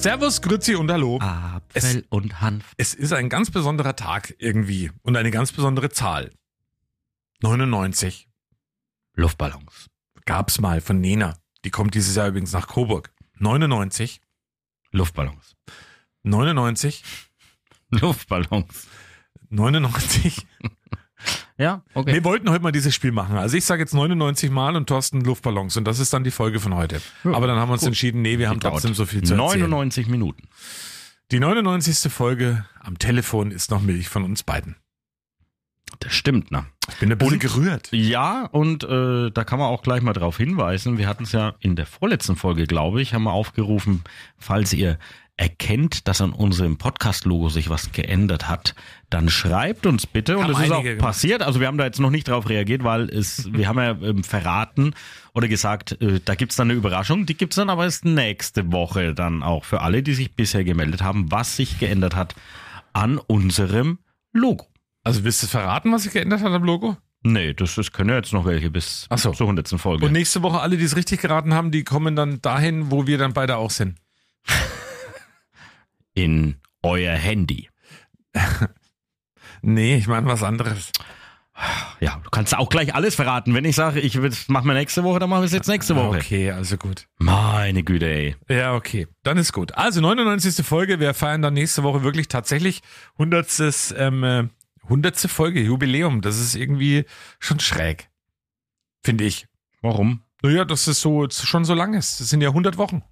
Servus, 0.00 0.40
Grüezi 0.40 0.76
und 0.76 0.90
Hallo. 0.90 1.18
Apfel 1.20 2.06
und 2.08 2.40
Hanf. 2.40 2.72
Es 2.78 2.94
ist 2.94 3.12
ein 3.12 3.28
ganz 3.28 3.50
besonderer 3.50 3.96
Tag 3.96 4.34
irgendwie 4.38 4.90
und 5.02 5.14
eine 5.14 5.30
ganz 5.30 5.52
besondere 5.52 5.90
Zahl. 5.90 6.30
99 7.42 8.26
Luftballons. 9.14 9.90
gab's 10.24 10.58
mal 10.58 10.80
von 10.80 11.02
Nena. 11.02 11.36
Die 11.66 11.70
kommt 11.70 11.94
dieses 11.94 12.16
Jahr 12.16 12.28
übrigens 12.28 12.52
nach 12.52 12.66
Coburg. 12.66 13.12
99, 13.40 14.22
Luftballons. 14.90 15.54
99, 16.22 17.04
Luftballons. 17.90 18.86
99. 19.50 20.46
Ja, 21.60 21.82
okay. 21.94 22.14
Wir 22.14 22.24
wollten 22.24 22.48
heute 22.50 22.62
mal 22.62 22.72
dieses 22.72 22.94
Spiel 22.94 23.12
machen. 23.12 23.36
Also 23.36 23.56
ich 23.56 23.64
sage 23.66 23.82
jetzt 23.82 23.92
99 23.92 24.50
Mal 24.50 24.76
und 24.76 24.86
Thorsten 24.88 25.20
Luftballons 25.20 25.76
und 25.76 25.84
das 25.84 25.98
ist 25.98 26.12
dann 26.12 26.24
die 26.24 26.30
Folge 26.30 26.58
von 26.58 26.74
heute. 26.74 27.00
Ja, 27.22 27.32
Aber 27.34 27.46
dann 27.46 27.58
haben 27.58 27.68
wir 27.68 27.74
uns 27.74 27.82
gut. 27.82 27.88
entschieden, 27.88 28.22
nee, 28.22 28.38
wir 28.38 28.48
haben 28.48 28.60
Die 28.60 28.66
trotzdem 28.66 28.94
so 28.94 29.04
viel 29.04 29.22
zu 29.22 29.34
erzählen. 29.34 29.68
99 29.68 30.06
Minuten. 30.08 30.48
Die 31.32 31.38
99. 31.38 32.10
Folge 32.10 32.64
am 32.80 32.98
Telefon 32.98 33.50
ist 33.50 33.70
noch 33.70 33.82
Milch 33.82 34.08
von 34.08 34.24
uns 34.24 34.42
beiden. 34.42 34.76
Das 35.98 36.12
stimmt, 36.14 36.50
ne? 36.50 36.64
Ich 36.88 36.96
bin 36.96 37.10
bisschen 37.18 37.34
Und- 37.34 37.40
gerührt. 37.40 37.88
Ja, 37.92 38.46
und 38.46 38.84
äh, 38.84 39.30
da 39.30 39.44
kann 39.44 39.58
man 39.58 39.68
auch 39.68 39.82
gleich 39.82 40.02
mal 40.02 40.12
drauf 40.12 40.38
hinweisen. 40.38 40.98
Wir 40.98 41.08
hatten 41.08 41.24
es 41.24 41.32
ja 41.32 41.54
in 41.60 41.76
der 41.76 41.86
vorletzten 41.86 42.36
Folge, 42.36 42.64
glaube 42.66 43.02
ich, 43.02 43.12
haben 43.12 43.24
wir 43.24 43.32
aufgerufen, 43.32 44.02
falls 44.38 44.72
ihr 44.72 44.98
erkennt, 45.40 46.06
dass 46.06 46.20
an 46.20 46.32
unserem 46.32 46.76
Podcast-Logo 46.76 47.48
sich 47.48 47.70
was 47.70 47.92
geändert 47.92 48.46
hat, 48.46 48.74
dann 49.08 49.30
schreibt 49.30 49.86
uns 49.86 50.06
bitte. 50.06 50.36
Und 50.36 50.44
Haben 50.44 50.52
das 50.52 50.62
ist 50.64 50.70
auch 50.70 50.82
gemacht. 50.82 50.98
passiert. 50.98 51.42
Also 51.42 51.60
wir 51.60 51.66
haben 51.66 51.78
da 51.78 51.86
jetzt 51.86 51.98
noch 51.98 52.10
nicht 52.10 52.28
drauf 52.28 52.50
reagiert, 52.50 52.84
weil 52.84 53.08
es, 53.08 53.50
wir 53.52 53.66
haben 53.66 53.78
ja 53.78 53.92
ähm, 54.02 54.22
verraten 54.22 54.94
oder 55.32 55.48
gesagt, 55.48 56.00
äh, 56.02 56.20
da 56.22 56.34
gibt's 56.34 56.56
dann 56.56 56.68
eine 56.70 56.78
Überraschung. 56.78 57.24
Die 57.24 57.34
gibt's 57.34 57.56
dann 57.56 57.70
aber 57.70 57.84
erst 57.84 58.04
nächste 58.04 58.70
Woche 58.70 59.14
dann 59.14 59.42
auch 59.42 59.64
für 59.64 59.80
alle, 59.80 60.02
die 60.02 60.12
sich 60.12 60.36
bisher 60.36 60.62
gemeldet 60.62 61.02
haben, 61.02 61.32
was 61.32 61.56
sich 61.56 61.78
geändert 61.78 62.14
hat 62.14 62.34
an 62.92 63.16
unserem 63.16 63.98
Logo. 64.34 64.66
Also 65.04 65.24
willst 65.24 65.42
du 65.42 65.46
verraten, 65.46 65.90
was 65.90 66.02
sich 66.02 66.12
geändert 66.12 66.42
hat 66.42 66.52
am 66.52 66.64
Logo? 66.64 66.98
Nee, 67.22 67.54
das, 67.54 67.76
das 67.76 67.92
können 67.92 68.10
ja 68.10 68.16
jetzt 68.16 68.34
noch 68.34 68.44
welche 68.44 68.70
bis 68.70 69.08
so. 69.16 69.32
zur 69.32 69.46
100. 69.46 69.68
Folge. 69.80 70.04
Und 70.04 70.12
nächste 70.12 70.42
Woche 70.42 70.60
alle, 70.60 70.76
die 70.76 70.84
es 70.84 70.96
richtig 70.96 71.22
geraten 71.22 71.54
haben, 71.54 71.70
die 71.70 71.82
kommen 71.82 72.14
dann 72.14 72.42
dahin, 72.42 72.90
wo 72.90 73.06
wir 73.06 73.16
dann 73.16 73.32
beide 73.32 73.56
auch 73.56 73.70
sind. 73.70 73.96
in 76.14 76.56
euer 76.82 77.14
Handy. 77.14 77.68
Nee, 79.62 79.96
ich 79.96 80.06
meine 80.06 80.26
was 80.26 80.42
anderes. 80.42 80.90
Ja, 82.00 82.18
du 82.24 82.30
kannst 82.30 82.56
auch 82.56 82.70
gleich 82.70 82.94
alles 82.94 83.14
verraten. 83.14 83.52
Wenn 83.52 83.66
ich 83.66 83.76
sage, 83.76 84.00
ich 84.00 84.18
mache 84.48 84.66
mir 84.66 84.72
nächste 84.72 85.04
Woche, 85.04 85.18
dann 85.18 85.28
machen 85.28 85.42
wir 85.42 85.46
es 85.46 85.52
jetzt 85.52 85.68
nächste 85.68 85.94
Woche. 85.94 86.16
Okay, 86.16 86.50
also 86.50 86.78
gut. 86.78 87.06
Meine 87.18 87.82
Güte, 87.82 88.06
ey. 88.06 88.36
Ja, 88.48 88.74
okay. 88.74 89.06
Dann 89.22 89.36
ist 89.36 89.52
gut. 89.52 89.74
Also 89.74 90.00
99. 90.00 90.64
Folge. 90.64 91.00
Wir 91.00 91.12
feiern 91.12 91.42
dann 91.42 91.54
nächste 91.54 91.82
Woche 91.82 92.02
wirklich 92.02 92.28
tatsächlich 92.28 92.80
100. 93.18 93.94
Ähm, 93.98 94.24
äh, 94.24 94.48
100. 94.84 95.18
Folge, 95.18 95.60
Jubiläum. 95.60 96.22
Das 96.22 96.40
ist 96.40 96.54
irgendwie 96.54 97.04
schon 97.38 97.60
schräg. 97.60 98.08
Finde 99.02 99.24
ich. 99.24 99.46
Warum? 99.82 100.22
Naja, 100.42 100.64
dass 100.64 100.86
es 100.86 101.02
so 101.02 101.28
schon 101.28 101.66
so 101.66 101.74
lang 101.74 101.92
ist. 101.92 102.20
Das 102.20 102.30
sind 102.30 102.40
ja 102.40 102.48
100 102.48 102.78
Wochen. 102.78 103.02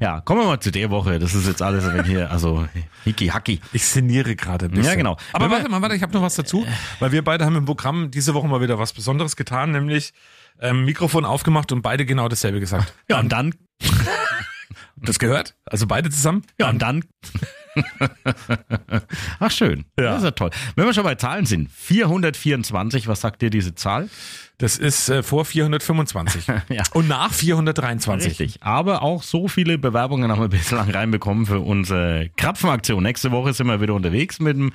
Ja, 0.00 0.20
kommen 0.20 0.40
wir 0.42 0.46
mal 0.46 0.60
zu 0.60 0.70
der 0.70 0.90
Woche. 0.90 1.18
Das 1.18 1.34
ist 1.34 1.46
jetzt 1.46 1.62
alles, 1.62 1.84
wenn 1.92 2.04
hier, 2.04 2.30
also 2.30 2.66
hicki 3.04 3.28
hacki. 3.28 3.60
Ich 3.72 3.84
sinniere 3.84 4.36
gerade 4.36 4.66
ein 4.66 4.70
bisschen. 4.70 4.84
Ja, 4.84 4.94
genau. 4.94 5.16
Aber 5.32 5.46
Wenn 5.46 5.52
warte 5.52 5.68
mal, 5.68 5.82
warte, 5.82 5.96
ich 5.96 6.02
habe 6.02 6.12
noch 6.12 6.22
was 6.22 6.36
dazu, 6.36 6.66
weil 7.00 7.12
wir 7.12 7.22
beide 7.24 7.44
haben 7.44 7.56
im 7.56 7.64
Programm 7.64 8.10
diese 8.10 8.34
Woche 8.34 8.46
mal 8.48 8.60
wieder 8.60 8.78
was 8.78 8.92
Besonderes 8.92 9.36
getan, 9.36 9.72
nämlich 9.72 10.12
ähm, 10.60 10.84
Mikrofon 10.84 11.24
aufgemacht 11.24 11.72
und 11.72 11.82
beide 11.82 12.06
genau 12.06 12.28
dasselbe 12.28 12.60
gesagt. 12.60 12.94
Ja, 13.08 13.18
und 13.20 13.30
dann, 13.30 13.54
Das 14.96 15.18
gehört? 15.18 15.54
Also 15.64 15.86
beide 15.86 16.10
zusammen? 16.10 16.42
ja, 16.58 16.68
und 16.70 16.80
dann. 16.80 17.04
Ach, 19.40 19.50
schön. 19.50 19.84
Ja. 19.98 20.04
Das 20.12 20.18
ist 20.18 20.24
ja 20.24 20.30
toll. 20.32 20.50
Wenn 20.76 20.86
wir 20.86 20.94
schon 20.94 21.04
bei 21.04 21.14
Zahlen 21.14 21.46
sind, 21.46 21.70
424, 21.70 23.08
was 23.08 23.20
sagt 23.20 23.42
dir 23.42 23.50
diese 23.50 23.74
Zahl? 23.74 24.08
Das 24.58 24.76
ist 24.76 25.08
äh, 25.08 25.22
vor 25.22 25.44
425 25.44 26.46
Ja. 26.68 26.82
und 26.92 27.06
nach 27.06 27.32
423. 27.32 28.30
Richtig. 28.40 28.62
Aber 28.62 29.02
auch 29.02 29.22
so 29.22 29.46
viele 29.46 29.78
Bewerbungen 29.78 30.32
haben 30.32 30.40
wir 30.40 30.48
bislang 30.58 30.90
reinbekommen 30.90 31.46
für 31.46 31.60
unsere 31.60 32.30
Krapfenaktion. 32.36 33.02
Nächste 33.02 33.30
Woche 33.30 33.52
sind 33.52 33.68
wir 33.68 33.80
wieder 33.80 33.94
unterwegs 33.94 34.40
mit 34.40 34.56
dem 34.56 34.72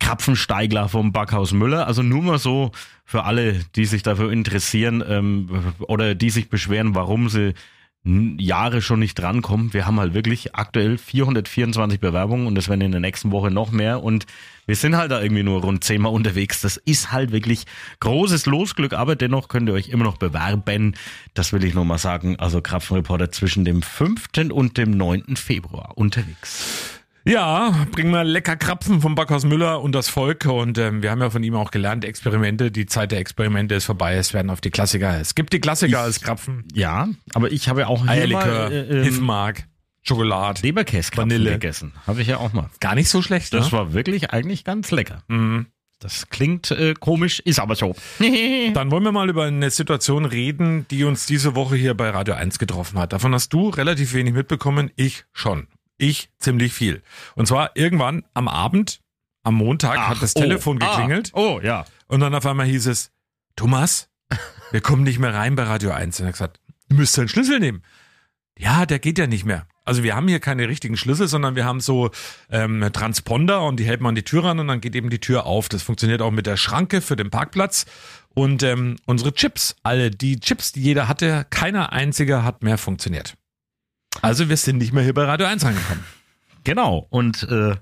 Krapfensteigler 0.00 0.88
vom 0.88 1.12
Backhaus 1.12 1.52
Müller. 1.52 1.86
Also 1.86 2.02
nur 2.02 2.22
mal 2.22 2.38
so 2.38 2.72
für 3.04 3.24
alle, 3.24 3.60
die 3.76 3.84
sich 3.84 4.02
dafür 4.02 4.32
interessieren 4.32 5.04
ähm, 5.06 5.74
oder 5.80 6.16
die 6.16 6.30
sich 6.30 6.48
beschweren, 6.48 6.94
warum 6.96 7.28
sie 7.28 7.54
Jahre 8.02 8.80
schon 8.80 9.00
nicht 9.00 9.18
drankommen. 9.18 9.74
Wir 9.74 9.86
haben 9.86 10.00
halt 10.00 10.14
wirklich 10.14 10.54
aktuell 10.54 10.96
424 10.96 12.00
Bewerbungen 12.00 12.46
und 12.46 12.56
es 12.56 12.68
werden 12.70 12.80
in 12.80 12.92
der 12.92 13.00
nächsten 13.00 13.30
Woche 13.30 13.50
noch 13.50 13.72
mehr 13.72 14.02
und 14.02 14.24
wir 14.66 14.76
sind 14.76 14.96
halt 14.96 15.10
da 15.10 15.20
irgendwie 15.20 15.42
nur 15.42 15.60
rund 15.60 15.84
zehnmal 15.84 16.12
unterwegs. 16.12 16.62
Das 16.62 16.78
ist 16.78 17.12
halt 17.12 17.30
wirklich 17.30 17.64
großes 17.98 18.46
Losglück, 18.46 18.94
aber 18.94 19.16
dennoch 19.16 19.48
könnt 19.48 19.68
ihr 19.68 19.74
euch 19.74 19.88
immer 19.88 20.04
noch 20.04 20.16
bewerben. 20.16 20.94
Das 21.34 21.52
will 21.52 21.62
ich 21.64 21.74
nur 21.74 21.84
mal 21.84 21.98
sagen. 21.98 22.36
Also 22.38 22.62
Krapfenreporter 22.62 23.32
zwischen 23.32 23.64
dem 23.66 23.82
5. 23.82 24.28
und 24.50 24.78
dem 24.78 24.92
9. 24.92 25.36
Februar 25.36 25.98
unterwegs. 25.98 26.99
Ja, 27.24 27.86
bringen 27.92 28.10
wir 28.12 28.24
lecker 28.24 28.56
Krapfen 28.56 29.00
vom 29.00 29.14
Backhaus 29.14 29.44
Müller 29.44 29.82
und 29.82 29.92
das 29.92 30.08
Volk. 30.08 30.46
Und 30.46 30.78
ähm, 30.78 31.02
wir 31.02 31.10
haben 31.10 31.20
ja 31.20 31.30
von 31.30 31.42
ihm 31.42 31.54
auch 31.54 31.70
gelernt, 31.70 32.04
Experimente, 32.04 32.70
die 32.70 32.86
Zeit 32.86 33.12
der 33.12 33.18
Experimente 33.18 33.74
ist 33.74 33.84
vorbei. 33.84 34.14
Es 34.14 34.32
werden 34.32 34.50
auf 34.50 34.60
die 34.60 34.70
Klassiker. 34.70 35.20
Es 35.20 35.34
gibt 35.34 35.52
die 35.52 35.60
Klassiker 35.60 36.00
als 36.00 36.20
Krapfen. 36.20 36.64
Ja, 36.72 37.08
aber 37.34 37.52
ich 37.52 37.68
habe 37.68 37.80
ja 37.80 37.86
auch 37.88 38.06
Eierlikör, 38.06 38.70
mal 38.70 38.72
äh, 38.72 38.98
ähm, 38.98 39.02
Hiffenmark, 39.04 39.64
Schokolade. 40.02 40.62
Leberkäskrapfen 40.62 41.30
Vanille. 41.30 41.52
gegessen. 41.52 41.92
Habe 42.06 42.22
ich 42.22 42.28
ja 42.28 42.38
auch 42.38 42.52
mal. 42.54 42.70
Gar 42.80 42.94
nicht 42.94 43.10
so 43.10 43.20
schlecht, 43.20 43.52
Das 43.52 43.66
ne? 43.66 43.72
war 43.72 43.92
wirklich 43.92 44.30
eigentlich 44.30 44.64
ganz 44.64 44.90
lecker. 44.90 45.22
Mhm. 45.28 45.66
Das 45.98 46.30
klingt 46.30 46.70
äh, 46.70 46.94
komisch, 46.98 47.40
ist 47.40 47.60
aber 47.60 47.76
so. 47.76 47.94
Dann 48.72 48.90
wollen 48.90 49.04
wir 49.04 49.12
mal 49.12 49.28
über 49.28 49.44
eine 49.44 49.68
Situation 49.70 50.24
reden, 50.24 50.86
die 50.90 51.04
uns 51.04 51.26
diese 51.26 51.54
Woche 51.54 51.76
hier 51.76 51.92
bei 51.92 52.08
Radio 52.08 52.32
1 52.32 52.58
getroffen 52.58 52.98
hat. 52.98 53.12
Davon 53.12 53.34
hast 53.34 53.52
du 53.52 53.68
relativ 53.68 54.14
wenig 54.14 54.32
mitbekommen, 54.32 54.90
ich 54.96 55.26
schon. 55.34 55.66
Ich 56.00 56.30
ziemlich 56.38 56.72
viel. 56.72 57.02
Und 57.34 57.46
zwar 57.46 57.76
irgendwann 57.76 58.24
am 58.32 58.48
Abend, 58.48 59.00
am 59.42 59.54
Montag, 59.54 59.98
hat 59.98 60.22
das 60.22 60.34
oh, 60.34 60.40
Telefon 60.40 60.80
ah, 60.80 60.86
geklingelt 60.88 61.30
oh, 61.34 61.60
ja. 61.62 61.84
und 62.06 62.20
dann 62.20 62.34
auf 62.34 62.46
einmal 62.46 62.66
hieß 62.66 62.86
es, 62.86 63.12
Thomas, 63.54 64.08
wir 64.70 64.80
kommen 64.80 65.02
nicht 65.02 65.18
mehr 65.18 65.34
rein 65.34 65.56
bei 65.56 65.64
Radio 65.64 65.90
1. 65.90 66.18
Und 66.18 66.24
er 66.24 66.28
hat 66.28 66.34
gesagt, 66.34 66.60
du 66.88 66.96
müsst 66.96 67.18
einen 67.18 67.28
Schlüssel 67.28 67.60
nehmen. 67.60 67.82
Ja, 68.58 68.86
der 68.86 68.98
geht 68.98 69.18
ja 69.18 69.26
nicht 69.26 69.44
mehr. 69.44 69.66
Also 69.84 70.02
wir 70.02 70.14
haben 70.14 70.28
hier 70.28 70.40
keine 70.40 70.68
richtigen 70.68 70.96
Schlüssel, 70.96 71.28
sondern 71.28 71.54
wir 71.54 71.66
haben 71.66 71.80
so 71.80 72.10
ähm, 72.50 72.88
Transponder 72.92 73.62
und 73.62 73.78
die 73.78 73.84
hält 73.84 74.00
man 74.00 74.10
an 74.10 74.14
die 74.14 74.22
Tür 74.22 74.44
ran 74.44 74.58
und 74.58 74.68
dann 74.68 74.80
geht 74.80 74.94
eben 74.94 75.10
die 75.10 75.18
Tür 75.18 75.44
auf. 75.44 75.68
Das 75.68 75.82
funktioniert 75.82 76.22
auch 76.22 76.30
mit 76.30 76.46
der 76.46 76.56
Schranke 76.56 77.02
für 77.02 77.16
den 77.16 77.30
Parkplatz. 77.30 77.84
Und 78.34 78.62
ähm, 78.62 78.96
unsere 79.04 79.34
Chips, 79.34 79.76
alle 79.82 80.10
die 80.10 80.40
Chips, 80.40 80.72
die 80.72 80.82
jeder 80.82 81.08
hatte, 81.08 81.46
keiner 81.50 81.92
einziger 81.92 82.44
hat 82.44 82.62
mehr 82.62 82.78
funktioniert. 82.78 83.34
Also 84.22 84.48
wir 84.48 84.56
sind 84.56 84.78
nicht 84.78 84.92
mehr 84.92 85.02
hier 85.02 85.14
bei 85.14 85.24
Radio 85.24 85.46
1 85.46 85.64
rangekommen. 85.64 86.04
Genau. 86.64 87.06
Und 87.10 87.44
äh, 87.44 87.76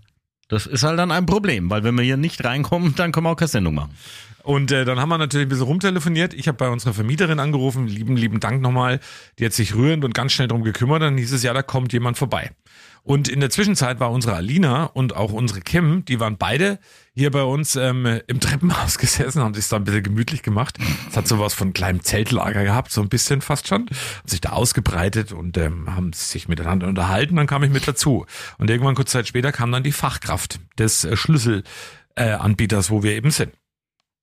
das 0.48 0.66
ist 0.66 0.82
halt 0.82 0.98
dann 0.98 1.10
ein 1.10 1.26
Problem, 1.26 1.68
weil 1.70 1.84
wenn 1.84 1.94
wir 1.96 2.04
hier 2.04 2.16
nicht 2.16 2.44
reinkommen, 2.44 2.94
dann 2.96 3.12
können 3.12 3.26
wir 3.26 3.30
auch 3.30 3.36
keine 3.36 3.48
Sendung 3.48 3.74
machen. 3.74 3.94
Und 4.42 4.72
äh, 4.72 4.86
dann 4.86 4.98
haben 4.98 5.10
wir 5.10 5.18
natürlich 5.18 5.46
ein 5.46 5.50
bisschen 5.50 5.66
rumtelefoniert. 5.66 6.32
Ich 6.32 6.48
habe 6.48 6.56
bei 6.56 6.70
unserer 6.70 6.94
Vermieterin 6.94 7.38
angerufen, 7.38 7.86
lieben, 7.86 8.16
lieben 8.16 8.40
Dank 8.40 8.62
nochmal. 8.62 9.00
Die 9.38 9.44
hat 9.44 9.52
sich 9.52 9.74
rührend 9.74 10.04
und 10.04 10.14
ganz 10.14 10.32
schnell 10.32 10.48
drum 10.48 10.62
gekümmert. 10.62 11.02
Dann 11.02 11.18
hieß 11.18 11.32
es, 11.32 11.42
ja, 11.42 11.52
da 11.52 11.62
kommt 11.62 11.92
jemand 11.92 12.16
vorbei. 12.16 12.52
Und 13.02 13.28
in 13.28 13.40
der 13.40 13.50
Zwischenzeit 13.50 14.00
war 14.00 14.10
unsere 14.10 14.34
Alina 14.34 14.84
und 14.84 15.16
auch 15.16 15.32
unsere 15.32 15.60
Kim, 15.60 16.04
die 16.04 16.20
waren 16.20 16.36
beide 16.36 16.78
hier 17.14 17.30
bei 17.30 17.42
uns 17.42 17.74
ähm, 17.76 18.20
im 18.26 18.40
Treppenhaus 18.40 18.98
gesessen, 18.98 19.42
haben 19.42 19.54
sich 19.54 19.68
da 19.68 19.76
ein 19.76 19.84
bisschen 19.84 20.02
gemütlich 20.02 20.42
gemacht. 20.42 20.78
Es 21.10 21.16
hat 21.16 21.26
sowas 21.26 21.54
von 21.54 21.72
kleinem 21.72 22.02
Zeltlager 22.02 22.62
gehabt, 22.64 22.92
so 22.92 23.00
ein 23.00 23.08
bisschen 23.08 23.40
fast 23.40 23.66
schon. 23.66 23.86
Haben 23.86 24.28
sich 24.28 24.40
da 24.40 24.50
ausgebreitet 24.50 25.32
und 25.32 25.56
ähm, 25.58 25.94
haben 25.94 26.12
sich 26.12 26.48
miteinander 26.48 26.86
unterhalten. 26.86 27.36
Dann 27.36 27.46
kam 27.46 27.62
ich 27.64 27.70
mit 27.70 27.88
dazu. 27.88 28.26
Und 28.58 28.70
irgendwann 28.70 28.94
kurz 28.94 29.10
Zeit 29.10 29.26
später 29.26 29.52
kam 29.52 29.72
dann 29.72 29.82
die 29.82 29.92
Fachkraft 29.92 30.60
des 30.78 31.04
äh, 31.04 31.16
Schlüsselanbieters, 31.16 32.86
äh, 32.86 32.90
wo 32.90 33.02
wir 33.02 33.12
eben 33.12 33.30
sind. 33.30 33.52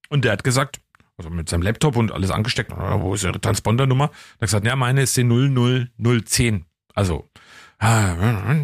Und 0.09 0.23
der 0.23 0.31
hat 0.31 0.43
gesagt, 0.43 0.79
also 1.17 1.29
mit 1.29 1.49
seinem 1.49 1.61
Laptop 1.61 1.95
und 1.95 2.11
alles 2.11 2.31
angesteckt. 2.31 2.71
Wo 2.71 3.13
ist 3.13 3.23
Ihre 3.23 3.39
Transpondernummer? 3.39 4.07
Da 4.07 4.13
hat 4.13 4.39
gesagt, 4.39 4.65
ja, 4.65 4.75
meine 4.75 5.01
ist 5.01 5.15
die 5.17 5.23
00010. 5.23 6.65
Also, 6.93 7.29
ah, 7.79 8.15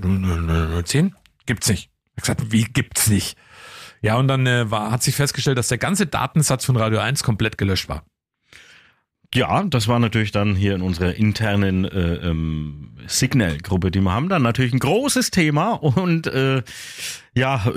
00010? 0.02 1.16
Gibt's 1.46 1.70
nicht. 1.70 1.90
Hat 2.16 2.24
gesagt, 2.24 2.52
wie 2.52 2.64
gibt's 2.64 3.10
nicht? 3.10 3.38
Ja, 4.02 4.18
und 4.18 4.28
dann 4.28 4.48
äh, 4.48 4.70
war, 4.72 4.92
hat 4.92 5.04
sich 5.04 5.16
festgestellt, 5.16 5.58
dass 5.58 5.68
der 5.68 5.78
ganze 5.78 6.08
Datensatz 6.08 6.66
von 6.66 6.76
Radio 6.76 7.00
1 7.00 7.24
komplett 7.24 7.58
gelöscht 7.58 7.88
war. 7.88 8.04
Ja, 9.34 9.64
das 9.64 9.88
war 9.88 10.00
natürlich 10.00 10.32
dann 10.32 10.56
hier 10.56 10.76
in 10.76 10.82
unserer 10.82 11.16
internen 11.16 11.86
äh, 11.86 12.16
ähm, 12.16 12.98
Signal-Gruppe, 13.08 13.90
die 13.90 14.02
wir 14.02 14.12
haben, 14.12 14.28
dann 14.28 14.42
natürlich 14.42 14.74
ein 14.74 14.80
großes 14.80 15.32
Thema 15.32 15.72
und 15.72 16.28
äh, 16.28 16.64
ja, 17.36 17.72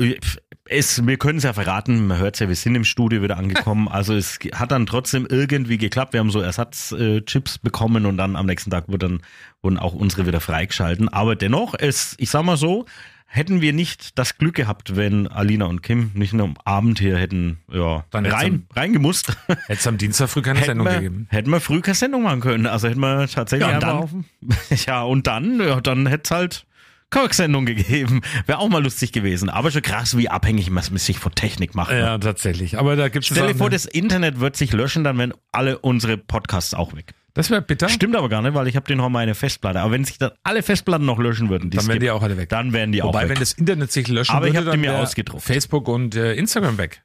es, 0.67 1.07
wir 1.07 1.17
können 1.19 1.39
es 1.39 1.45
ja 1.45 1.53
verraten, 1.53 2.07
man 2.07 2.19
hört 2.19 2.41
ja, 2.41 2.49
wir 2.49 2.57
sind 2.57 2.75
im 2.75 2.85
Studio 2.85 3.23
wieder 3.23 3.37
angekommen, 3.37 3.89
also 3.91 4.15
es 4.15 4.39
hat 4.55 4.73
dann 4.73 4.87
trotzdem 4.87 5.27
irgendwie 5.29 5.79
geklappt, 5.79 6.13
wir 6.13 6.21
haben 6.21 6.31
so 6.31 6.41
Ersatzchips 6.41 7.59
bekommen 7.59 8.07
und 8.07 8.17
dann 8.17 8.37
am 8.37 8.47
nächsten 8.47 8.71
Tag 8.71 8.89
wurde 8.89 9.09
dann, 9.09 9.23
wurden 9.63 9.79
auch 9.79 9.95
unsere 9.95 10.27
wieder 10.27 10.41
freigeschalten, 10.41 11.09
aber 11.09 11.37
dennoch, 11.37 11.75
es, 11.79 12.15
ich 12.19 12.31
sag 12.31 12.45
mal 12.45 12.57
so, 12.57 12.87
hätten 13.27 13.61
wir 13.61 13.73
nicht 13.73 14.17
das 14.19 14.39
Glück 14.39 14.55
gehabt, 14.55 14.97
wenn 14.97 15.27
Alina 15.27 15.65
und 15.67 15.83
Kim 15.83 16.13
nicht 16.15 16.33
nur 16.33 16.47
am 16.47 16.57
Abend 16.65 17.01
hier 17.01 17.19
hätten 17.19 17.59
ja, 17.71 18.05
Dann 18.11 18.27
rein, 18.27 18.67
reingemusst, 18.75 19.37
Hätte 19.47 19.73
es 19.73 19.87
am 19.87 19.99
Dienstag 19.99 20.29
früh 20.29 20.43
keine 20.43 20.65
Sendung 20.65 20.87
wir, 20.87 20.95
gegeben. 20.95 21.27
hätten 21.31 21.51
wir 21.51 21.61
früh 21.61 21.81
keine 21.81 21.97
Sendung 21.97 22.23
machen 22.23 22.41
können. 22.41 22.67
Also 22.67 22.89
hätten 22.89 23.01
wir 23.01 23.27
tatsächlich 23.27 23.69
Ja, 23.69 23.77
und 23.77 23.85
auf, 23.85 24.11
ja 24.87 25.03
und 25.03 25.27
dann, 25.27 25.59
ja, 25.61 25.81
dann 25.81 26.07
hätte 26.07 26.23
es 26.25 26.31
halt 26.31 26.67
keine 27.15 27.33
Sendung 27.33 27.65
gegeben. 27.67 28.21
Wäre 28.47 28.59
auch 28.59 28.69
mal 28.69 28.83
lustig 28.83 29.13
gewesen. 29.13 29.49
Aber 29.49 29.71
schon 29.71 29.83
krass, 29.83 30.17
wie 30.17 30.29
abhängig 30.29 30.71
man 30.71 30.83
sich 30.83 31.19
von 31.19 31.35
Technik 31.35 31.75
macht. 31.75 31.91
ne? 31.93 32.01
Ja, 32.01 32.19
tatsächlich. 32.19 32.79
Aber 32.79 32.97
da 32.97 33.09
gibt's 33.09 33.29
Stell 33.29 33.47
dir 33.49 33.55
vor, 33.55 33.71
das 33.71 33.87
Internet 33.87 34.41
wird 34.41 34.57
sich 34.57 34.73
löschen, 34.73 35.05
dann 35.05 35.17
wären 35.19 35.33
alle 35.53 35.79
unsere 35.79 36.17
Podcasts 36.19 36.75
auch 36.75 36.95
weg. 36.95 37.15
das 37.35 37.51
wäre 37.51 37.63
bitter. 37.63 37.89
Stimmt 37.89 38.15
aber 38.17 38.29
gar 38.29 38.43
nicht, 38.43 38.55
weil 38.55 38.69
ich 38.69 38.77
habe 38.77 38.87
den 38.87 38.99
noch 38.99 39.09
meine 39.09 39.35
Festplatte. 39.35 39.81
Aber 39.81 39.93
wenn 39.93 40.05
sich 40.05 40.19
dann 40.19 40.33
alle 40.43 40.63
Festplatten 40.63 41.05
noch 41.07 41.19
löschen 41.19 41.49
würden, 41.49 41.71
Dann 41.71 41.87
wären 41.89 42.01
die 42.01 42.11
auch 42.11 42.23
alle 42.23 42.37
weg. 42.37 42.49
Dann 42.51 42.73
wären 42.73 42.93
die 42.93 43.03
Wobei, 43.03 43.19
auch 43.19 43.23
wenn 43.23 43.29
weg. 43.31 43.39
das 43.41 43.53
Internet 43.55 43.91
sich 43.93 44.09
löschen 44.09 44.35
Aber 44.37 44.47
ich 44.49 44.55
würde, 44.55 44.67
hab 44.71 44.77
die 44.77 44.83
dann 44.83 44.95
mir 44.95 45.01
ausgedruckt. 45.03 45.43
Facebook 45.43 45.89
und 45.89 46.15
äh, 46.15 46.35
Instagram 46.35 46.79
weg. 46.79 47.03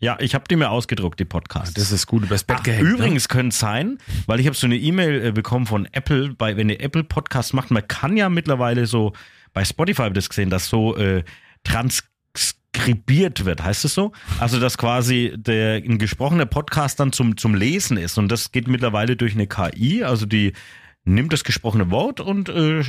ja, 0.00 0.16
ich 0.20 0.34
habe 0.34 0.44
die 0.48 0.56
mir 0.56 0.70
ausgedruckt, 0.70 1.18
die 1.18 1.24
Podcasts. 1.24 1.74
Das 1.74 1.90
ist 1.90 2.06
gut 2.06 2.24
übers 2.24 2.44
Bett 2.44 2.58
Ach, 2.60 2.62
gehängt. 2.62 2.84
ne? 2.84 2.90
übrigens 2.94 3.28
könnte 3.28 3.48
es 3.48 3.58
sein, 3.58 3.98
weil 4.26 4.38
ich 4.38 4.46
habe 4.46 4.56
so 4.56 4.66
eine 4.66 4.76
E-Mail 4.76 5.26
äh, 5.26 5.32
bekommen 5.32 5.66
von 5.66 5.88
Apple, 5.92 6.34
bei 6.34 6.56
wenn 6.56 6.68
ihr 6.68 6.80
Apple 6.80 7.04
Podcast 7.04 7.54
macht, 7.54 7.70
man 7.70 7.86
kann 7.88 8.16
ja 8.16 8.28
mittlerweile 8.28 8.86
so 8.86 9.12
bei 9.54 9.64
Spotify 9.64 10.02
habe 10.02 10.10
ich 10.10 10.16
das 10.16 10.28
gesehen, 10.28 10.50
dass 10.50 10.68
so 10.68 10.96
äh, 10.96 11.24
transkribiert 11.62 13.44
wird, 13.44 13.62
heißt 13.62 13.84
es 13.86 13.94
so? 13.94 14.12
Also 14.38 14.60
dass 14.60 14.76
quasi 14.76 15.32
der 15.36 15.76
ein 15.76 15.98
gesprochener 15.98 16.44
Podcast 16.44 17.00
dann 17.00 17.12
zum 17.12 17.36
zum 17.36 17.54
Lesen 17.54 17.96
ist 17.96 18.18
und 18.18 18.30
das 18.30 18.52
geht 18.52 18.68
mittlerweile 18.68 19.16
durch 19.16 19.34
eine 19.34 19.46
KI, 19.46 20.04
also 20.04 20.26
die 20.26 20.52
nimmt 21.04 21.32
das 21.32 21.44
gesprochene 21.44 21.90
Wort 21.90 22.20
und 22.20 22.48
äh, 22.48 22.82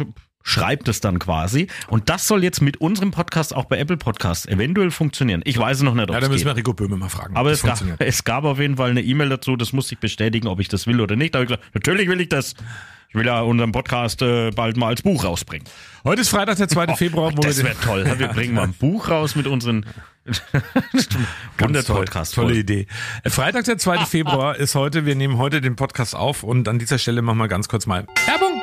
schreibt 0.43 0.87
es 0.87 1.01
dann 1.01 1.19
quasi 1.19 1.67
und 1.87 2.09
das 2.09 2.27
soll 2.27 2.43
jetzt 2.43 2.61
mit 2.61 2.77
unserem 2.77 3.11
Podcast 3.11 3.55
auch 3.55 3.65
bei 3.65 3.77
Apple 3.77 3.97
Podcasts 3.97 4.45
eventuell 4.45 4.91
funktionieren. 4.91 5.41
Ich 5.45 5.57
weiß 5.57 5.81
noch 5.83 5.93
nicht, 5.93 6.03
ob 6.09 6.11
Ja, 6.15 6.19
da 6.19 6.29
müssen 6.29 6.45
wir 6.45 6.55
Rico 6.55 6.73
Böhme 6.73 6.97
mal 6.97 7.09
fragen. 7.09 7.35
Aber 7.35 7.51
es 7.51 7.61
gab, 7.61 7.79
es 7.99 8.23
gab 8.23 8.43
auf 8.43 8.59
jeden 8.59 8.77
Fall 8.77 8.89
eine 8.89 9.01
E-Mail 9.01 9.29
dazu, 9.29 9.55
das 9.55 9.73
musste 9.73 9.95
ich 9.95 9.99
bestätigen, 9.99 10.47
ob 10.47 10.59
ich 10.59 10.67
das 10.67 10.87
will 10.87 11.01
oder 11.01 11.15
nicht. 11.15 11.35
Da 11.35 11.39
habe 11.39 11.45
ich 11.45 11.49
gesagt, 11.49 11.75
natürlich 11.75 12.07
will 12.09 12.21
ich 12.21 12.29
das. 12.29 12.55
Ich 13.15 13.19
will 13.19 13.27
ja 13.27 13.39
unseren 13.39 13.71
Podcast 13.71 14.21
äh, 14.21 14.51
bald 14.51 14.75
mal 14.75 14.87
als 14.87 15.01
Buch 15.01 15.23
rausbringen. 15.23 15.65
Heute 16.03 16.19
ist 16.19 16.27
Freitag, 16.27 16.57
der 16.57 16.67
2. 16.67 16.95
Februar, 16.95 17.31
wo 17.33 17.39
das 17.43 17.63
wäre 17.63 17.73
toll. 17.79 18.03
Wir 18.19 18.27
bringen 18.27 18.55
mal 18.55 18.63
ein 18.63 18.73
Buch 18.73 19.07
raus 19.07 19.37
mit 19.37 19.47
unseren 19.47 19.85
100 21.57 21.87
toll. 21.87 22.03
Tolle 22.03 22.55
Idee. 22.55 22.87
Äh, 23.23 23.29
Freitag, 23.29 23.63
der 23.63 23.77
2. 23.77 23.99
Februar 23.99 24.57
ist 24.57 24.75
heute. 24.75 25.05
Wir 25.05 25.15
nehmen 25.15 25.37
heute 25.37 25.61
den 25.61 25.77
Podcast 25.77 26.13
auf 26.13 26.43
und 26.43 26.67
an 26.67 26.77
dieser 26.77 26.97
Stelle 26.97 27.21
machen 27.21 27.37
wir 27.37 27.47
ganz 27.47 27.69
kurz 27.69 27.85
mal 27.85 28.05
Werbung. 28.25 28.61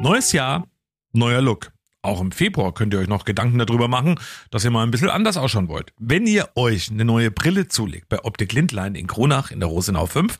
Neues 0.00 0.32
Jahr, 0.32 0.66
neuer 1.12 1.42
Look. 1.42 1.73
Auch 2.04 2.20
im 2.20 2.32
Februar 2.32 2.74
könnt 2.74 2.92
ihr 2.92 3.00
euch 3.00 3.08
noch 3.08 3.24
Gedanken 3.24 3.58
darüber 3.58 3.88
machen, 3.88 4.20
dass 4.50 4.62
ihr 4.62 4.70
mal 4.70 4.82
ein 4.82 4.90
bisschen 4.90 5.08
anders 5.08 5.38
ausschauen 5.38 5.68
wollt. 5.68 5.92
Wenn 5.98 6.26
ihr 6.26 6.50
euch 6.54 6.90
eine 6.90 7.06
neue 7.06 7.30
Brille 7.30 7.68
zulegt 7.68 8.10
bei 8.10 8.22
Optik 8.22 8.52
Lindlein 8.52 8.94
in 8.94 9.06
Kronach 9.06 9.50
in 9.50 9.60
der 9.60 9.70
Rosenau 9.70 10.04
5, 10.04 10.38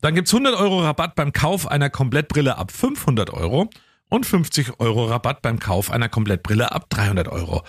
dann 0.00 0.14
gibt's 0.14 0.32
100 0.32 0.58
Euro 0.58 0.80
Rabatt 0.80 1.14
beim 1.14 1.34
Kauf 1.34 1.68
einer 1.68 1.90
Komplettbrille 1.90 2.56
ab 2.56 2.72
500 2.72 3.28
Euro 3.28 3.68
und 4.08 4.24
50 4.24 4.80
Euro 4.80 5.04
Rabatt 5.04 5.42
beim 5.42 5.58
Kauf 5.58 5.90
einer 5.90 6.08
Komplettbrille 6.08 6.72
ab 6.72 6.88
300 6.88 7.28
Euro. 7.28 7.62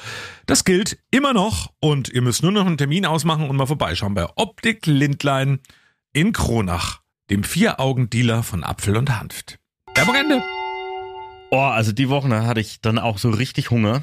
Das 0.45 0.63
gilt 0.63 0.97
immer 1.11 1.33
noch 1.33 1.73
und 1.81 2.07
ihr 2.07 2.21
müsst 2.21 2.43
nur 2.43 2.53
noch 2.53 2.65
einen 2.65 2.77
Termin 2.77 3.05
ausmachen 3.05 3.49
und 3.49 3.57
mal 3.57 3.67
vorbeischauen 3.67 4.13
bei 4.13 4.25
Optik 4.35 4.85
Lindlein 4.85 5.59
in 6.13 6.31
Kronach, 6.31 7.01
dem 7.29 7.43
Vier-Augen-Dealer 7.43 8.41
von 8.41 8.63
Apfel 8.63 8.95
und 8.95 9.19
Hanft. 9.19 9.59
Werbung 9.95 10.15
Ende. 10.15 10.62
Oh, 11.53 11.59
also 11.59 11.91
die 11.91 12.09
Woche 12.09 12.27
ne, 12.27 12.47
hatte 12.47 12.61
ich 12.61 12.81
dann 12.81 12.97
auch 12.97 13.19
so 13.19 13.29
richtig 13.29 13.69
Hunger. 13.69 14.01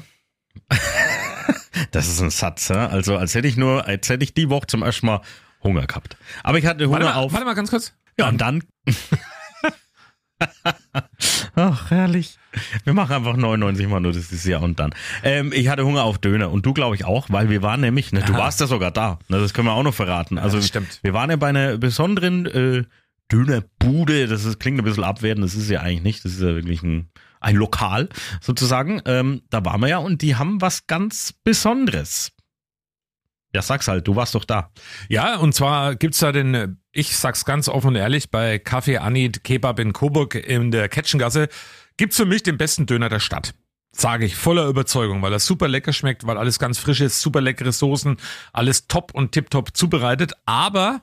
das 1.91 2.07
ist 2.07 2.21
ein 2.21 2.29
Satz, 2.29 2.69
ja? 2.69 2.87
also 2.87 3.17
als 3.17 3.35
hätte 3.35 3.45
ich 3.49 3.57
nur, 3.57 3.85
als 3.85 4.07
hätte 4.07 4.23
ich 4.23 4.33
die 4.33 4.49
Woche 4.49 4.67
zum 4.67 4.83
ersten 4.83 5.07
Mal 5.07 5.19
Hunger 5.61 5.85
gehabt. 5.85 6.15
Aber 6.43 6.59
ich 6.59 6.65
hatte 6.65 6.85
Hunger 6.85 7.01
Warte 7.01 7.05
mal, 7.07 7.15
auf. 7.15 7.33
warte 7.33 7.45
mal 7.45 7.53
ganz 7.53 7.69
kurz. 7.69 7.93
Ja, 8.17 8.29
und 8.29 8.39
dann. 8.39 8.63
Ach, 11.55 11.91
herrlich. 11.91 12.39
Wir 12.85 12.93
machen 12.93 13.13
einfach 13.13 13.35
99 13.35 13.85
Mal 13.89 13.99
nur 13.99 14.13
das 14.13 14.31
ist 14.31 14.45
ja 14.45 14.59
und 14.59 14.79
dann. 14.79 14.95
Ähm, 15.21 15.51
ich 15.53 15.67
hatte 15.67 15.83
Hunger 15.83 16.05
auf 16.05 16.19
Döner 16.19 16.51
und 16.51 16.65
du 16.65 16.71
glaube 16.73 16.95
ich 16.95 17.03
auch, 17.03 17.29
weil 17.31 17.49
wir 17.49 17.61
waren 17.61 17.81
nämlich, 17.81 18.13
ne, 18.13 18.21
du 18.21 18.33
warst 18.33 18.61
ja 18.61 18.67
sogar 18.67 18.91
da. 18.91 19.19
Ne, 19.27 19.41
das 19.41 19.53
können 19.53 19.67
wir 19.67 19.73
auch 19.73 19.83
noch 19.83 19.93
verraten. 19.93 20.37
Also 20.37 20.55
das 20.55 20.69
stimmt. 20.69 21.01
wir 21.03 21.13
waren 21.13 21.29
ja 21.29 21.35
bei 21.35 21.49
einer 21.49 21.77
besonderen 21.77 22.45
äh, 22.45 22.85
Dönerbude. 23.29 24.27
Das 24.27 24.45
ist, 24.45 24.61
klingt 24.61 24.79
ein 24.79 24.85
bisschen 24.85 25.03
abwertend, 25.03 25.43
das 25.43 25.55
ist 25.55 25.69
ja 25.69 25.81
eigentlich 25.81 26.03
nicht. 26.03 26.23
Das 26.23 26.31
ist 26.31 26.41
ja 26.41 26.55
wirklich 26.55 26.81
ein, 26.81 27.09
ein 27.41 27.55
Lokal 27.55 28.07
sozusagen. 28.39 29.01
Ähm, 29.05 29.41
da 29.49 29.65
waren 29.65 29.81
wir 29.81 29.89
ja 29.89 29.97
und 29.97 30.21
die 30.21 30.35
haben 30.35 30.61
was 30.61 30.87
ganz 30.87 31.33
Besonderes. 31.43 32.31
Ja, 33.53 33.61
sag's 33.61 33.87
halt, 33.89 34.07
du 34.07 34.15
warst 34.15 34.33
doch 34.35 34.45
da. 34.45 34.71
Ja, 35.09 35.35
und 35.35 35.53
zwar 35.53 35.95
gibt's 35.95 36.19
da 36.19 36.31
den, 36.31 36.81
ich 36.93 37.17
sag's 37.17 37.43
ganz 37.43 37.67
offen 37.67 37.89
und 37.89 37.95
ehrlich, 37.95 38.31
bei 38.31 38.55
Café 38.55 38.99
Anid 38.99 39.43
Kebab 39.43 39.79
in 39.79 39.91
Coburg 39.91 40.35
in 40.35 40.71
der 40.71 40.87
Ketchengasse 40.87 41.49
gibt's 41.97 42.15
für 42.15 42.25
mich 42.25 42.43
den 42.43 42.57
besten 42.57 42.85
Döner 42.85 43.09
der 43.09 43.19
Stadt. 43.19 43.53
Sage 43.93 44.25
ich 44.25 44.37
voller 44.37 44.67
Überzeugung, 44.67 45.21
weil 45.21 45.33
er 45.33 45.39
super 45.39 45.67
lecker 45.67 45.91
schmeckt, 45.91 46.25
weil 46.25 46.37
alles 46.37 46.59
ganz 46.59 46.79
frisch 46.79 47.01
ist, 47.01 47.19
super 47.19 47.41
leckere 47.41 47.73
Soßen, 47.73 48.15
alles 48.53 48.87
top 48.87 49.13
und 49.13 49.33
tipptopp 49.33 49.75
zubereitet. 49.75 50.31
Aber 50.45 51.01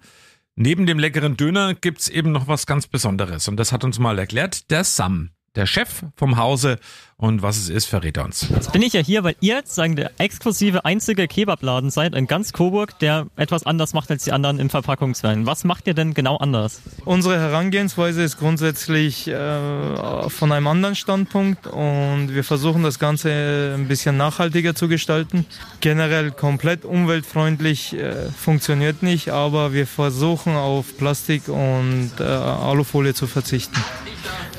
neben 0.55 0.87
dem 0.87 0.99
leckeren 0.99 1.37
Döner 1.37 1.75
gibt's 1.75 2.09
eben 2.09 2.33
noch 2.33 2.49
was 2.49 2.67
ganz 2.67 2.87
Besonderes. 2.87 3.47
Und 3.47 3.59
das 3.59 3.73
hat 3.73 3.85
uns 3.85 3.99
mal 3.99 4.19
erklärt 4.19 4.71
der 4.71 4.85
Sam, 4.85 5.33
der 5.55 5.67
Chef 5.67 6.05
vom 6.17 6.37
Hause. 6.37 6.79
Und 7.21 7.43
was 7.43 7.57
es 7.57 7.69
ist, 7.69 7.87
verrät 7.87 8.17
er 8.17 8.25
uns. 8.25 8.47
Jetzt 8.49 8.71
bin 8.73 8.81
ich 8.81 8.93
ja 8.93 9.01
hier, 9.01 9.25
weil 9.25 9.35
ihr 9.41 9.57
jetzt 9.57 9.75
sagen, 9.75 9.97
der 9.97 10.13
exklusive 10.19 10.85
einzige 10.85 11.27
Kebabladen 11.27 11.91
seid 11.91 12.15
in 12.15 12.29
ganz 12.29 12.53
Coburg, 12.53 12.97
der 13.01 13.27
etwas 13.35 13.67
anders 13.67 13.93
macht 13.93 14.09
als 14.13 14.23
die 14.23 14.31
anderen 14.31 14.61
im 14.61 14.71
Verpackungswein. 14.71 15.45
Was 15.45 15.65
macht 15.65 15.89
ihr 15.89 15.95
denn 15.95 16.15
genau 16.15 16.37
anders? 16.37 16.81
Unsere 17.05 17.41
Herangehensweise 17.41 18.23
ist 18.23 18.39
grundsätzlich 18.39 19.27
äh, 19.27 20.31
von 20.31 20.53
einem 20.53 20.69
anderen 20.69 20.95
Standpunkt 20.95 21.67
und 21.67 22.37
wir 22.37 22.45
versuchen 22.45 22.85
das 22.85 23.01
Ganze 23.01 23.75
ein 23.77 23.89
bisschen 23.89 24.17
nachhaltiger 24.17 24.77
zu 24.77 24.87
gestalten. 24.87 25.45
Generell 25.81 26.31
komplett 26.31 26.85
umweltfreundlich 26.85 27.95
äh, 27.95 28.31
funktioniert 28.31 29.03
nicht, 29.03 29.31
aber 29.31 29.73
wir 29.73 29.89
versuchen 29.89 30.55
auf 30.55 30.97
Plastik 30.97 31.49
und 31.49 32.13
äh, 32.21 32.23
Alufolie 32.23 33.13
zu 33.13 33.27
verzichten. 33.27 33.83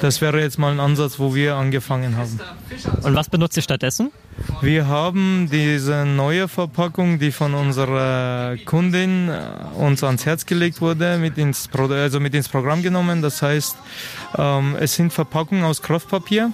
Das 0.01 0.21
wäre 0.21 0.39
jetzt 0.39 0.57
mal 0.57 0.71
ein 0.71 0.79
Ansatz, 0.79 1.19
wo 1.19 1.35
wir 1.35 1.55
angefangen 1.55 2.15
haben. 2.15 2.39
Und 3.03 3.15
was 3.15 3.29
benutzt 3.29 3.57
ihr 3.57 3.63
stattdessen? 3.63 4.11
Wir 4.61 4.87
haben 4.87 5.49
diese 5.51 6.05
neue 6.05 6.47
Verpackung, 6.47 7.19
die 7.19 7.31
von 7.31 7.53
unserer 7.53 8.57
Kundin 8.65 9.29
äh, 9.29 9.41
uns 9.77 10.03
ans 10.03 10.25
Herz 10.25 10.45
gelegt 10.45 10.81
wurde, 10.81 11.17
mit 11.17 11.37
ins, 11.37 11.67
Pro 11.67 11.85
also 11.85 12.19
mit 12.19 12.33
ins 12.33 12.49
Programm 12.49 12.81
genommen. 12.81 13.21
Das 13.21 13.41
heißt, 13.41 13.75
ähm, 14.37 14.75
es 14.79 14.95
sind 14.95 15.11
Verpackungen 15.11 15.63
aus 15.63 15.81
Kraftpapier, 15.81 16.51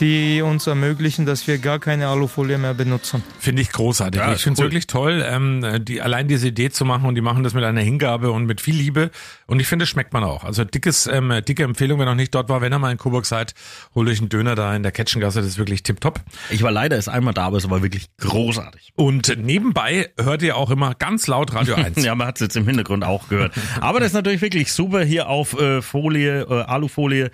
die 0.00 0.42
uns 0.42 0.66
ermöglichen, 0.66 1.26
dass 1.26 1.46
wir 1.46 1.58
gar 1.58 1.78
keine 1.78 2.08
Alufolie 2.08 2.58
mehr 2.58 2.74
benutzen. 2.74 3.22
Finde 3.38 3.62
ich 3.62 3.70
großartig. 3.70 4.20
Ja, 4.20 4.32
ich 4.32 4.42
finde 4.42 4.54
es 4.54 4.60
cool. 4.60 4.66
wirklich 4.66 4.86
toll, 4.86 5.24
ähm, 5.26 5.84
die, 5.84 6.00
allein 6.00 6.26
diese 6.26 6.48
Idee 6.48 6.70
zu 6.70 6.84
machen 6.84 7.06
und 7.06 7.14
die 7.14 7.20
machen 7.20 7.44
das 7.44 7.54
mit 7.54 7.64
einer 7.64 7.80
Hingabe 7.80 8.32
und 8.32 8.46
mit 8.46 8.60
viel 8.60 8.74
Liebe. 8.74 9.10
Und 9.46 9.60
ich 9.60 9.66
finde, 9.66 9.84
das 9.84 9.90
schmeckt 9.90 10.12
man 10.12 10.24
auch. 10.24 10.44
Also 10.44 10.64
dickes, 10.64 11.06
ähm, 11.06 11.32
dicke 11.46 11.64
Empfehlung, 11.64 11.98
wenn 11.98 12.06
ihr 12.06 12.10
noch 12.10 12.16
nicht 12.16 12.34
dort 12.34 12.48
war, 12.48 12.60
wenn 12.60 12.72
ihr 12.72 12.78
mal 12.78 12.90
in 12.90 12.98
Coburg 12.98 13.26
seid, 13.26 13.54
holt 13.94 14.08
euch 14.08 14.20
einen 14.20 14.30
Döner 14.30 14.54
da 14.54 14.74
in 14.74 14.82
der 14.82 14.92
Ketchengasse, 14.92 15.40
das 15.40 15.48
ist 15.48 15.58
wirklich 15.58 15.82
tipptopp. 15.82 16.20
Ich 16.50 16.62
war 16.62 16.70
leider 16.70 16.96
erst 16.96 17.08
einmal 17.08 17.34
da, 17.34 17.46
aber 17.46 17.58
es 17.58 17.68
war 17.68 17.82
wirklich 17.82 18.06
großartig. 18.18 18.92
Und 18.96 19.36
nebenbei 19.36 20.10
hört 20.18 20.42
ihr 20.42 20.56
auch 20.56 20.70
immer 20.70 20.94
ganz 20.94 21.26
laut 21.26 21.54
Radio 21.54 21.74
1. 21.74 22.00
Ja, 22.10 22.14
man 22.14 22.28
hat 22.28 22.36
es 22.36 22.40
jetzt 22.40 22.56
im 22.56 22.66
Hintergrund 22.66 23.04
auch 23.04 23.28
gehört. 23.28 23.52
Aber 23.80 24.00
das 24.00 24.08
ist 24.08 24.14
natürlich 24.14 24.40
wirklich 24.40 24.72
super, 24.72 25.02
hier 25.02 25.28
auf 25.28 25.58
äh, 25.60 25.82
Folie, 25.82 26.42
äh, 26.48 26.62
Alufolie 26.62 27.30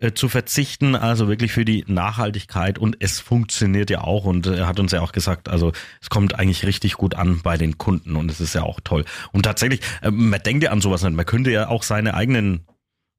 äh, 0.00 0.12
zu 0.12 0.28
verzichten. 0.28 0.96
Also 0.96 1.28
wirklich 1.28 1.52
für 1.52 1.64
die 1.64 1.84
Nachhaltigkeit 1.86 2.78
und 2.78 2.96
es 3.00 3.20
funktioniert 3.20 3.90
ja 3.90 4.00
auch 4.00 4.24
und 4.24 4.46
er 4.46 4.66
hat 4.66 4.80
uns 4.80 4.92
ja 4.92 5.00
auch 5.02 5.12
gesagt, 5.12 5.48
also 5.48 5.72
es 6.00 6.10
kommt 6.10 6.38
eigentlich 6.38 6.64
richtig 6.64 6.94
gut 6.94 7.14
an 7.14 7.40
bei 7.42 7.56
den 7.56 7.78
Kunden 7.78 8.16
und 8.16 8.30
es 8.30 8.40
ist 8.40 8.54
ja 8.54 8.62
auch 8.62 8.80
toll. 8.82 9.04
Und 9.32 9.42
tatsächlich, 9.42 9.80
äh, 10.02 10.10
man 10.10 10.40
denkt 10.40 10.64
ja 10.64 10.70
an 10.70 10.80
sowas 10.80 11.02
nicht, 11.02 11.14
man 11.14 11.26
könnte 11.26 11.50
ja 11.50 11.68
auch 11.68 11.82
seine 11.82 12.14
eigenen 12.14 12.66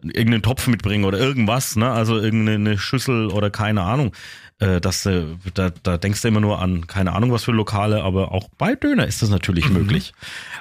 irgendeinen 0.04 0.42
Topf 0.42 0.68
mitbringen 0.68 1.06
oder 1.06 1.20
irgendwas, 1.20 1.76
ne? 1.76 1.92
Also 1.92 2.18
irgendeine 2.18 2.78
Schüssel 2.78 3.28
oder 3.28 3.52
keine 3.52 3.84
Ahnung. 3.84 4.14
Äh, 4.62 4.80
das, 4.80 5.06
äh, 5.08 5.24
da, 5.56 5.72
da 5.82 5.98
denkst 5.98 6.22
du 6.22 6.28
immer 6.28 6.40
nur 6.40 6.62
an 6.62 6.86
keine 6.86 7.14
Ahnung 7.14 7.32
was 7.32 7.44
für 7.44 7.52
Lokale, 7.52 8.04
aber 8.04 8.32
auch 8.32 8.48
bei 8.60 8.76
Döner 8.76 9.08
ist 9.08 9.24
das 9.24 9.30
natürlich 9.30 9.70
möglich. 9.70 10.14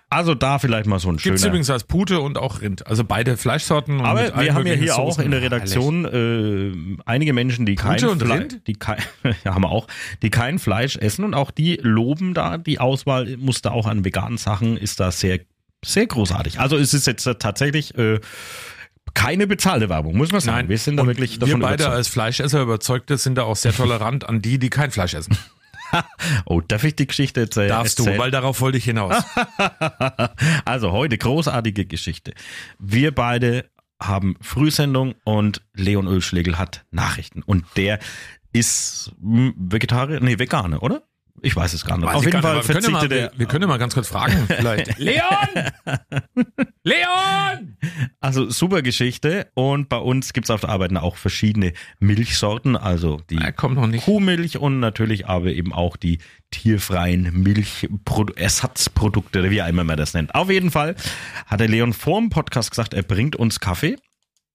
Also 0.08 0.34
da 0.34 0.58
vielleicht 0.58 0.86
mal 0.86 0.98
so 0.98 1.10
ein 1.10 1.18
Gibt's 1.18 1.42
schöner. 1.42 1.50
übrigens 1.52 1.68
als 1.68 1.84
Pute 1.84 2.20
und 2.20 2.38
auch 2.38 2.62
Rind. 2.62 2.86
Also 2.86 3.04
beide 3.04 3.36
Fleischsorten. 3.36 4.00
Und 4.00 4.06
Aber 4.06 4.40
wir 4.40 4.54
haben 4.54 4.66
ja 4.66 4.74
hier 4.74 4.96
auch 4.96 5.10
Soßen. 5.10 5.24
in 5.24 5.30
der. 5.32 5.40
Redaktion 5.40 6.04
äh, 6.04 7.02
einige 7.04 7.32
Menschen, 7.32 7.66
die 7.66 7.74
kein 7.74 7.96
Pute 7.96 8.10
und 8.10 8.22
Fleisch, 8.22 8.54
die 8.66 8.74
kein, 8.74 8.98
ja, 9.44 9.54
haben 9.54 9.62
wir 9.62 9.70
auch, 9.70 9.86
die 10.22 10.30
kein 10.30 10.58
Fleisch 10.58 10.96
essen 10.96 11.24
und 11.24 11.34
auch 11.34 11.50
die 11.50 11.78
loben 11.82 12.34
da 12.34 12.58
die 12.58 12.78
Auswahl, 12.78 13.36
muss 13.36 13.62
da 13.62 13.70
auch 13.70 13.86
an 13.86 14.04
veganen 14.04 14.38
Sachen, 14.38 14.76
ist 14.76 15.00
da 15.00 15.10
sehr, 15.10 15.40
sehr 15.84 16.06
großartig. 16.06 16.60
Also 16.60 16.76
es 16.76 16.94
ist 16.94 17.06
jetzt 17.06 17.24
tatsächlich 17.38 17.96
äh, 17.96 18.20
keine 19.14 19.46
bezahlte 19.46 19.88
Werbung, 19.88 20.16
muss 20.16 20.32
man 20.32 20.40
sagen. 20.40 20.56
Nein, 20.58 20.68
wir 20.68 20.78
sind 20.78 20.96
da 20.96 21.02
und 21.02 21.08
wirklich 21.08 21.32
wir 21.32 21.40
davon 21.40 21.60
beide 21.60 21.74
überzeugt. 21.74 21.96
als 21.96 22.08
Fleischesser 22.08 22.62
überzeugte 22.62 23.18
sind 23.18 23.36
da 23.36 23.44
auch 23.44 23.56
sehr 23.56 23.72
tolerant 23.72 24.28
an 24.28 24.42
die, 24.42 24.58
die 24.58 24.70
kein 24.70 24.90
Fleisch 24.90 25.14
essen. 25.14 25.36
Oh, 26.44 26.60
darf 26.60 26.84
ich 26.84 26.94
die 26.94 27.08
Geschichte 27.08 27.40
äh, 27.42 27.66
Darfst 27.66 27.98
du, 27.98 28.04
erzählen? 28.04 28.20
weil 28.20 28.30
darauf 28.30 28.60
wollte 28.60 28.78
ich 28.78 28.84
hinaus. 28.84 29.24
also 30.64 30.92
heute 30.92 31.18
großartige 31.18 31.84
Geschichte. 31.84 32.32
Wir 32.78 33.12
beide 33.12 33.68
haben 34.00 34.36
Frühsendung 34.40 35.16
und 35.24 35.62
Leon 35.74 36.06
Ölschlegel 36.06 36.58
hat 36.58 36.84
Nachrichten. 36.92 37.42
Und 37.42 37.64
der 37.76 37.98
ist 38.52 39.12
Vegetarier, 39.20 40.20
nee, 40.20 40.38
Veganer, 40.38 40.82
oder? 40.82 41.02
Ich 41.42 41.56
weiß 41.56 41.72
es 41.72 41.84
gar 41.84 41.96
nicht. 41.96 42.06
Weiß 42.06 42.16
Auf 42.16 42.24
jeden 42.24 42.42
Fall 42.42 42.56
nicht, 42.56 42.64
aber 42.64 42.74
wir 42.74 42.80
können, 42.80 42.92
mal, 42.92 43.10
wir, 43.10 43.32
wir 43.36 43.46
können 43.46 43.62
ja 43.62 43.68
mal 43.68 43.78
ganz 43.78 43.94
kurz 43.94 44.08
fragen. 44.08 44.46
Vielleicht. 44.46 44.98
Leon! 44.98 45.22
Leon! 46.82 47.76
Also 48.20 48.50
super 48.50 48.82
Geschichte. 48.82 49.48
Und 49.54 49.88
bei 49.88 49.96
uns 49.96 50.32
gibt's 50.32 50.50
auf 50.50 50.62
der 50.62 50.70
Arbeit 50.70 50.94
auch 50.96 51.16
verschiedene 51.16 51.72
Milchsorten, 52.00 52.76
also 52.76 53.20
die 53.30 53.36
Er 53.36 53.52
kommt 53.52 53.76
noch 53.76 53.86
nicht. 53.86 54.04
Kuhmilch 54.04 54.58
und 54.58 54.80
natürlich 54.80 55.26
aber 55.26 55.52
eben 55.52 55.72
auch 55.72 55.96
die 55.96 56.18
tierfreien 56.50 57.30
Milchersatzprodukte, 57.32 59.38
oder 59.38 59.50
wie 59.50 59.62
auch 59.62 59.68
immer 59.68 59.84
man 59.84 59.96
das 59.96 60.14
nennt. 60.14 60.34
Auf 60.34 60.50
jeden 60.50 60.70
Fall 60.70 60.96
hat 61.46 61.60
der 61.60 61.68
Leon 61.68 61.92
vor 61.92 62.20
dem 62.20 62.30
Podcast 62.30 62.70
gesagt, 62.70 62.92
er 62.92 63.02
bringt 63.02 63.36
uns 63.36 63.60
Kaffee. 63.60 63.96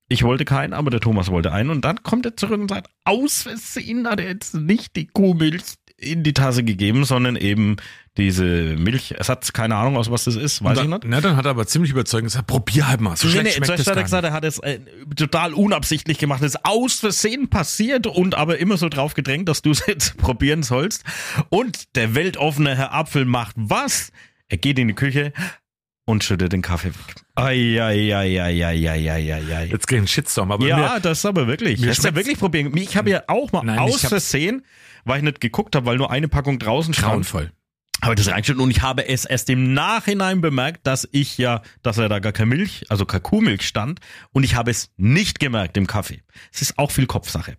Ich 0.08 0.24
wollte 0.24 0.46
keinen, 0.46 0.74
aber 0.74 0.92
der 0.92 1.00
Thomas 1.00 1.32
wollte 1.32 1.52
einen. 1.52 1.72
Und 1.72 1.84
dann 1.84 2.04
kommt 2.04 2.28
er 2.28 2.38
zurück 2.38 2.62
und 2.62 2.70
sagt, 2.70 2.92
aus 3.06 3.42
Versehen 3.42 4.08
hat 4.08 4.20
er 4.20 4.28
jetzt 4.28 4.54
nicht 4.54 4.96
die 4.96 5.08
Kuhmilch 5.08 5.64
in 5.98 6.24
die 6.24 6.34
Tasse 6.34 6.64
gegeben, 6.64 7.06
sondern 7.06 7.36
eben 7.36 7.78
diese 8.18 8.44
Milchersatz, 8.44 9.54
keine 9.54 9.76
Ahnung, 9.76 9.98
aus 9.98 10.10
was 10.10 10.24
das 10.24 10.36
ist, 10.36 10.64
weiß 10.64 10.78
ich 10.78 10.84
dann, 10.84 10.90
nicht. 10.90 11.04
Na, 11.06 11.22
dann 11.22 11.36
hat 11.36 11.46
er 11.46 11.52
aber 11.52 11.68
ziemlich 11.68 11.92
überzeugend 11.92 12.32
gesagt, 12.32 12.48
probier 12.48 12.88
halt 12.88 13.02
mal. 13.02 13.16
So 13.18 13.28
Nee, 13.28 13.34
schlecht 13.34 13.46
nee, 13.46 13.66
schmeckt 13.66 13.80
das 13.80 13.88
hat 13.88 13.98
er 13.98 14.04
gesagt, 14.04 14.24
er 14.24 14.34
hat 14.34 14.46
es 14.46 14.60
äh, 14.60 14.80
total 15.16 15.54
unabsichtlich 15.54 16.18
gemacht. 16.18 16.42
Es 16.42 16.56
ist 16.56 16.66
aus 16.66 16.96
Versehen 16.96 17.50
passiert 17.50 18.08
und 18.08 18.36
aber 18.36 18.58
immer 18.58 18.78
so 18.78 18.90
drauf 18.90 19.14
gedrängt, 19.14 19.50
dass 19.50 19.62
du 19.62 19.72
es 19.72 19.84
jetzt 19.88 20.18
probieren 20.18 20.64
sollst. 20.64 21.04
Und 21.50 21.96
der 21.96 22.16
weltoffene 22.16 22.76
Herr 22.76 22.94
Apfel 22.94 23.26
macht 23.26 23.56
was? 23.58 24.12
Er 24.48 24.58
geht 24.58 24.80
in 24.80 24.88
die 24.88 24.94
Küche 24.94 25.34
und 26.06 26.24
schüttet 26.24 26.54
den 26.54 26.62
Kaffee 26.62 26.90
weg. 26.90 27.16
Eieieiei. 27.36 29.66
Jetzt 29.66 29.88
geht 29.88 30.00
ein 30.00 30.08
Shitstorm. 30.08 30.52
Aber 30.52 30.66
Ja, 30.66 30.78
mir, 30.78 31.00
das 31.02 31.20
ist 31.20 31.26
aber 31.26 31.48
wirklich. 31.48 31.82
mir 31.82 31.90
Hast 31.90 32.04
du 32.04 32.08
ja 32.08 32.16
wirklich 32.16 32.40
probieren. 32.40 32.76
Ich 32.78 32.96
habe 32.96 33.10
ja 33.10 33.24
auch 33.28 33.52
mal 33.52 33.64
Nein, 33.64 33.76
ich 33.76 33.96
aus 33.96 34.02
Versehen, 34.02 34.64
weil 35.06 35.20
ich 35.20 35.24
nicht 35.24 35.40
geguckt 35.40 35.76
habe, 35.76 35.86
weil 35.86 35.98
nur 35.98 36.12
eine 36.12 36.28
Packung 36.28 36.60
draußen 36.60 36.94
stand, 36.94 37.08
grauenvoll. 37.08 37.52
habe 38.02 38.16
das 38.16 38.28
reingestellt 38.28 38.60
und 38.60 38.72
ich 38.72 38.82
habe 38.82 39.08
es 39.08 39.24
erst 39.24 39.50
im 39.50 39.74
Nachhinein 39.74 40.42
bemerkt, 40.42 40.86
dass 40.86 41.08
ich 41.12 41.38
ja, 41.38 41.62
dass 41.82 41.98
er 41.98 42.10
da 42.10 42.20
gar 42.20 42.34
keine 42.34 42.48
Milch, 42.48 42.86
also 42.90 43.06
keine 43.06 43.22
Kuhmilch 43.22 43.64
stand 43.64 44.02
und 44.34 44.44
ich 44.44 44.56
habe 44.56 44.72
es 44.72 44.92
nicht 44.98 45.40
gemerkt 45.40 45.78
im 45.78 45.88
Kaffee. 45.88 46.22
Es 46.52 46.62
ist 46.62 46.78
auch 46.78 46.92
viel 46.92 47.06
Kopfsache. 47.06 47.58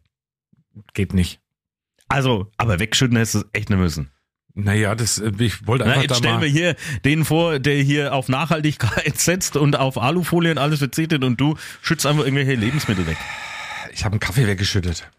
Geht 0.93 1.15
nicht. 1.15 1.41
Also, 2.09 2.53
aber 2.57 2.79
wegschütten 2.79 3.17
hättest 3.17 3.35
du 3.35 3.38
es 3.38 3.47
echt 3.53 3.71
nicht 3.71 3.79
müssen. 3.79 4.11
Naja, 4.59 4.95
das, 4.95 5.19
äh, 5.19 5.33
ich 5.38 5.67
wollte 5.67 5.85
Na, 5.85 5.91
einfach 5.91 6.03
jetzt 6.03 6.11
da 6.12 6.17
stellen 6.17 6.41
wir 6.41 6.49
hier 6.49 6.76
den 7.05 7.25
vor, 7.26 7.59
der 7.59 7.76
hier 7.83 8.15
auf 8.15 8.29
Nachhaltigkeit 8.29 9.19
setzt 9.19 9.57
und 9.57 9.76
auf 9.76 9.99
Alufolie 9.99 10.50
und 10.50 10.59
alles 10.59 10.79
verzichtet 10.79 11.25
und 11.25 11.41
du 11.41 11.57
schützt 11.83 12.07
einfach 12.07 12.25
irgendwelche 12.25 12.55
Lebensmittel 12.55 13.07
weg. 13.07 13.19
Ich 13.93 14.05
habe 14.05 14.15
einen 14.15 14.21
Kaffee 14.21 14.47
weggeschüttet. 14.47 15.11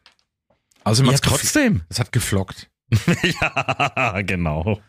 Also 0.88 1.04
Ja, 1.04 1.12
gef- 1.12 1.22
trotzdem. 1.22 1.82
Es 1.90 2.00
hat 2.00 2.12
geflockt. 2.12 2.70
ja, 3.42 4.22
genau. 4.22 4.82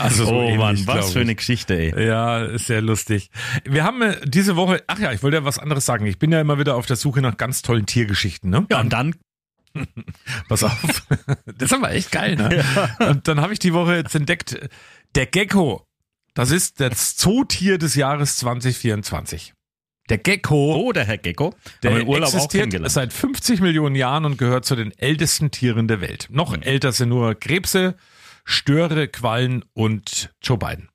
Also 0.00 0.26
so 0.26 0.32
oh 0.34 0.42
ähnlich, 0.42 0.58
Mann, 0.58 0.86
was 0.86 1.12
für 1.12 1.20
eine 1.20 1.32
ich. 1.32 1.38
Geschichte, 1.38 1.74
ey. 1.78 2.06
Ja, 2.06 2.44
ist 2.44 2.66
sehr 2.66 2.82
lustig. 2.82 3.30
Wir 3.64 3.84
haben 3.84 4.02
äh, 4.02 4.16
diese 4.24 4.54
Woche, 4.56 4.82
ach 4.86 4.98
ja, 4.98 5.12
ich 5.12 5.22
wollte 5.22 5.38
ja 5.38 5.44
was 5.44 5.58
anderes 5.58 5.86
sagen. 5.86 6.06
Ich 6.06 6.18
bin 6.18 6.30
ja 6.30 6.40
immer 6.40 6.58
wieder 6.58 6.76
auf 6.76 6.86
der 6.86 6.96
Suche 6.96 7.20
nach 7.22 7.36
ganz 7.36 7.62
tollen 7.62 7.86
Tiergeschichten, 7.86 8.50
ne? 8.50 8.66
Ja, 8.70 8.80
und 8.80 8.92
dann 8.92 9.14
Pass 10.48 10.62
auf. 10.64 11.06
Das 11.58 11.70
ist 11.70 11.74
aber 11.74 11.90
echt 11.92 12.12
geil, 12.12 12.36
ne? 12.36 12.64
Und 13.10 13.28
dann 13.28 13.40
habe 13.40 13.52
ich 13.52 13.58
die 13.58 13.72
Woche 13.72 13.96
jetzt 13.96 14.14
entdeckt, 14.14 14.58
der 15.14 15.26
Gecko. 15.26 15.86
Das 16.34 16.50
ist 16.50 16.80
das 16.80 17.16
Zootier 17.16 17.78
des 17.78 17.94
Jahres 17.94 18.36
2024. 18.36 19.54
Der 20.08 20.18
Gecko, 20.18 20.76
Oh, 20.76 20.92
der 20.92 21.04
Herr 21.04 21.18
Gecko. 21.18 21.54
der 21.82 21.92
auch 22.06 22.16
existiert 22.22 22.90
seit 22.90 23.12
50 23.12 23.60
Millionen 23.60 23.96
Jahren 23.96 24.24
und 24.24 24.38
gehört 24.38 24.64
zu 24.64 24.76
den 24.76 24.96
ältesten 24.98 25.50
Tieren 25.50 25.88
der 25.88 26.00
Welt. 26.00 26.28
Noch 26.30 26.54
Hm. 26.54 26.62
älter 26.62 26.92
sind 26.92 27.08
nur 27.08 27.34
Krebse, 27.34 27.96
Störe, 28.44 29.08
Quallen 29.08 29.64
und 29.74 30.32
Joe 30.42 30.58
Biden. 30.58 30.88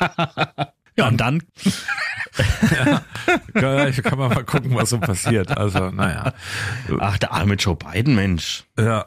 Ja, 0.96 1.08
und 1.08 1.16
dann 1.16 1.42
Ja, 3.54 3.90
kann 3.90 4.18
man 4.18 4.28
mal 4.32 4.44
gucken, 4.44 4.74
was 4.74 4.90
so 4.90 4.98
passiert. 5.00 5.56
Also, 5.56 5.90
naja. 5.90 6.32
Ach, 7.00 7.18
der 7.18 7.32
arme 7.32 7.54
Joe 7.54 7.74
Biden, 7.76 8.14
Mensch. 8.14 8.64
Ja, 8.78 9.06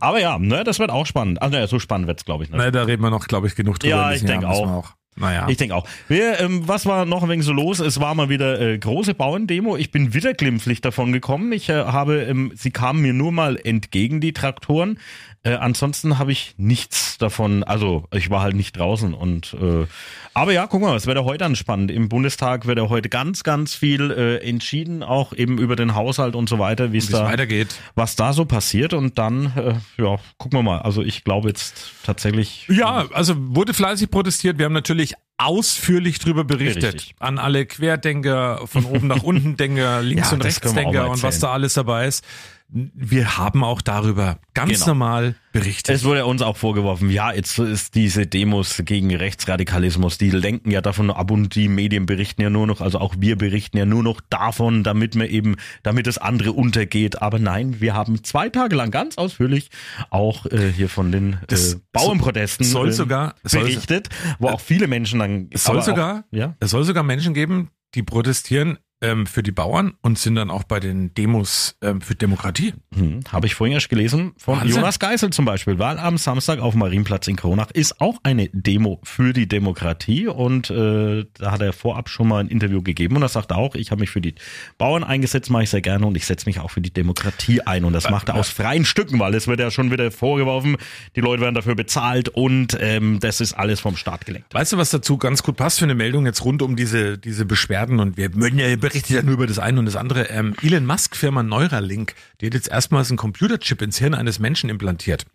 Aber 0.00 0.20
ja, 0.20 0.38
ne, 0.38 0.62
das 0.64 0.78
wird 0.78 0.90
auch 0.90 1.06
spannend. 1.06 1.40
Also 1.40 1.56
ja, 1.56 1.66
so 1.66 1.78
spannend 1.78 2.06
wird's, 2.06 2.24
glaube 2.26 2.44
ich, 2.44 2.50
nicht. 2.50 2.58
na, 2.58 2.70
da 2.70 2.82
reden 2.82 3.02
wir 3.02 3.08
noch, 3.10 3.26
glaube 3.28 3.46
ich, 3.46 3.54
genug 3.56 3.78
drüber. 3.78 3.94
Ja, 3.96 4.08
ich 4.10 4.16
diesem 4.20 4.28
denk 4.28 4.42
Jahr 4.42 4.50
müssen 4.52 4.64
wir 4.66 4.74
auch. 4.76 4.94
Naja. 5.16 5.46
Ich 5.48 5.58
denke 5.58 5.76
auch. 5.76 5.86
Wir, 6.08 6.40
ähm, 6.40 6.66
was 6.66 6.86
war 6.86 7.04
noch 7.04 7.22
ein 7.22 7.28
wenig 7.28 7.44
so 7.44 7.52
los? 7.52 7.78
Es 7.78 8.00
war 8.00 8.14
mal 8.14 8.28
wieder 8.28 8.60
äh, 8.60 8.78
große 8.78 9.14
Bauerndemo. 9.14 9.76
Ich 9.76 9.92
bin 9.92 10.12
wieder 10.12 10.34
glimpflich 10.34 10.80
davon 10.80 11.12
gekommen. 11.12 11.52
Ich 11.52 11.68
äh, 11.68 11.74
habe, 11.74 12.22
ähm, 12.22 12.52
sie 12.56 12.72
kamen 12.72 13.00
mir 13.00 13.12
nur 13.12 13.30
mal 13.30 13.56
entgegen, 13.62 14.20
die 14.20 14.32
Traktoren. 14.32 14.98
Äh, 15.44 15.56
ansonsten 15.56 16.18
habe 16.18 16.32
ich 16.32 16.54
nichts 16.56 17.18
davon, 17.18 17.62
also 17.64 18.04
ich 18.12 18.30
war 18.30 18.40
halt 18.40 18.56
nicht 18.56 18.78
draußen 18.78 19.12
und 19.12 19.54
äh, 19.60 19.86
aber 20.32 20.52
ja, 20.52 20.66
guck 20.66 20.80
mal, 20.80 20.96
es 20.96 21.06
wird 21.06 21.16
ja 21.16 21.24
heute 21.24 21.44
anspannend. 21.44 21.90
Im 21.90 22.08
Bundestag 22.08 22.66
wird 22.66 22.78
ja 22.78 22.88
heute 22.88 23.08
ganz, 23.08 23.44
ganz 23.44 23.74
viel 23.74 24.10
äh, 24.10 24.38
entschieden, 24.38 25.02
auch 25.02 25.32
eben 25.32 25.58
über 25.58 25.76
den 25.76 25.94
Haushalt 25.94 26.34
und 26.34 26.48
so 26.48 26.58
weiter, 26.58 26.92
wie 26.92 26.98
es 26.98 27.08
da 27.08 27.26
weitergeht. 27.26 27.76
was 27.94 28.16
da 28.16 28.32
so 28.32 28.44
passiert 28.46 28.94
und 28.94 29.18
dann, 29.18 29.52
äh, 29.54 29.74
ja, 30.02 30.16
gucken 30.38 30.58
wir 30.58 30.62
mal. 30.62 30.78
Also 30.80 31.02
ich 31.02 31.22
glaube 31.24 31.48
jetzt 31.48 31.92
tatsächlich. 32.04 32.66
Ja, 32.68 33.06
also 33.12 33.34
wurde 33.36 33.74
fleißig 33.74 34.10
protestiert. 34.10 34.58
Wir 34.58 34.64
haben 34.64 34.72
natürlich 34.72 35.14
ausführlich 35.36 36.18
drüber 36.18 36.44
berichtet. 36.44 36.94
Richtig. 36.94 37.14
An 37.18 37.38
alle 37.38 37.66
Querdenker, 37.66 38.66
von 38.66 38.84
oben 38.86 39.08
nach 39.08 39.22
unten 39.22 39.56
Denker, 39.58 40.02
links 40.02 40.30
Ja, 40.30 40.34
und 40.34 40.44
Rechtsdenker 40.44 41.02
mal 41.04 41.10
und 41.10 41.22
was 41.22 41.38
da 41.38 41.52
alles 41.52 41.74
dabei 41.74 42.06
ist. 42.06 42.24
Wir 42.68 43.36
haben 43.38 43.62
auch 43.62 43.82
darüber 43.82 44.38
ganz 44.52 44.72
Genau. 44.72 44.86
normal 44.88 45.36
berichtet. 45.52 45.94
Es 45.94 46.02
wurde 46.02 46.26
uns 46.26 46.42
auch 46.42 46.56
vorgeworfen, 46.56 47.08
ja, 47.10 47.32
jetzt 47.32 47.56
ist 47.58 47.94
diese 47.94 48.26
Demos 48.26 48.82
gegen 48.84 49.14
Rechtsradikalismus, 49.14 50.18
die 50.18 50.30
lenken 50.30 50.70
ja 50.72 50.80
davon 50.80 51.10
ab 51.10 51.30
und 51.30 51.54
die 51.54 51.68
Medien 51.68 52.06
berichten 52.06 52.42
ja 52.42 52.50
nur 52.50 52.66
noch, 52.66 52.80
also 52.80 52.98
auch 52.98 53.14
wir 53.18 53.36
berichten 53.36 53.76
ja 53.76 53.84
nur 53.86 54.02
noch 54.02 54.20
davon, 54.28 54.82
damit 54.82 55.14
man 55.14 55.28
eben, 55.28 55.54
damit 55.84 56.06
das 56.08 56.18
andere 56.18 56.52
untergeht. 56.52 57.22
Aber 57.22 57.38
nein, 57.38 57.80
wir 57.80 57.94
haben 57.94 58.24
zwei 58.24 58.48
Tage 58.48 58.74
lang 58.74 58.90
ganz 58.90 59.18
ausführlich 59.18 59.70
auch 60.10 60.46
äh, 60.46 60.72
hier 60.72 60.88
von 60.88 61.12
den 61.12 61.34
äh, 61.48 61.56
Bauernprotesten 61.92 62.66
soll 62.66 62.88
äh, 62.88 62.92
sogar- 62.92 63.34
soll- 63.44 63.60
berichtet, 63.62 64.08
wo 64.40 64.48
auch 64.48 64.60
viele 64.60 64.88
Menschen 64.88 65.20
dann 65.20 65.48
es 65.50 65.64
soll 65.64 65.82
sogar, 65.82 66.20
auch, 66.32 66.36
ja, 66.36 66.56
es 66.60 66.70
soll 66.70 66.82
sogar 66.84 67.04
Menschen 67.04 67.34
geben, 67.34 67.70
die 67.94 68.02
protestieren 68.02 68.78
ähm, 69.04 69.26
für 69.26 69.42
die 69.42 69.52
Bauern 69.52 69.94
und 70.02 70.18
sind 70.18 70.36
dann 70.36 70.50
auch 70.50 70.64
bei 70.64 70.80
den 70.80 71.14
Demos 71.14 71.76
ähm, 71.82 72.00
für 72.00 72.14
Demokratie. 72.14 72.72
Hm, 72.94 73.20
Habe 73.30 73.46
ich 73.46 73.54
vorhin 73.54 73.74
erst 73.74 73.88
gelesen 73.88 74.32
von 74.38 74.60
Wahnsinn. 74.60 74.76
Jonas 74.76 74.98
Geisel 74.98 75.30
zum 75.30 75.44
Beispiel, 75.44 75.78
weil 75.78 75.98
am 75.98 76.16
Samstag 76.16 76.58
auf 76.58 76.74
Marienplatz 76.74 77.28
in 77.28 77.36
Kronach 77.36 77.70
ist 77.72 78.00
auch 78.00 78.18
eine 78.22 78.48
Demo 78.52 79.00
für 79.04 79.32
die 79.32 79.46
Demokratie 79.46 80.26
und 80.26 80.70
äh, 80.70 81.26
da 81.34 81.50
hat 81.50 81.60
er 81.60 81.72
vorab 81.72 82.08
schon 82.08 82.28
mal 82.28 82.40
ein 82.40 82.48
Interview 82.48 82.82
gegeben 82.82 83.16
und 83.16 83.22
er 83.22 83.28
sagt 83.28 83.52
auch, 83.52 83.74
ich 83.74 83.90
habe 83.90 84.00
mich 84.00 84.10
für 84.10 84.20
die 84.20 84.34
Bauern 84.78 85.04
eingesetzt, 85.04 85.50
mache 85.50 85.64
ich 85.64 85.70
sehr 85.70 85.82
gerne 85.82 86.06
und 86.06 86.16
ich 86.16 86.26
setze 86.26 86.46
mich 86.46 86.60
auch 86.60 86.70
für 86.70 86.80
die 86.80 86.92
Demokratie 86.92 87.60
ein 87.60 87.84
und 87.84 87.92
das 87.92 88.08
macht 88.10 88.28
er 88.28 88.36
aus 88.36 88.48
freien 88.48 88.84
Stücken, 88.84 89.18
weil 89.18 89.34
es 89.34 89.46
wird 89.46 89.60
ja 89.60 89.70
schon 89.70 89.90
wieder 89.90 90.10
vorgeworfen, 90.10 90.76
die 91.16 91.20
Leute 91.20 91.42
werden 91.42 91.54
dafür 91.54 91.74
bezahlt 91.74 92.28
und 92.30 92.76
ähm, 92.80 93.20
das 93.20 93.40
ist 93.40 93.52
alles 93.52 93.80
vom 93.80 93.96
Staat 93.96 94.24
gelenkt. 94.24 94.54
Weißt 94.54 94.72
du, 94.72 94.78
was 94.78 94.90
dazu 94.90 95.18
ganz 95.18 95.42
gut 95.42 95.56
passt 95.56 95.78
für 95.78 95.84
eine 95.84 95.94
Meldung 95.94 96.24
jetzt 96.26 96.44
rund 96.44 96.62
um 96.62 96.76
diese, 96.76 97.18
diese 97.18 97.44
Beschwerden 97.44 98.00
und 98.00 98.16
wir 98.16 98.30
müssen 98.30 98.58
ja 98.58 98.68
berichtet 98.94 99.16
ja 99.16 99.22
nur 99.22 99.34
über 99.34 99.46
das 99.46 99.58
eine 99.58 99.78
und 99.78 99.86
das 99.86 99.96
andere. 99.96 100.30
Ähm, 100.30 100.54
Elon 100.62 100.86
Musk 100.86 101.16
Firma 101.16 101.42
Neuralink, 101.42 102.14
die 102.40 102.46
hat 102.46 102.54
jetzt 102.54 102.68
erstmals 102.68 103.10
einen 103.10 103.18
Computerchip 103.18 103.82
ins 103.82 103.98
Hirn 103.98 104.14
eines 104.14 104.38
Menschen 104.38 104.70
implantiert. 104.70 105.26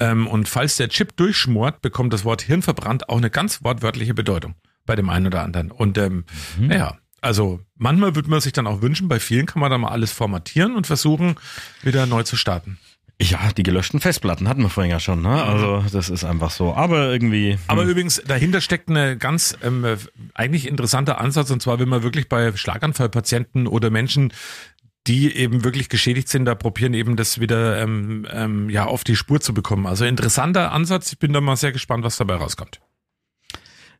Ähm, 0.00 0.26
und 0.26 0.48
falls 0.48 0.76
der 0.76 0.88
Chip 0.88 1.16
durchschmort, 1.16 1.82
bekommt 1.82 2.12
das 2.12 2.24
Wort 2.24 2.42
Hirn 2.42 2.62
verbrannt 2.62 3.08
auch 3.08 3.18
eine 3.18 3.30
ganz 3.30 3.64
wortwörtliche 3.64 4.14
Bedeutung 4.14 4.54
bei 4.86 4.96
dem 4.96 5.10
einen 5.10 5.26
oder 5.26 5.42
anderen. 5.42 5.70
Und 5.70 5.98
ähm, 5.98 6.24
ja, 6.70 6.98
also 7.20 7.60
manchmal 7.76 8.14
würde 8.14 8.30
man 8.30 8.40
sich 8.40 8.52
dann 8.52 8.66
auch 8.66 8.80
wünschen, 8.80 9.08
bei 9.08 9.20
vielen 9.20 9.46
kann 9.46 9.60
man 9.60 9.70
dann 9.70 9.80
mal 9.82 9.88
alles 9.88 10.12
formatieren 10.12 10.74
und 10.74 10.86
versuchen, 10.86 11.34
wieder 11.82 12.06
neu 12.06 12.22
zu 12.22 12.36
starten. 12.36 12.78
Ja, 13.22 13.52
die 13.52 13.62
gelöschten 13.62 14.00
Festplatten 14.00 14.48
hatten 14.48 14.62
wir 14.62 14.70
vorhin 14.70 14.90
ja 14.90 14.98
schon, 14.98 15.20
ne? 15.20 15.42
Also 15.42 15.84
das 15.92 16.08
ist 16.08 16.24
einfach 16.24 16.50
so. 16.50 16.74
Aber 16.74 17.12
irgendwie. 17.12 17.58
Aber 17.66 17.82
hm. 17.82 17.90
übrigens, 17.90 18.22
dahinter 18.26 18.62
steckt 18.62 18.88
eine 18.88 19.18
ganz 19.18 19.58
ähm, 19.62 19.84
äh, 19.84 19.98
eigentlich 20.32 20.66
interessanter 20.66 21.20
Ansatz, 21.20 21.50
und 21.50 21.60
zwar, 21.60 21.78
wenn 21.78 21.88
man 21.88 22.02
wirklich 22.02 22.30
bei 22.30 22.56
Schlaganfallpatienten 22.56 23.66
oder 23.66 23.90
Menschen, 23.90 24.32
die 25.06 25.36
eben 25.36 25.64
wirklich 25.64 25.90
geschädigt 25.90 26.28
sind, 26.28 26.46
da 26.46 26.54
probieren 26.54 26.94
eben 26.94 27.16
das 27.16 27.40
wieder 27.40 27.82
ähm, 27.82 28.26
ähm, 28.30 28.70
ja 28.70 28.86
auf 28.86 29.04
die 29.04 29.16
Spur 29.16 29.40
zu 29.40 29.52
bekommen. 29.52 29.86
Also 29.86 30.06
interessanter 30.06 30.72
Ansatz. 30.72 31.12
Ich 31.12 31.18
bin 31.18 31.32
da 31.34 31.42
mal 31.42 31.56
sehr 31.56 31.72
gespannt, 31.72 32.04
was 32.04 32.16
dabei 32.16 32.36
rauskommt. 32.36 32.80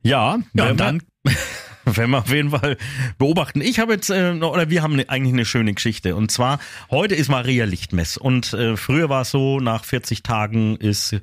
Ja, 0.03 0.39
Ja, 0.55 0.73
dann- 0.73 1.03
wenn 1.85 2.11
wir 2.11 2.19
auf 2.19 2.31
jeden 2.33 2.51
Fall 2.51 2.77
beobachten. 3.19 3.61
Ich 3.61 3.79
habe 3.79 3.93
jetzt, 3.93 4.11
äh, 4.11 4.35
noch- 4.35 4.53
oder 4.53 4.71
wir 4.71 4.83
haben 4.83 4.97
ne, 4.97 5.09
eigentlich 5.09 5.33
eine 5.35 5.45
schöne 5.45 5.73
Geschichte. 5.75 6.15
Und 6.17 6.31
zwar, 6.31 6.59
heute 6.91 7.15
ist 7.15 7.29
Maria 7.29 7.65
Lichtmess. 7.65 8.17
Und 8.17 8.53
äh, 8.53 8.77
früher 8.77 9.09
war 9.09 9.23
es 9.23 9.31
so, 9.31 9.61
nach 9.61 9.85
40 9.85 10.23
Tagen 10.23 10.77
ist 10.77 11.15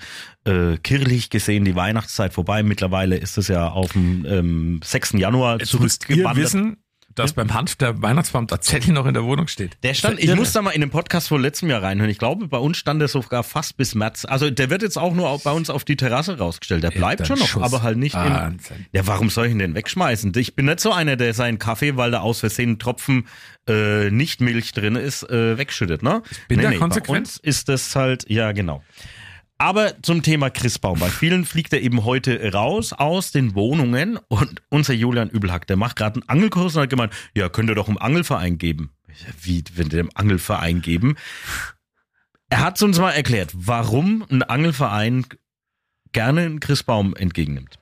äh, 0.46 0.78
kirchlich 0.78 1.30
gesehen 1.30 1.66
die 1.66 1.76
Weihnachtszeit 1.76 2.34
vorbei. 2.34 2.64
Mittlerweile 2.64 3.18
ist 3.18 3.38
es 3.38 3.48
ja 3.48 3.68
auf 3.70 3.92
dem 3.94 4.26
ähm, 4.28 4.80
6. 4.84 5.14
Januar 5.14 5.60
Jetzt 5.60 5.80
müsst 5.80 6.04
ihr 6.04 6.08
zurückgewandert. 6.08 6.44
wissen, 6.46 6.78
dass 7.20 7.34
beim 7.34 7.54
Hanf 7.54 7.76
der 7.76 8.02
Weihnachtsbaum 8.02 8.48
tatsächlich 8.48 8.94
noch 8.94 9.06
in 9.06 9.14
der 9.14 9.24
Wohnung 9.24 9.48
steht. 9.48 9.78
Der 9.84 9.94
stand, 9.94 10.20
ich 10.20 10.34
muss 10.36 10.54
da 10.54 10.62
mal 10.62 10.72
in 10.72 10.82
den 10.82 10.90
Podcast 10.90 11.28
von 11.28 11.42
letztem 11.42 11.70
Jahr 11.70 11.84
reinhören. 11.84 12.10
Ich 12.10 12.18
glaube, 12.20 12.48
bei 12.48 12.58
uns 12.58 12.78
stand 12.78 13.02
der 13.02 13.08
sogar 13.08 13.44
fast 13.44 13.78
bis 13.78 13.96
März. 13.96 14.26
Also 14.26 14.50
der 14.50 14.70
wird 14.70 14.82
jetzt 14.82 14.98
auch 14.98 15.14
nur 15.14 15.40
bei 15.40 15.52
uns 15.52 15.70
auf 15.70 15.84
die 15.84 15.96
Terrasse 15.96 16.38
rausgestellt. 16.38 16.84
Der 16.84 16.92
bleibt 16.92 17.26
schon 17.28 17.40
noch, 17.40 17.48
Schuss. 17.48 17.64
aber 17.64 17.82
halt 17.82 17.98
nicht 17.98 18.16
in. 18.16 18.22
Wahnsinn. 18.22 18.86
Ja, 18.92 19.08
warum 19.08 19.30
soll 19.30 19.48
ich 19.48 19.52
ihn 19.52 19.60
denn 19.60 19.76
wegschmeißen? 19.76 20.32
Ich 20.38 20.56
bin 20.56 20.66
nicht 20.66 20.80
so 20.80 20.92
einer, 20.92 21.16
der 21.16 21.34
seinen 21.34 21.60
Kaffee, 21.60 21.98
weil 21.98 22.12
da 22.12 22.20
aus 22.20 22.40
Versehen 22.42 22.72
ein 22.72 22.80
Tropfen 22.80 23.28
äh, 23.68 24.10
nicht 24.12 24.40
Milch 24.42 24.72
drin 24.72 24.96
ist, 24.96 25.24
äh, 25.30 25.58
wegschüttet, 25.58 26.04
ne? 26.04 26.22
Ich 26.32 26.48
bin 26.48 26.62
da 26.62 26.70
Bei 26.70 26.78
konsequent. 26.78 27.28
uns 27.28 27.38
ist 27.38 27.68
das 27.70 27.96
halt, 27.96 28.30
ja 28.30 28.52
genau. 28.52 28.84
Aber 29.60 30.02
zum 30.04 30.22
Thema 30.22 30.50
Christbaum. 30.52 31.00
Bei 31.00 31.10
vielen 31.10 31.46
fliegt 31.46 31.74
er 31.74 31.82
eben 31.82 32.06
heute 32.06 32.52
raus 32.54 32.94
aus 32.94 33.32
den 33.32 33.56
Wohnungen 33.56 34.20
und 34.28 34.62
unser 34.70 34.94
Julian 34.94 35.30
Übelhack, 35.30 35.66
der 35.66 35.78
macht 35.78 35.96
gerade 35.96 36.16
einen 36.22 36.30
Angelkurs 36.30 36.76
und 36.76 36.84
hat 36.84 36.90
gemeint, 36.92 37.14
ja, 37.36 37.50
könnt 37.50 37.70
ihr 37.70 37.76
doch 37.76 37.88
einen 37.88 37.98
Angelverein 37.98 38.60
geben. 38.60 38.92
Wie, 39.42 39.64
wenn 39.74 39.88
ihr 39.88 39.98
dem 39.98 40.12
Angelverein 40.14 40.82
geben? 40.82 41.16
Er 42.50 42.60
hat 42.60 42.82
uns 42.84 43.00
mal 43.00 43.12
erklärt, 43.12 43.52
warum 43.54 44.24
ein 44.30 44.44
Angelverein 44.44 45.26
gerne 46.12 46.42
einen 46.42 46.60
Christbaum 46.60 47.16
entgegennimmt. 47.16 47.80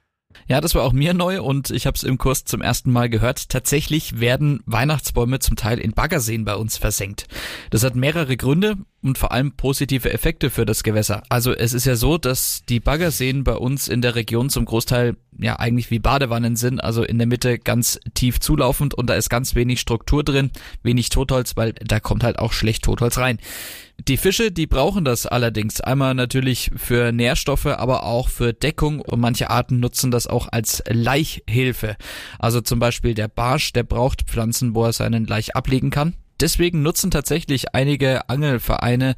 Ja, 0.48 0.62
das 0.62 0.75
war 0.75 0.84
auch 0.84 0.94
mir 0.94 1.16
neu 1.16 1.42
und 1.42 1.72
ich 1.72 1.88
habe 1.88 1.96
es 1.96 2.04
im 2.04 2.20
Kurs 2.20 2.46
zum 2.46 2.62
ersten 2.62 2.92
Mal 2.92 3.10
gehört. 3.10 3.50
Tatsächlich 3.50 4.20
werden 4.20 4.62
Weihnachtsbäume 4.68 5.40
zum 5.40 5.56
Teil 5.56 5.80
in 5.80 5.94
Baggerseen 5.94 6.46
bei 6.46 6.56
uns 6.56 6.78
versenkt. 6.78 7.28
Das 7.72 7.84
hat 7.84 7.96
mehrere 7.96 8.38
Gründe 8.38 8.78
und 9.02 9.18
vor 9.18 9.32
allem 9.32 9.54
positive 9.54 10.14
Effekte 10.14 10.52
für 10.52 10.68
das 10.68 10.84
Gewässer. 10.84 11.24
Also 11.30 11.52
es 11.52 11.74
ist 11.74 11.86
ja 11.86 11.96
so, 11.96 12.20
dass 12.20 12.62
die 12.70 12.80
Baggerseen 12.80 13.44
bei 13.44 13.56
uns 13.56 13.88
in 13.88 14.04
der 14.04 14.14
Region 14.14 14.52
zum 14.52 14.66
Großteil 14.66 15.18
ja 15.40 15.58
eigentlich 15.58 15.90
wie 15.90 16.00
Badewannen 16.00 16.56
sind, 16.56 16.84
also 16.84 17.04
in 17.04 17.18
der 17.18 17.28
Mitte 17.28 17.58
ganz 17.58 18.00
tief 18.14 18.40
zulaufend 18.40 18.94
und 18.94 19.10
da 19.10 19.16
ist 19.16 19.30
ganz 19.30 19.56
wenig 19.56 19.80
Struktur 19.80 20.24
drin, 20.24 20.52
wenig 20.84 21.10
Totholz, 21.10 21.58
weil 21.58 21.74
da 21.74 22.00
kommt 22.00 22.24
halt 22.24 22.38
auch 22.38 22.54
schlecht 22.54 22.84
Totholz 22.84 23.18
rein. 23.18 23.40
Die 24.00 24.18
Fische, 24.18 24.52
die 24.52 24.68
brauchen 24.68 25.06
das 25.06 25.25
allerdings 25.25 25.82
einmal 25.82 26.14
natürlich 26.14 26.70
für 26.75 27.12
Nährstoffe, 27.12 27.66
aber 27.66 28.04
auch 28.04 28.30
für 28.30 28.54
Deckung 28.54 29.00
und 29.00 29.20
manche 29.20 29.50
Arten 29.50 29.80
nutzen 29.80 30.12
das 30.12 30.28
auch 30.28 30.48
als 30.52 30.84
Laichhilfe. 30.88 31.96
Also 32.38 32.62
zum 32.62 32.80
Beispiel 32.80 33.14
der 33.14 33.30
Barsch, 33.30 33.74
der 33.74 33.84
braucht 33.84 34.24
Pflanzen, 34.24 34.75
wo 34.75 34.84
er 34.86 34.94
seinen 34.94 35.25
Laich 35.25 35.56
ablegen 35.56 35.90
kann. 35.90 36.16
Deswegen 36.42 36.82
nutzen 36.82 37.12
tatsächlich 37.12 37.74
einige 37.74 38.29
Angelvereine 38.29 39.16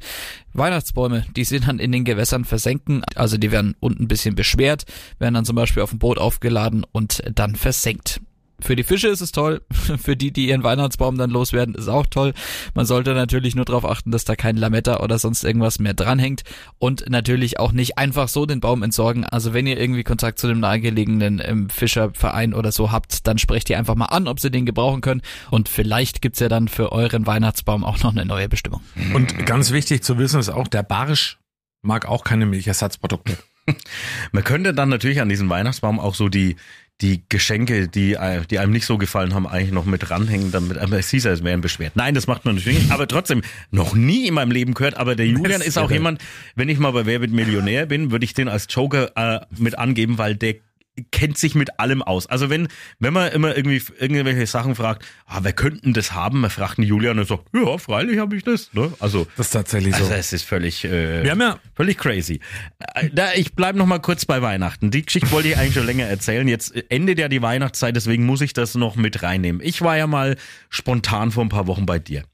Weihnachtsbäume, 0.52 1.26
die 1.36 1.44
sie 1.44 1.58
dann 1.58 1.80
in 1.80 1.90
den 1.90 2.04
Gewässern 2.04 2.44
versenken. 2.44 3.02
Also 3.16 3.36
die 3.36 3.50
werden 3.50 3.74
unten 3.80 4.04
ein 4.04 4.08
bisschen 4.08 4.36
beschwert, 4.36 4.84
werden 5.18 5.34
dann 5.34 5.44
zum 5.44 5.56
Beispiel 5.56 5.82
auf 5.82 5.90
dem 5.90 5.98
Boot 5.98 6.18
aufgeladen 6.18 6.86
und 6.92 7.22
dann 7.34 7.56
versenkt. 7.56 8.20
Für 8.60 8.74
die 8.74 8.82
Fische 8.82 9.08
ist 9.08 9.20
es 9.20 9.30
toll, 9.30 9.62
für 9.98 10.16
die, 10.16 10.32
die 10.32 10.48
ihren 10.48 10.64
Weihnachtsbaum 10.64 11.16
dann 11.16 11.30
loswerden, 11.30 11.74
ist 11.74 11.88
auch 11.88 12.06
toll. 12.06 12.34
Man 12.74 12.86
sollte 12.86 13.14
natürlich 13.14 13.54
nur 13.54 13.64
darauf 13.64 13.84
achten, 13.84 14.10
dass 14.10 14.24
da 14.24 14.34
kein 14.34 14.56
Lametta 14.56 15.00
oder 15.00 15.18
sonst 15.18 15.44
irgendwas 15.44 15.78
mehr 15.78 15.94
dranhängt 15.94 16.42
und 16.78 17.08
natürlich 17.08 17.60
auch 17.60 17.72
nicht 17.72 17.98
einfach 17.98 18.28
so 18.28 18.46
den 18.46 18.60
Baum 18.60 18.82
entsorgen. 18.82 19.24
Also 19.24 19.54
wenn 19.54 19.66
ihr 19.66 19.78
irgendwie 19.78 20.02
Kontakt 20.02 20.40
zu 20.40 20.48
dem 20.48 20.58
nahegelegenen 20.60 21.40
ähm, 21.44 21.70
Fischerverein 21.70 22.52
oder 22.52 22.72
so 22.72 22.90
habt, 22.90 23.26
dann 23.28 23.38
sprecht 23.38 23.70
ihr 23.70 23.78
einfach 23.78 23.94
mal 23.94 24.06
an, 24.06 24.26
ob 24.26 24.40
sie 24.40 24.50
den 24.50 24.66
gebrauchen 24.66 25.02
können 25.02 25.22
und 25.50 25.68
vielleicht 25.68 26.20
gibt's 26.20 26.40
ja 26.40 26.48
dann 26.48 26.66
für 26.66 26.90
euren 26.90 27.26
Weihnachtsbaum 27.26 27.84
auch 27.84 28.02
noch 28.02 28.10
eine 28.10 28.24
neue 28.24 28.48
Bestimmung. 28.48 28.80
Und 29.14 29.46
ganz 29.46 29.70
wichtig 29.70 30.02
zu 30.02 30.18
wissen 30.18 30.40
ist 30.40 30.48
auch, 30.48 30.66
der 30.66 30.82
Barsch 30.82 31.38
mag 31.82 32.06
auch 32.06 32.24
keine 32.24 32.46
Milchersatzprodukte. 32.46 33.38
Man 34.32 34.44
könnte 34.44 34.74
dann 34.74 34.88
natürlich 34.88 35.20
an 35.20 35.28
diesen 35.28 35.48
Weihnachtsbaum 35.48 36.00
auch 36.00 36.14
so 36.14 36.28
die, 36.28 36.56
die 37.00 37.22
Geschenke, 37.28 37.86
die, 37.86 38.14
äh, 38.14 38.42
die 38.50 38.58
einem 38.58 38.72
nicht 38.72 38.86
so 38.86 38.98
gefallen 38.98 39.34
haben, 39.34 39.46
eigentlich 39.46 39.72
noch 39.72 39.84
mit 39.84 40.10
ranhängen, 40.10 40.50
damit, 40.50 40.78
aber 40.78 40.98
es 40.98 41.10
hieß 41.10 41.26
es 41.26 41.44
wären 41.44 41.60
beschwert. 41.60 41.94
Nein, 41.94 42.14
das 42.14 42.26
macht 42.26 42.44
man 42.44 42.56
natürlich 42.56 42.80
nicht, 42.80 42.90
aber 42.90 43.06
trotzdem, 43.06 43.42
noch 43.70 43.94
nie 43.94 44.26
in 44.26 44.34
meinem 44.34 44.50
Leben 44.50 44.74
gehört, 44.74 44.96
aber 44.96 45.14
der 45.14 45.26
Julian 45.26 45.60
ist 45.60 45.78
auch 45.78 45.90
jemand, 45.90 46.20
wenn 46.56 46.68
ich 46.68 46.78
mal 46.78 46.92
bei 46.92 47.06
Wer 47.06 47.20
wird 47.20 47.30
Millionär 47.30 47.86
bin, 47.86 48.10
würde 48.10 48.24
ich 48.24 48.34
den 48.34 48.48
als 48.48 48.66
Joker 48.68 49.12
äh, 49.14 49.40
mit 49.56 49.78
angeben, 49.78 50.18
weil 50.18 50.34
der 50.34 50.56
kennt 51.10 51.38
sich 51.38 51.54
mit 51.54 51.78
allem 51.80 52.02
aus. 52.02 52.26
Also 52.26 52.50
wenn, 52.50 52.68
wenn 52.98 53.12
man 53.12 53.32
immer 53.32 53.56
irgendwie 53.56 53.82
irgendwelche 53.98 54.46
Sachen 54.46 54.74
fragt, 54.74 55.04
ah, 55.26 55.40
wer 55.42 55.52
könnten 55.52 55.92
das 55.92 56.12
haben? 56.12 56.40
Man 56.40 56.50
fragt 56.50 56.78
den 56.78 56.84
Julian 56.84 57.18
und 57.18 57.26
sagt, 57.28 57.44
ja, 57.54 57.78
freilich 57.78 58.18
habe 58.18 58.36
ich 58.36 58.44
das. 58.44 58.72
Ne? 58.72 58.92
Also, 59.00 59.26
Das 59.36 59.46
ist 59.46 59.52
tatsächlich 59.52 59.94
so. 59.94 60.02
also 60.04 60.14
es 60.14 60.32
ist 60.32 60.44
völlig, 60.44 60.84
äh, 60.84 61.22
Wir 61.22 61.30
haben 61.30 61.40
ja 61.40 61.58
Völlig 61.74 61.98
crazy. 61.98 62.40
Äh, 62.94 63.10
Da, 63.12 63.32
ich 63.34 63.54
bleib 63.54 63.76
noch 63.76 63.86
mal 63.86 64.00
kurz 64.00 64.24
bei 64.24 64.42
Weihnachten. 64.42 64.90
Die 64.90 65.04
Geschichte 65.04 65.30
wollte 65.30 65.48
ich 65.48 65.56
eigentlich 65.56 65.74
schon 65.74 65.86
länger 65.86 66.06
erzählen. 66.06 66.46
Jetzt 66.48 66.74
endet 66.90 67.18
ja 67.18 67.28
die 67.28 67.42
Weihnachtszeit, 67.42 67.94
deswegen 67.94 68.26
muss 68.26 68.40
ich 68.40 68.52
das 68.52 68.74
noch 68.74 68.96
mit 68.96 69.22
reinnehmen. 69.22 69.60
Ich 69.64 69.80
war 69.82 69.96
ja 69.96 70.06
mal 70.06 70.36
spontan 70.68 71.30
vor 71.30 71.44
ein 71.44 71.48
paar 71.48 71.66
Wochen 71.66 71.86
bei 71.86 71.98
dir. 71.98 72.24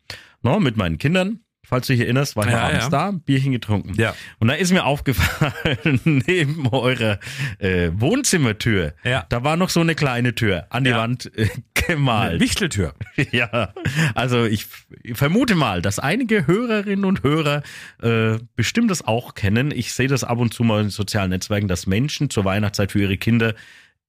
No, 0.42 0.60
mit 0.60 0.76
meinen 0.76 0.98
Kindern. 0.98 1.40
Falls 1.66 1.86
du 1.86 1.92
dich 1.94 2.02
erinnerst, 2.02 2.36
war 2.36 2.46
ich 2.46 2.52
Ja, 2.52 2.64
abends 2.64 2.84
ja. 2.84 2.90
da, 2.90 3.10
Bierchen 3.12 3.52
getrunken. 3.52 3.94
Ja. 3.96 4.14
Und 4.38 4.48
da 4.48 4.54
ist 4.54 4.72
mir 4.72 4.84
aufgefallen, 4.84 6.00
neben 6.26 6.66
eurer 6.68 7.18
äh, 7.58 7.90
Wohnzimmertür, 7.94 8.94
Ja. 9.04 9.26
da 9.28 9.44
war 9.44 9.56
noch 9.56 9.70
so 9.70 9.80
eine 9.80 9.94
kleine 9.94 10.34
Tür 10.34 10.66
an 10.70 10.84
die 10.84 10.90
Ja. 10.90 10.98
Wand 10.98 11.30
äh, 11.36 11.48
gemalt. 11.74 12.40
Wichteltür. 12.40 12.94
Ja, 13.32 13.72
also 14.14 14.44
ich 14.44 14.62
f- 14.62 14.86
vermute 15.14 15.54
mal, 15.54 15.80
dass 15.82 15.98
einige 15.98 16.46
Hörerinnen 16.46 17.04
und 17.04 17.22
Hörer 17.22 17.62
äh, 18.02 18.38
bestimmt 18.56 18.90
das 18.90 19.04
auch 19.04 19.34
kennen. 19.34 19.70
Ich 19.70 19.92
sehe 19.92 20.08
das 20.08 20.24
ab 20.24 20.38
und 20.38 20.52
zu 20.52 20.62
mal 20.64 20.82
in 20.82 20.90
sozialen 20.90 21.30
Netzwerken, 21.30 21.68
dass 21.68 21.86
Menschen 21.86 22.30
zur 22.30 22.44
Weihnachtszeit 22.44 22.92
für 22.92 23.00
ihre 23.00 23.16
Kinder 23.16 23.54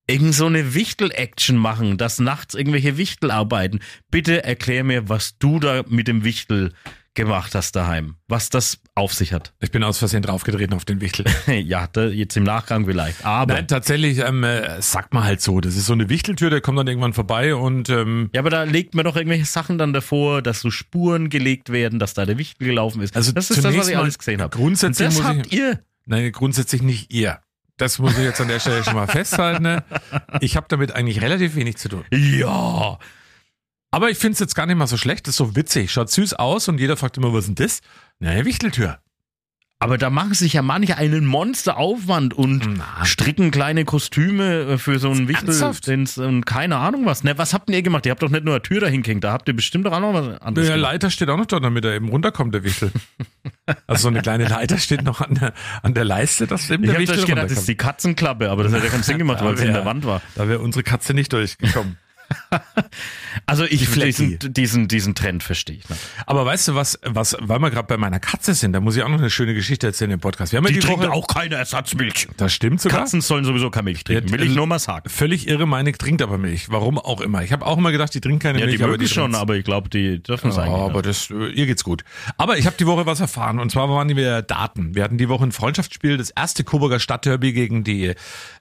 irgend 0.08 0.34
so 0.36 0.46
eine 0.46 0.74
Wichtel-Action 0.76 1.56
machen, 1.58 1.98
dass 1.98 2.20
nachts 2.20 2.54
irgendwelche 2.54 2.98
Wichtel 2.98 3.32
arbeiten. 3.32 3.80
Bitte 4.12 4.44
erklär 4.44 4.84
mir, 4.84 5.10
was 5.10 5.38
du 5.40 5.60
da 5.60 5.84
mit 5.88 6.08
dem 6.08 6.24
Wichtel 6.24 6.74
gemacht 7.16 7.56
hast 7.56 7.76
daheim, 7.76 8.16
was 8.28 8.50
das 8.50 8.80
auf 8.94 9.14
sich 9.14 9.34
hat. 9.34 9.54
Ich 9.62 9.72
bin 9.72 9.84
aus 9.84 9.98
Versehen 9.98 10.22
draufgetreten 10.22 10.76
auf 10.76 10.86
den 10.86 11.02
Wichtel. 11.02 11.26
ja, 11.48 11.88
da, 11.92 12.06
jetzt 12.06 12.38
im 12.38 12.44
Nachgang 12.44 12.86
vielleicht. 12.86 13.26
Aber 13.26 13.54
Nein, 13.56 13.68
tatsächlich, 13.68 14.20
ähm, 14.20 14.44
äh, 14.44 14.82
sagt 14.82 15.14
man 15.14 15.24
halt 15.24 15.42
so. 15.42 15.60
Das 15.62 15.76
ist 15.76 15.86
so 15.88 15.94
eine 15.94 16.10
Wichteltür, 16.10 16.50
der 16.50 16.62
kommt 16.62 16.78
dann 16.78 16.88
irgendwann 16.88 17.14
vorbei 17.14 17.56
und 17.56 17.90
ähm, 17.90 18.30
Ja, 18.34 18.42
aber 18.42 18.50
da 18.50 18.64
legt 18.64 18.94
man 18.96 19.06
doch 19.06 19.16
irgendwelche 19.16 19.46
Sachen 19.46 19.78
dann 19.78 19.94
davor, 19.94 20.42
dass 20.42 20.60
so 20.62 20.70
Spuren 20.70 21.30
gelegt 21.30 21.72
werden, 21.72 22.00
dass 22.00 22.14
da 22.14 22.26
der 22.26 22.38
Wichtel 22.38 22.68
gelaufen 22.68 23.02
ist. 23.02 23.16
Also 23.16 23.32
das 23.32 23.50
ist 23.50 23.64
das, 23.66 23.76
was 23.76 23.88
ich 23.88 23.98
alles 23.98 24.18
gesehen 24.20 24.42
habe. 24.42 24.56
grundsätzlich 24.56 25.08
das 25.08 25.16
muss 25.18 25.24
ich- 25.24 25.38
habt 25.40 25.54
ihr. 25.54 25.80
nein, 26.06 26.32
grundsätzlich 26.32 26.82
nicht 26.82 27.12
ihr. 27.14 27.40
Das 27.78 28.00
muss 28.00 28.14
ich 28.18 28.24
jetzt 28.24 28.40
an 28.40 28.48
der 28.48 28.60
Stelle 28.62 28.84
schon 28.86 28.96
mal 28.96 29.08
festhalten. 29.08 29.64
Ne? 29.64 29.84
Ich 30.40 30.56
habe 30.56 30.66
damit 30.70 30.94
eigentlich 30.94 31.22
relativ 31.22 31.56
wenig 31.56 31.76
zu 31.78 31.90
tun. 31.90 32.06
Ja. 32.14 33.00
Aber 33.96 34.10
ich 34.10 34.18
finde 34.18 34.34
es 34.34 34.40
jetzt 34.40 34.56
gar 34.56 34.66
nicht 34.66 34.76
mal 34.76 34.88
so 34.88 34.98
schlecht. 34.98 35.26
Das 35.26 35.36
ist 35.36 35.38
so 35.38 35.56
witzig. 35.56 35.90
Schaut 35.90 36.12
süß 36.12 36.34
aus 36.34 36.68
und 36.68 36.82
jeder 36.82 36.98
fragt 36.98 37.16
immer, 37.16 37.32
was 37.32 37.48
ist 37.48 37.58
denn 37.58 37.66
das? 37.66 37.80
Naja, 38.20 38.44
Wichteltür. 38.44 39.00
Aber 39.80 39.98
da 39.98 40.10
machen 40.10 40.34
sich 40.34 40.52
ja 40.52 40.62
manche 40.62 40.98
einen 40.98 41.26
Monsteraufwand 41.26 42.34
und 42.34 42.78
Na. 42.78 43.06
stricken 43.06 43.52
kleine 43.52 43.86
Kostüme 43.86 44.74
äh, 44.74 44.78
für 44.78 45.00
so 45.00 45.12
einen 45.12 45.30
Wichtel 45.30 46.22
und 46.26 46.46
keine 46.46 46.76
Ahnung 46.76 47.06
was. 47.06 47.24
Ne, 47.24 47.38
was 47.38 47.54
habt 47.54 47.70
denn 47.70 47.76
ihr 47.76 47.84
gemacht? 47.84 48.06
Ihr 48.06 48.12
habt 48.12 48.22
doch 48.22 48.30
nicht 48.30 48.44
nur 48.44 48.56
eine 48.56 48.62
Tür 48.64 48.82
dahin 48.82 49.02
gehängt, 49.02 49.24
da 49.24 49.32
habt 49.32 49.48
ihr 49.48 49.56
bestimmt 49.56 49.86
doch 49.86 49.94
auch 49.94 50.02
noch 50.02 50.14
was 50.14 50.42
anderes 50.42 50.68
Der 50.68 50.76
gemacht. 50.76 50.92
Leiter 50.92 51.10
steht 51.10 51.30
auch 51.30 51.38
noch 51.38 51.46
dort, 51.46 51.64
damit 51.64 51.86
er 51.86 51.94
eben 51.94 52.10
runterkommt, 52.10 52.54
der 52.54 52.64
Wichtel. 52.66 52.92
Also 53.88 54.04
so 54.04 54.08
eine 54.10 54.22
kleine 54.22 54.48
Leiter 54.48 54.78
steht 54.78 55.04
noch 55.04 55.22
an 55.22 55.36
der, 55.36 55.54
an 55.82 55.94
der 55.96 56.04
Leiste, 56.06 56.46
dass 56.46 56.70
eben 56.70 56.84
Ich 56.84 56.92
der 56.92 57.00
Wichtel 57.00 57.16
das 57.18 57.26
gedacht, 57.26 57.46
das 57.46 57.52
ist 57.54 57.58
runterkommt. 57.58 57.68
die 57.68 57.76
Katzenklappe, 57.76 58.50
aber 58.52 58.64
das 58.64 58.74
hat 58.74 58.84
ja 58.84 58.90
keinen 58.90 59.04
Sinn 59.04 59.18
gemacht, 59.18 59.42
weil 59.44 59.56
es 59.56 59.62
in 59.62 59.74
der 59.74 59.86
Wand 59.86 60.06
war. 60.06 60.22
Da 60.36 60.48
wäre 60.48 60.60
unsere 60.60 60.84
Katze 60.84 61.14
nicht 61.14 61.34
durchgekommen. 61.34 61.98
Also 63.48 63.66
ich 63.66 63.88
Flecki. 63.88 64.38
diesen, 64.38 64.54
diesen, 64.54 64.88
diesen 64.88 65.16
Trend 65.16 65.44
verstehe 65.44 65.76
ich. 65.78 65.88
Ne? 65.90 65.96
Aber 66.26 66.46
weißt 66.46 66.70
du 66.70 66.76
was, 66.76 66.98
was, 67.04 67.36
weil 67.40 67.60
wir 67.60 67.70
gerade 67.70 67.88
bei 67.88 67.98
meiner 67.98 68.20
Katze 68.20 68.54
sind, 68.54 68.74
da 68.74 68.80
muss 68.80 68.96
ich 68.96 69.04
auch 69.04 69.10
noch 69.10 69.20
eine 69.20 69.30
schöne 69.30 69.54
Geschichte 69.54 69.88
erzählen 69.88 70.12
im 70.12 70.20
Podcast. 70.20 70.52
Wir 70.52 70.58
haben 70.58 70.64
ja 70.66 70.70
Die 70.72 70.80
die, 70.80 70.86
trinkt 70.86 71.02
Woche, 71.04 71.12
auch 71.12 71.28
keine 71.28 71.56
Ersatzmilch. 71.56 72.28
das 72.38 72.54
stimmt 72.54 72.82
sogar. 72.82 73.02
Katzen 73.02 73.22
sollen 73.22 73.44
sowieso 73.46 73.70
keine 73.70 73.84
Milch 73.84 74.04
trinken. 74.04 74.28
Ja, 74.30 74.34
Will 74.34 74.44
ich 74.44 74.52
äh, 74.54 74.56
nur 74.56 74.66
mal 74.68 74.80
sagen. 74.80 75.10
Völlig 75.10 75.48
irre, 75.48 75.68
meine 75.68 75.92
trinkt 75.92 76.22
aber 76.22 76.38
Milch. 76.38 76.70
Warum 76.72 76.98
auch 76.98 77.22
immer. 77.22 77.44
Ich 77.44 77.52
habe 77.52 77.66
auch 77.66 77.78
immer 77.78 77.92
gedacht, 77.92 78.14
die 78.14 78.22
trinkt 78.22 78.42
keine 78.42 78.60
Ja, 78.60 78.66
Milch. 78.66 78.78
die 78.78 78.84
aber 78.84 78.94
mögen 78.94 79.08
schon, 79.08 79.36
aber 79.36 79.56
ich 79.58 79.64
glaube, 79.66 79.90
die 79.90 80.24
dürfen 80.24 80.50
es 80.50 80.56
Ja, 80.56 80.64
eigentlich. 80.64 80.82
aber 80.82 81.02
das, 81.02 81.30
äh, 81.30 81.50
ihr 81.50 81.66
geht's 81.68 81.84
gut. 81.84 82.04
Aber 82.38 82.58
ich 82.58 82.66
habe 82.66 82.78
die 82.80 82.88
Woche 82.88 83.06
was 83.06 83.20
erfahren 83.20 83.60
und 83.60 83.72
zwar 83.72 83.90
waren 83.90 84.16
wir 84.16 84.42
Daten. 84.42 84.96
Wir 84.96 85.04
hatten 85.04 85.18
die 85.18 85.30
Woche 85.30 85.44
ein 85.44 85.52
Freundschaftsspiel, 85.52 86.18
das 86.18 86.30
erste 86.32 86.64
Coburger 86.64 87.00
Stadtderby 87.00 87.54
gegen 87.54 87.84
die 87.84 88.14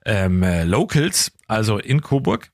ähm, 0.05 0.43
äh, 0.43 0.65
Locals, 0.65 1.33
also 1.47 1.79
in 1.79 2.01
Coburg. 2.03 2.51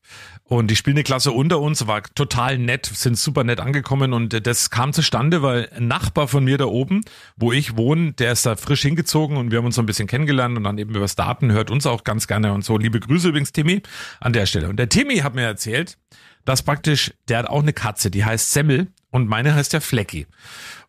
Und 0.51 0.69
die 0.69 0.75
spielen 0.75 0.97
eine 0.97 1.05
Klasse 1.05 1.31
unter 1.31 1.61
uns, 1.61 1.87
war 1.87 2.03
total 2.03 2.59
nett, 2.59 2.85
sind 2.87 3.17
super 3.17 3.45
nett 3.45 3.61
angekommen 3.61 4.13
und 4.13 4.45
das 4.49 4.69
kam 4.71 4.93
zustande, 4.93 5.43
weil 5.43 5.69
ein 5.77 5.87
Nachbar 5.87 6.27
von 6.27 6.43
mir 6.43 6.59
da 6.59 6.65
oben, 6.65 7.03
wo 7.37 7.53
ich 7.53 7.77
wohne, 7.77 8.15
der 8.15 8.33
ist 8.33 8.47
da 8.47 8.57
frisch 8.57 8.83
hingezogen 8.83 9.37
und 9.37 9.53
wir 9.53 9.59
haben 9.59 9.67
uns 9.67 9.77
so 9.77 9.83
ein 9.83 9.87
bisschen 9.87 10.09
kennengelernt 10.09 10.57
und 10.57 10.65
dann 10.65 10.77
eben 10.79 10.93
übers 10.93 11.15
Daten 11.15 11.53
hört 11.53 11.71
uns 11.71 11.87
auch 11.87 12.03
ganz 12.03 12.27
gerne 12.27 12.53
und 12.53 12.65
so. 12.65 12.79
Liebe 12.79 12.99
Grüße 12.99 13.29
übrigens, 13.29 13.53
Timmy, 13.53 13.81
an 14.19 14.33
der 14.33 14.45
Stelle. 14.45 14.69
Und 14.69 14.77
der 14.79 14.89
Timmy 14.89 15.19
hat 15.19 15.37
mir 15.37 15.43
erzählt, 15.43 15.99
dass 16.45 16.65
praktisch, 16.65 17.13
der 17.29 17.39
hat 17.39 17.47
auch 17.47 17.63
eine 17.63 17.73
Katze, 17.73 18.11
die 18.11 18.25
heißt 18.25 18.51
Semmel 18.51 18.89
und 19.11 19.29
meine 19.29 19.55
heißt 19.55 19.73
ja 19.73 19.79
Flecki. 19.79 20.27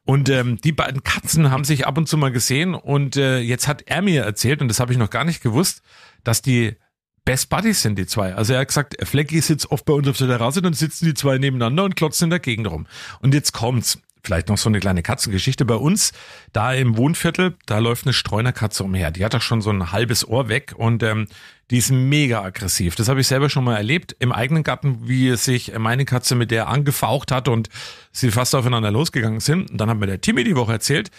Und 0.06 0.28
ähm, 0.30 0.58
die 0.60 0.71
beiden 0.71 1.04
Katzen 1.04 1.52
haben 1.52 1.65
sich 1.65 1.86
ab 1.86 2.00
und 2.00 2.08
zu 2.08 2.17
mal 2.17 2.32
gesehen 2.32 2.74
und 2.74 3.15
äh, 3.15 3.38
jetzt 3.38 3.67
hat 3.67 3.84
er 3.86 4.02
mir 4.02 4.24
erzählt, 4.24 4.63
und 4.63 4.69
das 4.69 4.80
habe 4.80 4.91
ich 4.91 4.97
noch 4.97 5.12
gar 5.12 5.24
nicht 5.24 5.43
gewusst, 5.43 5.84
dass 6.24 6.41
die 6.41 6.78
Best 7.26 7.50
Buddies 7.50 7.82
sind, 7.82 7.98
die 7.98 8.08
zwei. 8.08 8.34
Also 8.34 8.54
er 8.54 8.62
hat 8.62 8.70
gesagt, 8.70 8.96
Flecki 9.08 9.42
sitzt 9.42 9.72
oft 9.72 9.86
bei 9.86 9.94
uns 9.94 10.08
auf 10.08 10.18
der 10.18 10.28
Terrasse, 10.28 10.62
dann 10.62 10.74
sitzen 10.74 11.06
die 11.06 11.14
zwei 11.14 11.38
nebeneinander 11.38 11.84
und 11.84 11.96
klotzen 11.96 12.26
in 12.26 12.30
der 12.32 12.40
Gegend 12.40 12.70
rum. 12.70 12.88
Und 13.20 13.34
jetzt 13.34 13.54
kommt's. 13.54 14.00
Vielleicht 14.24 14.50
noch 14.50 14.58
so 14.60 14.70
eine 14.70 14.80
kleine 14.80 15.02
Katzengeschichte. 15.02 15.66
Bei 15.66 15.76
uns, 15.76 16.12
da 16.54 16.74
im 16.74 16.96
Wohnviertel, 16.96 17.56
da 17.66 17.80
läuft 17.80 18.06
eine 18.06 18.14
Streunerkatze 18.14 18.84
umher. 18.84 19.10
Die 19.10 19.26
hat 19.26 19.34
doch 19.34 19.42
schon 19.42 19.62
so 19.62 19.72
ein 19.72 19.92
halbes 19.92 20.28
Ohr 20.28 20.48
weg 20.48 20.76
und 20.78 21.02
ähm, 21.02 21.28
die 21.72 21.80
ist 21.80 21.92
mega 21.92 22.44
aggressiv. 22.44 22.96
Das 22.96 23.10
habe 23.10 23.22
ich 23.22 23.28
selber 23.28 23.50
schon 23.50 23.64
mal 23.64 23.78
erlebt 23.78 24.16
im 24.20 24.32
eigenen 24.32 24.62
Garten, 24.62 25.08
wie 25.08 25.36
sich 25.38 25.76
meine 25.76 26.06
Katze 26.06 26.36
mit 26.36 26.52
der 26.52 26.68
angefaucht 26.68 27.32
hat 27.32 27.48
und 27.48 27.70
sie 28.12 28.30
fast 28.30 28.54
aufeinander 28.54 28.92
losgegangen 28.92 29.40
sind. 29.40 29.72
Und 29.72 29.80
dann 29.80 29.90
hat 29.90 29.98
mir 29.98 30.06
der 30.06 30.22
Timmy 30.22 30.44
die 30.44 30.56
Woche 30.56 30.74
erzählt, 30.74 31.10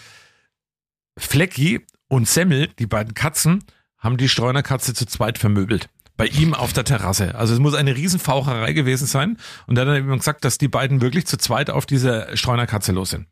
Flecki 1.17 1.85
und 2.07 2.27
Semmel, 2.27 2.67
die 2.79 2.87
beiden 2.87 3.13
Katzen, 3.13 3.65
haben 4.03 4.17
die 4.17 4.29
Streunerkatze 4.29 4.93
zu 4.93 5.05
zweit 5.05 5.37
vermöbelt. 5.37 5.89
Bei 6.15 6.27
ihm 6.27 6.53
auf 6.53 6.73
der 6.73 6.83
Terrasse. 6.83 7.33
Also 7.33 7.53
es 7.53 7.59
muss 7.59 7.73
eine 7.73 7.95
Riesenfaucherei 7.95 8.73
gewesen 8.73 9.07
sein. 9.07 9.37
Und 9.65 9.77
er 9.77 9.81
hat 9.81 9.87
dann 9.87 9.97
eben 9.97 10.15
gesagt, 10.17 10.45
dass 10.45 10.59
die 10.59 10.67
beiden 10.67 11.01
wirklich 11.01 11.25
zu 11.25 11.37
zweit 11.37 11.71
auf 11.71 11.87
diese 11.87 12.27
Streunerkatze 12.37 12.91
los 12.91 13.09
sind. 13.09 13.25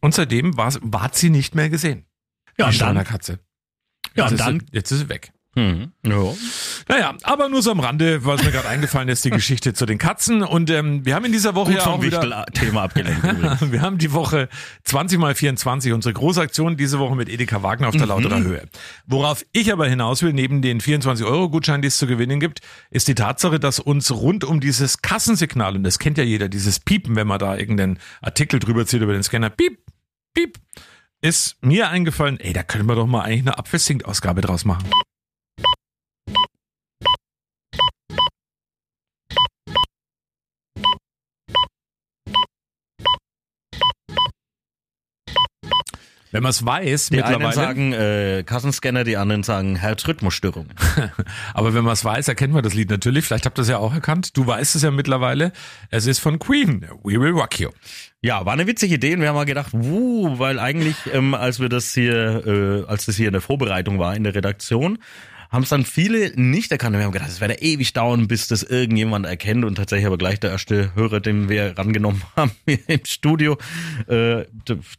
Und 0.00 0.14
seitdem 0.14 0.56
war, 0.56 0.72
sie 1.14 1.30
nicht 1.30 1.54
mehr 1.54 1.70
gesehen. 1.70 2.06
Ja, 2.48 2.54
die 2.54 2.62
dann- 2.62 2.72
Streunerkatze. 2.72 3.38
Ja, 4.16 4.26
und 4.26 4.32
ist 4.32 4.40
dann- 4.40 4.60
Sie, 4.60 4.66
jetzt 4.72 4.90
ist 4.90 4.98
sie 4.98 5.08
weg. 5.08 5.32
Mhm. 5.54 5.92
Ja. 6.06 6.34
Naja, 6.88 7.14
aber 7.24 7.50
nur 7.50 7.60
so 7.60 7.70
am 7.72 7.80
Rande, 7.80 8.24
was 8.24 8.42
mir 8.42 8.50
gerade 8.50 8.68
eingefallen 8.68 9.08
ist, 9.10 9.24
die 9.24 9.30
Geschichte 9.30 9.74
zu 9.74 9.84
den 9.84 9.98
Katzen. 9.98 10.42
Und 10.42 10.70
ähm, 10.70 11.04
wir 11.04 11.14
haben 11.14 11.26
in 11.26 11.32
dieser 11.32 11.54
Woche 11.54 11.72
Gut 11.72 11.80
ja 11.80 11.86
auch 11.86 12.02
wieder... 12.02 12.22
Wichtel-Thema 12.22 12.82
abgelenkt 12.82 13.22
übrigens. 13.22 13.60
Wir 13.72 13.82
haben 13.82 13.98
die 13.98 14.12
Woche 14.12 14.48
20 14.84 15.18
mal 15.18 15.34
24, 15.34 15.92
unsere 15.92 16.14
Großaktion 16.14 16.76
diese 16.76 16.98
Woche 16.98 17.14
mit 17.16 17.28
Edeka 17.28 17.62
Wagner 17.62 17.88
auf 17.88 17.96
der 17.96 18.06
Lauterer 18.06 18.40
Höhe. 18.40 18.66
Worauf 19.06 19.44
ich 19.52 19.72
aber 19.72 19.86
hinaus 19.86 20.22
will, 20.22 20.32
neben 20.32 20.62
den 20.62 20.80
24-Euro-Gutschein, 20.80 21.82
die 21.82 21.88
es 21.88 21.98
zu 21.98 22.06
gewinnen 22.06 22.40
gibt, 22.40 22.60
ist 22.90 23.08
die 23.08 23.14
Tatsache, 23.14 23.60
dass 23.60 23.78
uns 23.78 24.10
rund 24.10 24.44
um 24.44 24.60
dieses 24.60 25.02
Kassensignal, 25.02 25.76
und 25.76 25.84
das 25.84 25.98
kennt 25.98 26.18
ja 26.18 26.24
jeder, 26.24 26.48
dieses 26.48 26.80
Piepen, 26.80 27.14
wenn 27.16 27.26
man 27.26 27.38
da 27.38 27.56
irgendeinen 27.56 27.98
Artikel 28.20 28.58
drüber 28.58 28.86
zieht 28.86 29.02
über 29.02 29.12
den 29.12 29.22
Scanner, 29.22 29.50
piep, 29.50 29.78
piep, 30.34 30.58
ist 31.20 31.56
mir 31.62 31.88
eingefallen, 31.88 32.40
ey, 32.40 32.52
da 32.52 32.62
können 32.62 32.86
wir 32.86 32.96
doch 32.96 33.06
mal 33.06 33.22
eigentlich 33.22 33.42
eine 33.42 33.58
Apfelsinkt-Ausgabe 33.58 34.40
draus 34.40 34.64
machen. 34.64 34.90
Wenn 46.32 46.42
man 46.42 46.50
es 46.50 46.64
weiß, 46.64 47.10
Die 47.10 47.22
einen 47.22 47.32
mittlerweile. 47.42 47.54
sagen 47.54 47.92
äh, 47.92 48.42
Kassenscanner, 48.44 49.04
die 49.04 49.16
anderen 49.16 49.42
sagen 49.42 49.76
Herzrhythmusstörung. 49.76 50.66
Aber 51.54 51.74
wenn 51.74 51.84
man 51.84 51.92
es 51.92 52.04
weiß, 52.04 52.26
erkennt 52.28 52.54
man 52.54 52.62
das 52.62 52.74
Lied 52.74 52.90
natürlich. 52.90 53.26
Vielleicht 53.26 53.44
habt 53.46 53.58
ihr 53.58 53.62
es 53.62 53.68
ja 53.68 53.78
auch 53.78 53.92
erkannt. 53.94 54.36
Du 54.36 54.46
weißt 54.46 54.74
es 54.74 54.82
ja 54.82 54.90
mittlerweile. 54.90 55.52
Es 55.90 56.06
ist 56.06 56.18
von 56.18 56.38
Queen. 56.38 56.86
We 57.04 57.20
Will 57.20 57.32
Rock 57.32 57.60
You. 57.60 57.68
Ja, 58.22 58.46
war 58.46 58.54
eine 58.54 58.66
witzige 58.66 58.94
Idee 58.94 59.14
und 59.14 59.20
wir 59.20 59.28
haben 59.28 59.34
mal 59.36 59.44
gedacht, 59.44 59.72
wuh, 59.72 60.38
weil 60.38 60.58
eigentlich, 60.58 60.96
ähm, 61.12 61.34
als 61.34 61.60
wir 61.60 61.68
das 61.68 61.92
hier, 61.92 62.46
äh, 62.46 62.90
als 62.90 63.06
das 63.06 63.16
hier 63.16 63.26
in 63.26 63.32
der 63.32 63.42
Vorbereitung 63.42 63.98
war 63.98 64.16
in 64.16 64.24
der 64.24 64.34
Redaktion, 64.34 64.98
haben 65.52 65.64
es 65.64 65.68
dann 65.68 65.84
viele 65.84 66.32
nicht 66.34 66.72
erkannt. 66.72 66.96
Wir 66.96 67.04
haben 67.04 67.12
gedacht, 67.12 67.28
es 67.28 67.42
werde 67.42 67.56
ewig 67.60 67.92
dauern, 67.92 68.26
bis 68.26 68.46
das 68.48 68.62
irgendjemand 68.62 69.26
erkennt. 69.26 69.66
Und 69.66 69.74
tatsächlich 69.74 70.06
aber 70.06 70.16
gleich 70.16 70.40
der 70.40 70.50
erste 70.50 70.94
Hörer, 70.94 71.20
den 71.20 71.50
wir 71.50 71.76
rangenommen 71.76 72.22
haben 72.36 72.52
hier 72.66 72.78
im 72.88 73.04
Studio, 73.04 73.58
äh, 74.06 74.44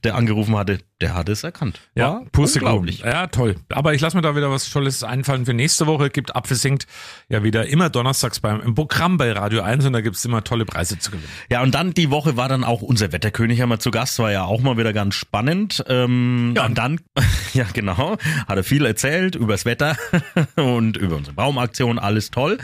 der 0.03 0.13
angerufen 0.15 0.55
hatte, 0.55 0.77
der 1.03 1.15
hatte 1.15 1.33
es 1.33 1.43
erkannt. 1.43 1.81
Ja, 1.95 2.13
War 2.13 2.25
Pustekuchen. 2.31 2.71
unglaublich. 2.71 2.99
Ja, 2.99 3.27
toll. 3.27 3.57
Aber 3.69 3.93
ich 3.93 3.99
lasse 3.99 4.15
mir 4.15 4.21
da 4.21 4.37
wieder 4.37 4.49
was 4.49 4.69
Tolles 4.69 5.03
einfallen 5.03 5.45
für 5.45 5.53
nächste 5.53 5.85
Woche. 5.85 6.09
Gibt 6.09 6.33
Apfelsingt 6.33 6.87
ja 7.27 7.43
wieder 7.43 7.67
immer 7.67 7.89
donnerstags 7.89 8.39
beim 8.39 8.61
im 8.61 8.73
Programm 8.73 9.17
bei 9.17 9.31
Radio 9.33 9.61
1 9.63 9.85
und 9.85 9.91
da 9.91 9.99
gibt's 9.99 10.23
immer 10.23 10.45
tolle 10.45 10.63
Preise 10.63 10.97
zu 10.97 11.11
gewinnen. 11.11 11.27
Ja, 11.49 11.61
und 11.61 11.75
dann 11.75 11.93
die 11.93 12.09
Woche 12.09 12.37
war 12.37 12.47
dann 12.47 12.63
auch 12.63 12.81
unser 12.81 13.11
Wetterkönig 13.11 13.61
einmal 13.61 13.79
zu 13.79 13.91
Gast, 13.91 14.17
war 14.19 14.31
ja 14.31 14.45
auch 14.45 14.61
mal 14.61 14.77
wieder 14.77 14.93
ganz 14.93 15.15
spannend. 15.15 15.83
Ähm, 15.89 16.53
ja, 16.55 16.65
und 16.65 16.77
dann, 16.77 17.01
ja 17.53 17.65
genau, 17.73 18.17
hat 18.47 18.57
er 18.57 18.63
viel 18.63 18.85
erzählt 18.85 19.35
übers 19.35 19.65
Wetter 19.65 19.97
und 20.55 20.95
über 20.95 21.17
unsere 21.17 21.35
Baumaktion, 21.35 21.99
alles 21.99 22.31
toll. 22.31 22.59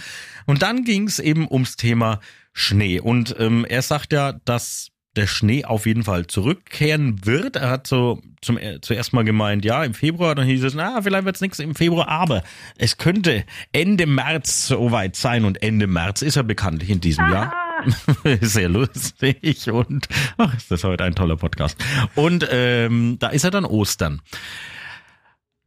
Und 0.45 0.61
dann 0.61 0.85
ging 0.85 1.07
es 1.07 1.19
eben 1.19 1.45
ums 1.51 1.75
Thema 1.75 2.21
Schnee. 2.53 3.01
Und 3.01 3.35
ähm, 3.37 3.65
er 3.67 3.81
sagt 3.81 4.13
ja, 4.13 4.31
dass 4.45 4.88
der 5.15 5.27
Schnee 5.27 5.65
auf 5.65 5.85
jeden 5.85 6.03
Fall 6.03 6.27
zurückkehren 6.27 7.25
wird. 7.25 7.55
Er 7.55 7.69
hat 7.69 7.87
so 7.87 8.21
zum 8.41 8.57
zuerst 8.81 9.11
mal 9.13 9.23
gemeint, 9.23 9.65
ja, 9.65 9.83
im 9.83 9.93
Februar, 9.93 10.35
dann 10.35 10.45
hieß 10.45 10.63
es, 10.63 10.73
na, 10.75 11.01
vielleicht 11.01 11.25
wird's 11.25 11.41
nichts 11.41 11.59
im 11.59 11.75
Februar, 11.75 12.07
aber 12.07 12.43
es 12.77 12.97
könnte 12.97 13.43
Ende 13.71 14.05
März 14.05 14.67
soweit 14.67 15.15
sein 15.15 15.45
und 15.45 15.61
Ende 15.61 15.87
März 15.87 16.21
ist 16.21 16.37
er 16.37 16.43
bekanntlich 16.43 16.89
in 16.89 17.01
diesem 17.01 17.29
Jahr. 17.29 17.53
Sehr 18.41 18.69
lustig 18.69 19.69
und 19.71 20.07
ach, 20.37 20.55
ist 20.55 20.69
das 20.69 20.83
heute 20.83 21.03
ein 21.03 21.15
toller 21.15 21.37
Podcast. 21.37 21.77
Und 22.15 22.47
ähm, 22.51 23.17
da 23.19 23.29
ist 23.29 23.43
er 23.43 23.51
dann 23.51 23.65
Ostern. 23.65 24.21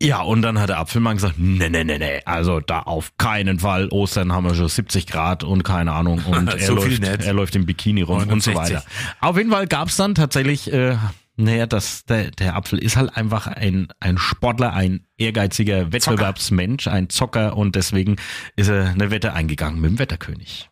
Ja, 0.03 0.21
und 0.21 0.43
dann 0.43 0.59
hat 0.59 0.69
der 0.69 0.79
Apfelmann 0.79 1.17
gesagt, 1.17 1.37
nee, 1.39 1.69
nee, 1.69 1.85
nee, 1.85 1.99
nee, 1.99 2.21
also 2.25 2.59
da 2.59 2.81
auf 2.81 3.17
keinen 3.19 3.61
Fall. 3.61 3.89
Ostern 3.91 4.33
haben 4.33 4.45
wir 4.45 4.55
schon 4.57 4.69
70 4.69 5.07
Grad 5.07 5.45
und 5.45 5.63
keine 5.63 5.93
Ahnung. 5.93 6.21
Und 6.27 6.49
er, 6.49 6.59
So 6.59 6.75
läuft, 6.75 7.03
er 7.05 7.33
läuft 7.33 7.55
im 7.55 7.67
Bikini 7.67 8.03
rum 8.03 8.19
und 8.29 8.43
so 8.43 8.51
69. 8.51 8.57
weiter. 8.57 8.85
Auf 9.21 9.37
jeden 9.37 9.51
Fall 9.51 9.67
gab's 9.67 9.97
dann 9.97 10.15
tatsächlich, 10.17 10.73
äh, 10.73 10.97
naja, 11.37 11.67
das, 11.67 12.05
der, 12.05 12.31
der 12.33 12.57
Apfel 12.57 12.79
ist 12.79 12.97
halt 12.97 13.17
einfach 13.17 13.47
ein, 13.47 13.89
ein 14.01 14.19
Sportler, 14.19 14.73
ein 14.73 15.07
ehrgeiziger 15.17 15.93
Wettbewerbsmensch, 15.93 16.89
ein 16.89 17.09
Zocker 17.09 17.57
und 17.57 17.77
deswegen 17.77 18.17
ist 18.57 18.69
er 18.69 18.89
eine 18.89 19.11
Wette 19.11 19.33
eingegangen 19.35 19.81
mit 19.81 19.93
dem 19.93 19.99
Wetterkönig. 20.01 20.69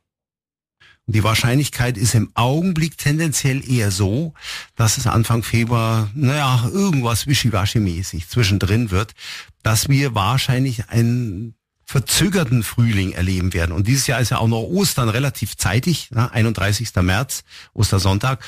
Die 1.06 1.24
Wahrscheinlichkeit 1.24 1.98
ist 1.98 2.14
im 2.14 2.30
Augenblick 2.34 2.96
tendenziell 2.96 3.68
eher 3.68 3.90
so, 3.90 4.32
dass 4.76 4.96
es 4.96 5.06
Anfang 5.06 5.42
Februar, 5.42 6.08
naja, 6.14 6.68
irgendwas 6.72 7.26
wischiwaschi-mäßig 7.26 8.28
zwischendrin 8.28 8.90
wird, 8.90 9.14
dass 9.62 9.88
wir 9.88 10.14
wahrscheinlich 10.14 10.88
einen 10.88 11.54
verzögerten 11.84 12.62
Frühling 12.62 13.10
erleben 13.12 13.52
werden. 13.52 13.72
Und 13.72 13.88
dieses 13.88 14.06
Jahr 14.06 14.20
ist 14.20 14.30
ja 14.30 14.38
auch 14.38 14.46
noch 14.46 14.62
Ostern 14.62 15.08
relativ 15.08 15.56
zeitig, 15.56 16.12
ne, 16.12 16.30
31. 16.30 16.94
März, 17.02 17.42
Ostersonntag. 17.74 18.44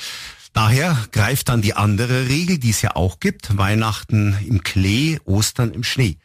Daher 0.52 0.96
greift 1.10 1.48
dann 1.48 1.62
die 1.62 1.74
andere 1.74 2.28
Regel, 2.28 2.58
die 2.58 2.70
es 2.70 2.82
ja 2.82 2.94
auch 2.94 3.18
gibt, 3.18 3.56
Weihnachten 3.56 4.36
im 4.46 4.62
Klee, 4.62 5.18
Ostern 5.24 5.72
im 5.72 5.82
Schnee. 5.82 6.18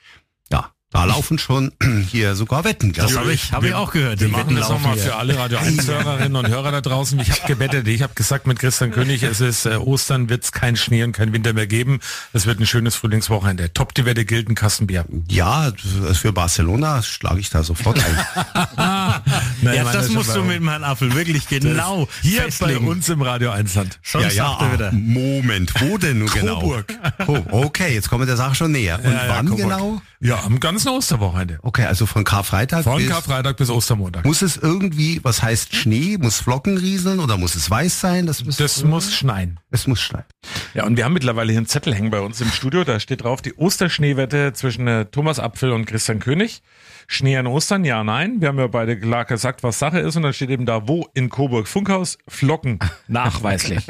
Ja, 0.98 1.06
da 1.06 1.14
laufen 1.14 1.38
schon 1.38 1.72
hier 2.12 2.36
sogar 2.36 2.64
Wetten. 2.64 2.92
gell? 2.92 3.06
hab 3.16 3.28
ich, 3.28 3.52
hab 3.52 3.64
ich 3.64 3.74
auch 3.74 3.92
gehört. 3.92 4.20
Wir 4.20 4.28
Die 4.28 4.32
machen 4.32 4.48
Wetten 4.48 4.56
das 4.60 4.70
nochmal 4.70 4.98
für 4.98 5.16
alle 5.16 5.38
Radio 5.38 5.60
1 5.60 5.88
Hörerinnen 5.88 6.36
und 6.36 6.48
Hörer 6.48 6.72
da 6.72 6.82
draußen. 6.82 7.20
Ich 7.20 7.30
habe 7.32 7.42
gebettet, 7.48 7.88
ich 7.88 8.02
habe 8.02 8.14
gesagt 8.16 8.48
mit 8.48 8.58
Christian 8.60 8.92
König, 8.92 9.22
es 9.24 9.40
ist 9.40 9.66
äh, 9.66 9.76
Ostern, 9.76 10.30
wird's 10.30 10.52
kein 10.52 10.76
Schnee 10.76 11.04
und 11.04 11.12
kein 11.12 11.34
Winter 11.34 11.54
mehr 11.54 11.68
geben. 11.68 12.00
Es 12.34 12.46
wird 12.46 12.60
ein 12.60 12.66
schönes 12.66 12.96
Frühlingswochenende. 12.96 13.72
Top 13.74 13.94
die 13.94 14.06
Wette 14.06 14.26
gilt 14.26 14.50
ein 14.50 14.56
Kastenbier. 14.56 15.06
Ja, 15.30 15.72
das 16.08 16.18
für 16.18 16.34
Barcelona 16.34 17.02
schlage 17.04 17.40
ich 17.40 17.50
da 17.50 17.64
sofort 17.64 18.00
ein. 18.04 18.66
Nein, 19.62 19.76
Ja, 19.76 19.84
das 19.92 20.08
schon 20.08 20.16
musst 20.16 20.36
du 20.36 20.44
mit 20.44 20.64
Herrn 20.64 20.84
Apfel 20.84 21.14
wirklich 21.14 21.48
genau 21.48 22.08
hier 22.22 22.42
festlegen. 22.44 22.86
bei 22.86 22.92
uns 22.92 23.08
im 23.10 23.22
Radio 23.22 23.52
1 23.52 23.76
Land. 23.76 24.00
Sonst 24.04 24.36
ja, 24.36 24.44
ja, 24.44 24.50
sagt 24.50 24.62
er 24.64 24.74
wieder. 24.74 24.92
Moment, 24.94 25.74
wo 25.80 25.98
denn 25.98 26.20
nun 26.20 26.28
genau? 26.30 26.60
Coburg. 26.60 26.94
Oh, 27.28 27.40
okay, 27.52 27.94
jetzt 27.94 28.10
kommen 28.10 28.22
wir 28.24 28.28
der 28.28 28.38
Sache 28.38 28.56
schon 28.56 28.72
näher. 28.72 29.00
Und 29.04 29.12
Ja, 29.12 29.26
ja, 29.28 29.30
wann 29.36 29.46
Coburg. 29.50 29.62
genau? 29.64 30.02
Ja, 30.20 30.44
am 30.44 30.60
ganz 30.60 30.84
ein 30.88 30.94
Osterwochenende. 30.94 31.60
Okay, 31.62 31.86
also 31.86 32.06
von 32.06 32.24
Karfreitag 32.24 32.84
Von 32.84 32.98
bis, 32.98 33.10
Karfreitag 33.10 33.58
bis 33.58 33.70
Ostermontag. 33.70 34.26
muss 34.26 34.42
es 34.42 34.58
irgendwie, 34.58 35.20
was 35.24 35.44
heißt 35.44 35.76
Schnee? 35.76 36.18
Muss 36.18 36.40
Flocken 36.40 36.78
rieseln 36.78 37.20
oder 37.20 37.38
muss 37.38 37.56
es 37.56 37.70
weiß 37.70 38.00
sein? 38.00 38.26
Das, 38.26 38.44
muss, 38.44 38.58
Das 38.58 38.84
muss 38.84 39.14
schneien. 39.14 39.60
es 39.72 39.88
muss 39.88 40.02
schneien. 40.02 40.26
Ja, 40.74 40.86
und 40.86 40.98
wir 40.98 41.06
haben 41.06 41.14
mittlerweile 41.14 41.52
hier 41.52 41.60
einen 41.60 41.68
Zettel 41.68 41.94
hängen 41.94 42.10
bei 42.10 42.22
uns 42.22 42.42
im 42.42 42.50
Studio. 42.50 42.84
Da 42.84 43.00
steht 43.00 43.24
drauf 43.24 43.42
die 43.42 43.54
Osterschneewette 43.56 44.54
zwischen 44.54 44.88
äh, 44.88 45.06
Thomas 45.06 45.40
Apfel 45.40 45.72
und 45.72 45.86
Christian 45.86 46.20
König. 46.20 46.62
Schnee 47.10 47.38
an 47.38 47.48
Ostern, 47.48 47.86
ja, 47.86 48.04
nein. 48.04 48.42
Wir 48.42 48.50
haben 48.50 48.60
ja 48.60 48.68
beide 48.68 49.00
klar 49.00 49.24
gesagt, 49.24 49.64
was 49.64 49.80
Sache 49.80 50.00
ist. 50.00 50.16
Und 50.18 50.24
dann 50.24 50.34
steht 50.34 50.50
eben 50.50 50.66
da, 50.66 50.88
wo 50.90 51.08
in 51.14 51.30
Coburg 51.30 51.68
Funkhaus 51.68 52.18
Flocken 52.28 52.80
nachweislich. 53.08 53.88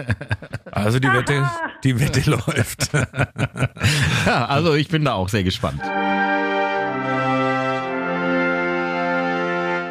Also 0.71 0.99
die 0.99 1.07
Wette, 1.12 1.49
die 1.83 1.99
Wette 1.99 2.21
läuft. 2.29 2.89
Ja, 4.25 4.45
also 4.45 4.75
ich 4.75 4.88
bin 4.89 5.03
da 5.03 5.13
auch 5.13 5.29
sehr 5.29 5.43
gespannt. 5.43 5.81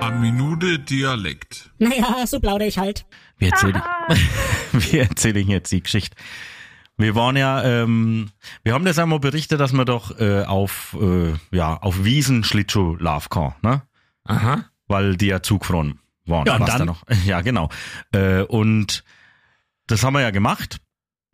Eine 0.06 0.20
Minute 0.20 0.78
Dialekt. 0.78 1.68
Naja, 1.78 2.24
so 2.28 2.38
plaudere 2.38 2.68
ich 2.68 2.78
halt. 2.78 3.06
Wie 3.38 3.46
erzähle 3.46 3.82
ich, 4.08 4.92
wie 4.92 4.98
erzähle 4.98 5.40
ich 5.40 5.48
jetzt 5.48 5.72
die 5.72 5.82
Geschichte? 5.82 6.16
Wir 6.96 7.16
waren 7.16 7.36
ja, 7.36 7.64
ähm, 7.64 8.30
wir 8.62 8.74
haben 8.74 8.84
das 8.84 9.00
einmal 9.00 9.18
berichtet, 9.18 9.58
dass 9.58 9.72
man 9.72 9.84
doch 9.84 10.16
äh, 10.20 10.44
auf, 10.44 10.96
äh, 11.00 11.32
ja, 11.50 11.76
auf 11.78 12.04
Wiesen 12.04 12.44
Schlittschuh 12.44 12.94
laufen 13.00 13.30
kann, 13.30 13.54
ne? 13.62 13.82
Aha. 14.22 14.66
Weil 14.86 15.16
die 15.16 15.26
ja 15.26 15.42
zugefroren 15.42 15.98
waren. 16.24 16.46
Ja, 16.46 16.58
dann? 16.60 16.78
da 16.78 16.84
noch? 16.84 17.02
Ja, 17.24 17.40
genau. 17.40 17.68
Äh, 18.12 18.42
und 18.42 19.02
das 19.88 20.04
haben 20.04 20.14
wir 20.14 20.20
ja 20.20 20.30
gemacht. 20.30 20.76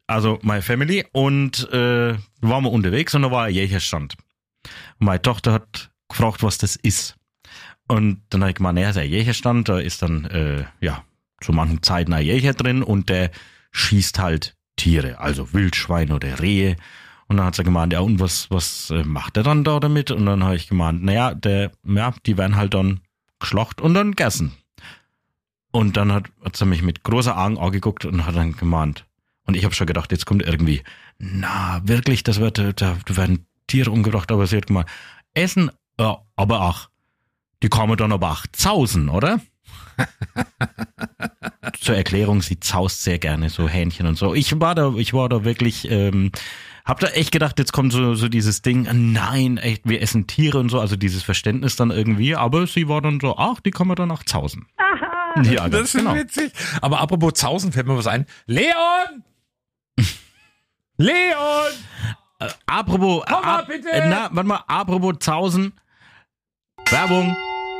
Also 0.06 0.38
meine 0.40 0.62
Family 0.62 1.04
und 1.12 1.70
äh, 1.72 2.16
waren 2.40 2.64
wir 2.64 2.72
unterwegs 2.72 3.14
und 3.14 3.20
da 3.20 3.30
war 3.30 3.44
ein 3.44 3.54
Jägerstand. 3.54 4.16
Und 4.98 5.06
meine 5.06 5.20
Tochter 5.20 5.52
hat 5.52 5.90
gefragt, 6.08 6.42
was 6.42 6.56
das 6.56 6.76
ist. 6.76 7.16
Und 7.88 8.22
dann 8.30 8.42
habe 8.42 8.50
ich 8.50 8.56
gemeint, 8.56 8.76
naja, 8.76 8.92
der 8.92 9.06
Jägerstand, 9.06 9.68
da 9.68 9.78
ist 9.78 10.02
dann, 10.02 10.24
äh, 10.26 10.64
ja, 10.80 11.04
zu 11.40 11.52
manchen 11.52 11.82
Zeiten 11.82 12.12
ein 12.12 12.24
Jäger 12.24 12.54
drin 12.54 12.82
und 12.82 13.08
der 13.08 13.30
schießt 13.72 14.18
halt 14.18 14.56
Tiere, 14.76 15.18
also 15.18 15.52
Wildschweine 15.52 16.14
oder 16.14 16.40
Rehe. 16.40 16.76
Und 17.28 17.36
dann 17.38 17.46
hat 17.46 17.54
sie 17.54 17.64
gemeint, 17.64 17.92
ja, 17.92 18.00
und 18.00 18.20
was, 18.20 18.50
was 18.50 18.90
äh, 18.90 19.04
macht 19.04 19.36
er 19.36 19.42
dann 19.42 19.64
da 19.64 19.80
damit? 19.80 20.10
Und 20.10 20.26
dann 20.26 20.44
habe 20.44 20.56
ich 20.56 20.68
gemeint, 20.68 21.02
naja, 21.02 21.34
der, 21.34 21.72
ja, 21.84 22.14
die 22.26 22.36
werden 22.36 22.56
halt 22.56 22.74
dann 22.74 23.00
geschlacht 23.40 23.80
und 23.80 23.94
dann 23.94 24.12
gegessen. 24.12 24.52
Und 25.72 25.96
dann 25.96 26.12
hat, 26.12 26.26
hat 26.44 26.56
sie 26.56 26.66
mich 26.66 26.82
mit 26.82 27.02
großer 27.02 27.36
Augen 27.36 27.58
angeguckt 27.58 28.04
und 28.04 28.26
hat 28.26 28.36
dann 28.36 28.52
gemeint. 28.52 29.06
Und 29.46 29.56
ich 29.56 29.64
habe 29.64 29.74
schon 29.74 29.86
gedacht, 29.86 30.12
jetzt 30.12 30.26
kommt 30.26 30.42
irgendwie, 30.42 30.82
na, 31.18 31.80
wirklich, 31.84 32.22
das 32.22 32.38
wird, 32.38 32.58
da, 32.58 32.72
da 32.72 33.16
werden 33.16 33.46
Tiere 33.66 33.90
umgebracht, 33.90 34.30
aber 34.30 34.46
sie 34.46 34.58
hat 34.58 34.66
gemeint, 34.66 34.88
Essen, 35.34 35.70
ja, 35.98 36.18
aber 36.36 36.60
auch, 36.62 36.88
die 37.62 37.68
kommen 37.68 37.96
dann 37.96 38.12
aber 38.12 38.30
auch 38.32 38.44
zausen, 38.52 39.08
oder? 39.08 39.40
Zur 41.80 41.96
Erklärung, 41.96 42.42
sie 42.42 42.58
zaust 42.60 43.02
sehr 43.02 43.18
gerne 43.18 43.48
so 43.50 43.68
Hähnchen 43.68 44.06
und 44.06 44.16
so. 44.16 44.34
Ich 44.34 44.58
war 44.60 44.74
da, 44.74 44.92
ich 44.96 45.12
war 45.14 45.28
da 45.28 45.44
wirklich, 45.44 45.90
ähm, 45.90 46.32
hab 46.84 47.00
da 47.00 47.08
echt 47.08 47.30
gedacht, 47.32 47.58
jetzt 47.58 47.72
kommt 47.72 47.92
so, 47.92 48.14
so 48.14 48.28
dieses 48.28 48.62
Ding, 48.62 48.88
nein, 49.12 49.58
echt, 49.58 49.82
wir 49.88 50.00
essen 50.02 50.26
Tiere 50.26 50.58
und 50.58 50.68
so, 50.70 50.80
also 50.80 50.96
dieses 50.96 51.22
Verständnis 51.22 51.76
dann 51.76 51.90
irgendwie, 51.90 52.34
aber 52.34 52.66
sie 52.66 52.88
war 52.88 53.00
dann 53.00 53.20
so, 53.20 53.36
ach, 53.36 53.60
die 53.60 53.72
man 53.78 53.96
dann 53.96 54.10
auch 54.10 54.22
zausen. 54.24 54.66
Ja, 55.44 55.68
Das 55.68 55.82
ist 55.82 55.96
genau. 55.96 56.14
witzig. 56.14 56.52
Aber 56.82 57.00
apropos 57.00 57.32
Zausen 57.34 57.72
fällt 57.72 57.86
mir 57.86 57.96
was 57.96 58.06
ein. 58.06 58.26
Leon! 58.46 59.24
Leon! 60.98 61.72
Apropos, 62.66 63.22
Komm 63.26 63.42
mal, 63.44 63.58
ab- 63.60 63.66
bitte! 63.68 63.90
äh, 63.90 64.08
na, 64.10 64.28
warte 64.32 64.48
mal, 64.48 64.62
apropos 64.66 65.14
Zausen, 65.20 65.72
Werbung. 66.90 67.34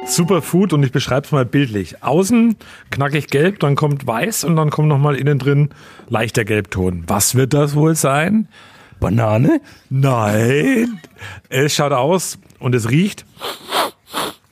Superfood 0.06 0.72
und 0.72 0.82
ich 0.82 0.92
beschreibe 0.92 1.26
es 1.26 1.32
mal 1.32 1.44
bildlich. 1.44 2.02
Außen 2.02 2.56
knackig 2.90 3.28
gelb, 3.28 3.60
dann 3.60 3.76
kommt 3.76 4.06
weiß 4.06 4.44
und 4.44 4.56
dann 4.56 4.70
kommt 4.70 4.88
nochmal 4.88 5.16
innen 5.16 5.38
drin 5.38 5.70
leichter 6.08 6.44
Gelbton. 6.44 7.04
Was 7.06 7.34
wird 7.34 7.54
das 7.54 7.74
wohl 7.74 7.94
sein? 7.94 8.48
Banane? 9.00 9.60
Nein. 9.90 11.00
Es 11.48 11.74
schaut 11.74 11.92
aus 11.92 12.38
und 12.58 12.74
es 12.74 12.90
riecht 12.90 13.24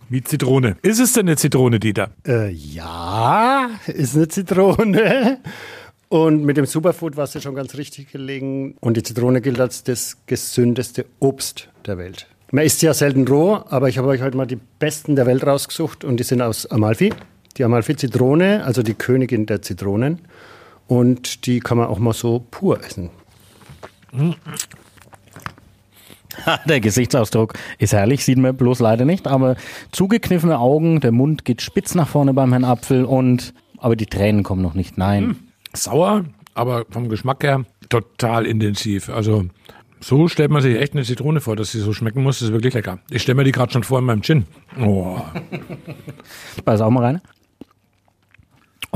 wie 0.08 0.22
Zitrone. 0.22 0.76
Ist 0.82 0.98
es 0.98 1.12
denn 1.12 1.28
eine 1.28 1.36
Zitrone, 1.36 1.78
Dieter? 1.78 2.10
Äh, 2.26 2.50
ja, 2.50 3.70
ist 3.86 4.16
eine 4.16 4.28
Zitrone. 4.28 5.38
Und 6.08 6.44
mit 6.44 6.56
dem 6.56 6.66
Superfood 6.66 7.16
warst 7.16 7.36
du 7.36 7.40
schon 7.40 7.54
ganz 7.54 7.76
richtig 7.76 8.10
gelegen. 8.10 8.74
Und 8.80 8.96
die 8.96 9.04
Zitrone 9.04 9.40
gilt 9.40 9.60
als 9.60 9.84
das 9.84 10.16
gesündeste 10.26 11.06
Obst 11.20 11.68
der 11.86 11.98
Welt. 11.98 12.26
Man 12.52 12.64
isst 12.64 12.82
ja 12.82 12.92
selten 12.94 13.28
roh, 13.28 13.60
aber 13.68 13.88
ich 13.88 13.98
habe 13.98 14.08
euch 14.08 14.22
heute 14.22 14.36
mal 14.36 14.46
die 14.46 14.58
besten 14.78 15.14
der 15.14 15.26
Welt 15.26 15.46
rausgesucht 15.46 16.02
und 16.04 16.18
die 16.18 16.24
sind 16.24 16.42
aus 16.42 16.66
Amalfi. 16.66 17.12
Die 17.56 17.64
Amalfi-Zitrone, 17.64 18.64
also 18.64 18.82
die 18.82 18.94
Königin 18.94 19.46
der 19.46 19.62
Zitronen. 19.62 20.20
Und 20.88 21.46
die 21.46 21.60
kann 21.60 21.78
man 21.78 21.86
auch 21.86 22.00
mal 22.00 22.12
so 22.12 22.44
pur 22.50 22.82
essen. 22.84 23.10
Der 26.66 26.80
Gesichtsausdruck 26.80 27.54
ist 27.78 27.92
herrlich, 27.92 28.24
sieht 28.24 28.38
man 28.38 28.56
bloß 28.56 28.80
leider 28.80 29.04
nicht, 29.04 29.28
aber 29.28 29.56
zugekniffene 29.92 30.58
Augen, 30.58 31.00
der 31.00 31.12
Mund 31.12 31.44
geht 31.44 31.60
spitz 31.60 31.94
nach 31.94 32.08
vorne 32.08 32.32
beim 32.34 32.50
Herrn 32.50 32.64
Apfel 32.64 33.04
und, 33.04 33.52
aber 33.78 33.94
die 33.94 34.06
Tränen 34.06 34.42
kommen 34.42 34.62
noch 34.62 34.74
nicht, 34.74 34.96
nein. 34.96 35.36
Sauer, 35.74 36.24
aber 36.54 36.86
vom 36.90 37.08
Geschmack 37.08 37.42
her 37.42 37.64
total 37.88 38.46
intensiv. 38.46 39.10
Also 39.10 39.46
so 40.00 40.28
stellt 40.28 40.50
man 40.50 40.62
sich 40.62 40.76
echt 40.76 40.94
eine 40.94 41.04
Zitrone 41.04 41.40
vor, 41.40 41.56
dass 41.56 41.72
sie 41.72 41.80
so 41.80 41.92
schmecken 41.92 42.22
muss. 42.22 42.38
Das 42.38 42.48
ist 42.48 42.52
wirklich 42.52 42.74
lecker. 42.74 42.98
Ich 43.10 43.22
stelle 43.22 43.36
mir 43.36 43.44
die 43.44 43.52
gerade 43.52 43.72
schon 43.72 43.84
vor 43.84 43.98
in 43.98 44.06
meinem 44.06 44.22
Gin. 44.22 44.46
Oh. 44.80 45.20
Ich 46.56 46.64
beiß 46.64 46.80
auch 46.80 46.90
mal 46.90 47.04
rein. 47.04 47.20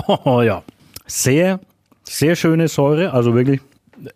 Oh 0.06 0.42
ja, 0.42 0.64
sehr, 1.06 1.60
sehr 2.02 2.34
schöne 2.34 2.68
Säure, 2.68 3.12
also 3.12 3.34
wirklich 3.34 3.60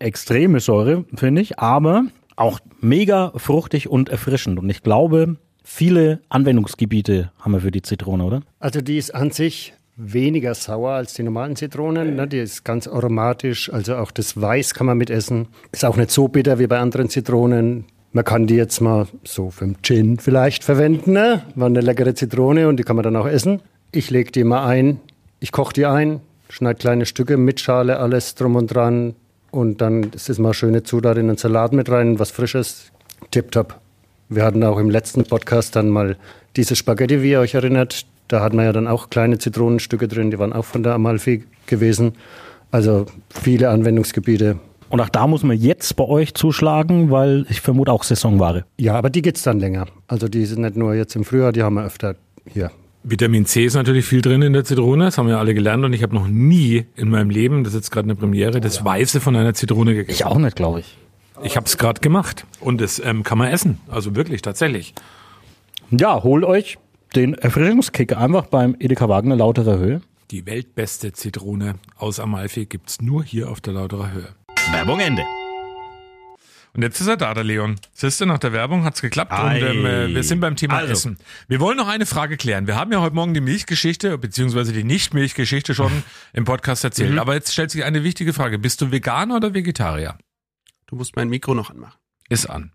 extreme 0.00 0.60
Säure, 0.60 1.04
finde 1.14 1.42
ich, 1.42 1.58
aber 1.58 2.04
auch 2.36 2.58
mega 2.80 3.32
fruchtig 3.36 3.88
und 3.88 4.08
erfrischend. 4.08 4.58
Und 4.58 4.68
ich 4.70 4.82
glaube, 4.82 5.36
viele 5.62 6.20
Anwendungsgebiete 6.28 7.30
haben 7.38 7.52
wir 7.52 7.60
für 7.60 7.70
die 7.70 7.82
Zitrone, 7.82 8.24
oder? 8.24 8.42
Also 8.58 8.80
die 8.80 8.98
ist 8.98 9.14
an 9.14 9.30
sich 9.30 9.74
weniger 9.98 10.54
sauer 10.54 10.92
als 10.92 11.14
die 11.14 11.24
normalen 11.24 11.56
Zitronen. 11.56 12.14
Ne? 12.14 12.26
Die 12.28 12.38
ist 12.38 12.64
ganz 12.64 12.86
aromatisch, 12.86 13.70
also 13.72 13.96
auch 13.96 14.12
das 14.12 14.40
Weiß 14.40 14.72
kann 14.72 14.86
man 14.86 14.96
mitessen. 14.96 15.48
Ist 15.72 15.84
auch 15.84 15.96
nicht 15.96 16.10
so 16.10 16.28
bitter 16.28 16.58
wie 16.58 16.68
bei 16.68 16.78
anderen 16.78 17.10
Zitronen. 17.10 17.84
Man 18.12 18.24
kann 18.24 18.46
die 18.46 18.54
jetzt 18.54 18.80
mal 18.80 19.06
so 19.24 19.50
für 19.50 19.66
den 19.66 19.76
Gin 19.82 20.18
vielleicht 20.18 20.64
verwenden. 20.64 21.12
Ne? 21.12 21.42
War 21.56 21.66
eine 21.66 21.80
leckere 21.80 22.14
Zitrone 22.14 22.68
und 22.68 22.78
die 22.78 22.84
kann 22.84 22.96
man 22.96 23.02
dann 23.02 23.16
auch 23.16 23.26
essen. 23.26 23.60
Ich 23.92 24.10
lege 24.10 24.30
die 24.30 24.44
mal 24.44 24.66
ein, 24.66 25.00
ich 25.40 25.52
koche 25.52 25.72
die 25.72 25.86
ein, 25.86 26.20
schneide 26.48 26.78
kleine 26.78 27.04
Stücke 27.04 27.36
mit 27.36 27.60
Schale, 27.60 27.98
alles 27.98 28.34
drum 28.34 28.56
und 28.56 28.68
dran. 28.68 29.14
Und 29.50 29.80
dann 29.80 30.04
ist 30.14 30.30
es 30.30 30.38
mal 30.38 30.54
schöne 30.54 30.84
Zutat 30.84 31.16
in 31.18 31.26
den 31.26 31.36
Salat 31.36 31.72
mit 31.72 31.90
rein, 31.90 32.18
was 32.18 32.30
Frisches. 32.30 32.92
Tipptopp. 33.30 33.80
Wir 34.28 34.44
hatten 34.44 34.62
auch 34.62 34.78
im 34.78 34.90
letzten 34.90 35.24
Podcast 35.24 35.74
dann 35.74 35.88
mal 35.88 36.16
diese 36.56 36.76
Spaghetti, 36.76 37.22
wie 37.22 37.30
ihr 37.30 37.40
euch 37.40 37.54
erinnert. 37.54 38.06
Da 38.28 38.40
hatten 38.40 38.56
wir 38.56 38.64
ja 38.64 38.72
dann 38.72 38.86
auch 38.86 39.10
kleine 39.10 39.38
Zitronenstücke 39.38 40.06
drin, 40.06 40.30
die 40.30 40.38
waren 40.38 40.52
auch 40.52 40.64
von 40.64 40.82
der 40.82 40.94
Amalfi 40.94 41.44
gewesen. 41.66 42.12
Also 42.70 43.06
viele 43.30 43.70
Anwendungsgebiete. 43.70 44.58
Und 44.90 45.00
auch 45.00 45.08
da 45.08 45.26
muss 45.26 45.42
man 45.42 45.58
jetzt 45.58 45.96
bei 45.96 46.04
euch 46.04 46.34
zuschlagen, 46.34 47.10
weil 47.10 47.46
ich 47.50 47.60
vermute 47.60 47.92
auch 47.92 48.04
Saisonware. 48.04 48.64
Ja, 48.78 48.94
aber 48.94 49.10
die 49.10 49.22
geht's 49.22 49.42
dann 49.42 49.58
länger. 49.58 49.86
Also 50.06 50.28
die 50.28 50.44
sind 50.46 50.62
nicht 50.62 50.76
nur 50.76 50.94
jetzt 50.94 51.14
im 51.16 51.24
Frühjahr, 51.24 51.52
die 51.52 51.62
haben 51.62 51.74
wir 51.74 51.84
öfter 51.84 52.16
hier. 52.46 52.70
Vitamin 53.04 53.46
C 53.46 53.64
ist 53.64 53.74
natürlich 53.74 54.04
viel 54.04 54.20
drin 54.20 54.42
in 54.42 54.52
der 54.52 54.64
Zitrone, 54.64 55.06
das 55.06 55.18
haben 55.18 55.28
wir 55.28 55.38
alle 55.38 55.54
gelernt 55.54 55.84
und 55.84 55.92
ich 55.92 56.02
habe 56.02 56.14
noch 56.14 56.26
nie 56.26 56.84
in 56.96 57.08
meinem 57.08 57.30
Leben, 57.30 57.64
das 57.64 57.72
ist 57.72 57.80
jetzt 57.80 57.90
gerade 57.90 58.06
eine 58.06 58.16
Premiere, 58.16 58.60
das 58.60 58.84
Weiße 58.84 59.20
von 59.20 59.36
einer 59.36 59.54
Zitrone 59.54 59.94
gegessen. 59.94 60.14
Ich 60.14 60.24
auch 60.24 60.36
nicht, 60.36 60.56
glaube 60.56 60.80
ich. 60.80 60.98
Ich 61.42 61.56
habe 61.56 61.66
es 61.66 61.78
gerade 61.78 62.00
gemacht 62.00 62.44
und 62.60 62.80
das 62.80 63.00
ähm, 63.02 63.22
kann 63.22 63.38
man 63.38 63.48
essen, 63.48 63.78
also 63.88 64.16
wirklich, 64.16 64.42
tatsächlich. 64.42 64.94
Ja, 65.90 66.22
holt 66.22 66.44
euch 66.44 66.76
den 67.14 67.34
Erfrischungskick 67.34 68.16
einfach 68.16 68.46
beim 68.46 68.76
Edeka 68.78 69.08
Wagner 69.08 69.36
Lauterer 69.36 69.78
Höhe. 69.78 70.00
Die 70.30 70.44
weltbeste 70.46 71.12
Zitrone 71.12 71.76
aus 71.96 72.20
Amalfi 72.20 72.66
gibt's 72.66 73.00
nur 73.00 73.24
hier 73.24 73.50
auf 73.50 73.60
der 73.60 73.72
Lauterer 73.74 74.12
Höhe. 74.12 74.34
Werbung 74.72 75.00
Ende. 75.00 75.24
Und 76.74 76.82
jetzt 76.82 77.00
ist 77.00 77.06
er 77.06 77.16
da, 77.16 77.32
der 77.32 77.44
Leon. 77.44 77.76
Siehst 77.92 78.20
du, 78.20 78.26
nach 78.26 78.38
der 78.38 78.52
Werbung 78.52 78.84
hat's 78.84 79.00
geklappt 79.00 79.32
Ei. 79.32 79.56
und 79.70 79.76
ähm, 79.78 79.86
äh, 79.86 80.14
wir 80.14 80.22
sind 80.22 80.40
beim 80.40 80.54
Thema 80.54 80.76
Also. 80.76 80.92
Essen. 80.92 81.18
Wir 81.48 81.60
wollen 81.60 81.78
noch 81.78 81.88
eine 81.88 82.04
Frage 82.04 82.36
klären. 82.36 82.66
Wir 82.66 82.76
haben 82.76 82.92
ja 82.92 83.00
heute 83.00 83.14
Morgen 83.14 83.32
die 83.32 83.40
Milchgeschichte, 83.40 84.16
beziehungsweise 84.18 84.72
die 84.72 84.84
Nicht-Milchgeschichte 84.84 85.74
schon 85.74 85.90
im 86.34 86.44
Podcast 86.44 86.84
erzählt. 86.84 87.12
Mhm. 87.12 87.18
Aber 87.18 87.34
jetzt 87.34 87.52
stellt 87.52 87.70
sich 87.70 87.84
eine 87.84 88.04
wichtige 88.04 88.32
Frage. 88.34 88.58
Bist 88.58 88.80
du 88.82 88.92
Veganer 88.92 89.36
oder 89.36 89.54
Vegetarier? 89.54 90.18
Du 90.86 90.96
musst 90.96 91.16
mein 91.16 91.28
Mikro 91.30 91.54
noch 91.54 91.70
anmachen. 91.70 91.98
Ist 92.28 92.46
an. 92.48 92.72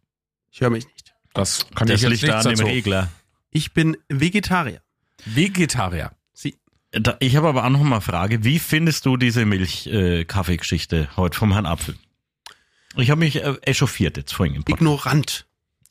Ich 0.51 0.61
höre 0.61 0.71
mich 0.71 0.85
nicht. 0.87 1.13
Das 1.33 1.67
kann 1.75 1.87
Das 1.87 1.97
ich 1.97 2.01
jetzt 2.01 2.11
liegt 2.11 2.23
nicht 2.23 2.33
da 2.33 2.49
an 2.49 2.55
dem. 2.55 2.65
Regler. 2.65 3.09
Ich 3.53 3.73
bin 3.73 3.97
Vegetarier. 4.09 4.81
Vegetarier. 5.25 6.11
Sie. 6.33 6.57
Da- 6.91 7.15
Ich 7.19 7.35
habe 7.35 7.47
aber 7.47 7.63
auch 7.65 7.69
noch 7.69 7.81
mal 7.83 7.95
eine 7.97 8.01
Frage. 8.01 8.43
Wie 8.43 8.59
findest 8.59 9.05
du 9.05 9.15
diese 9.17 9.45
Milch-Kaffee-Geschichte 9.45 11.09
heute 11.15 11.37
vom 11.37 11.53
Herrn 11.53 11.65
Apfel? 11.65 11.95
Ich 12.95 13.09
habe 13.09 13.19
mich 13.19 13.37
äh, 13.43 13.53
echauffiert 13.61 14.17
jetzt 14.17 14.33
vorhin 14.33 14.55
im 14.55 14.63
Podcast. 14.63 14.81
Ignorant. 14.81 15.45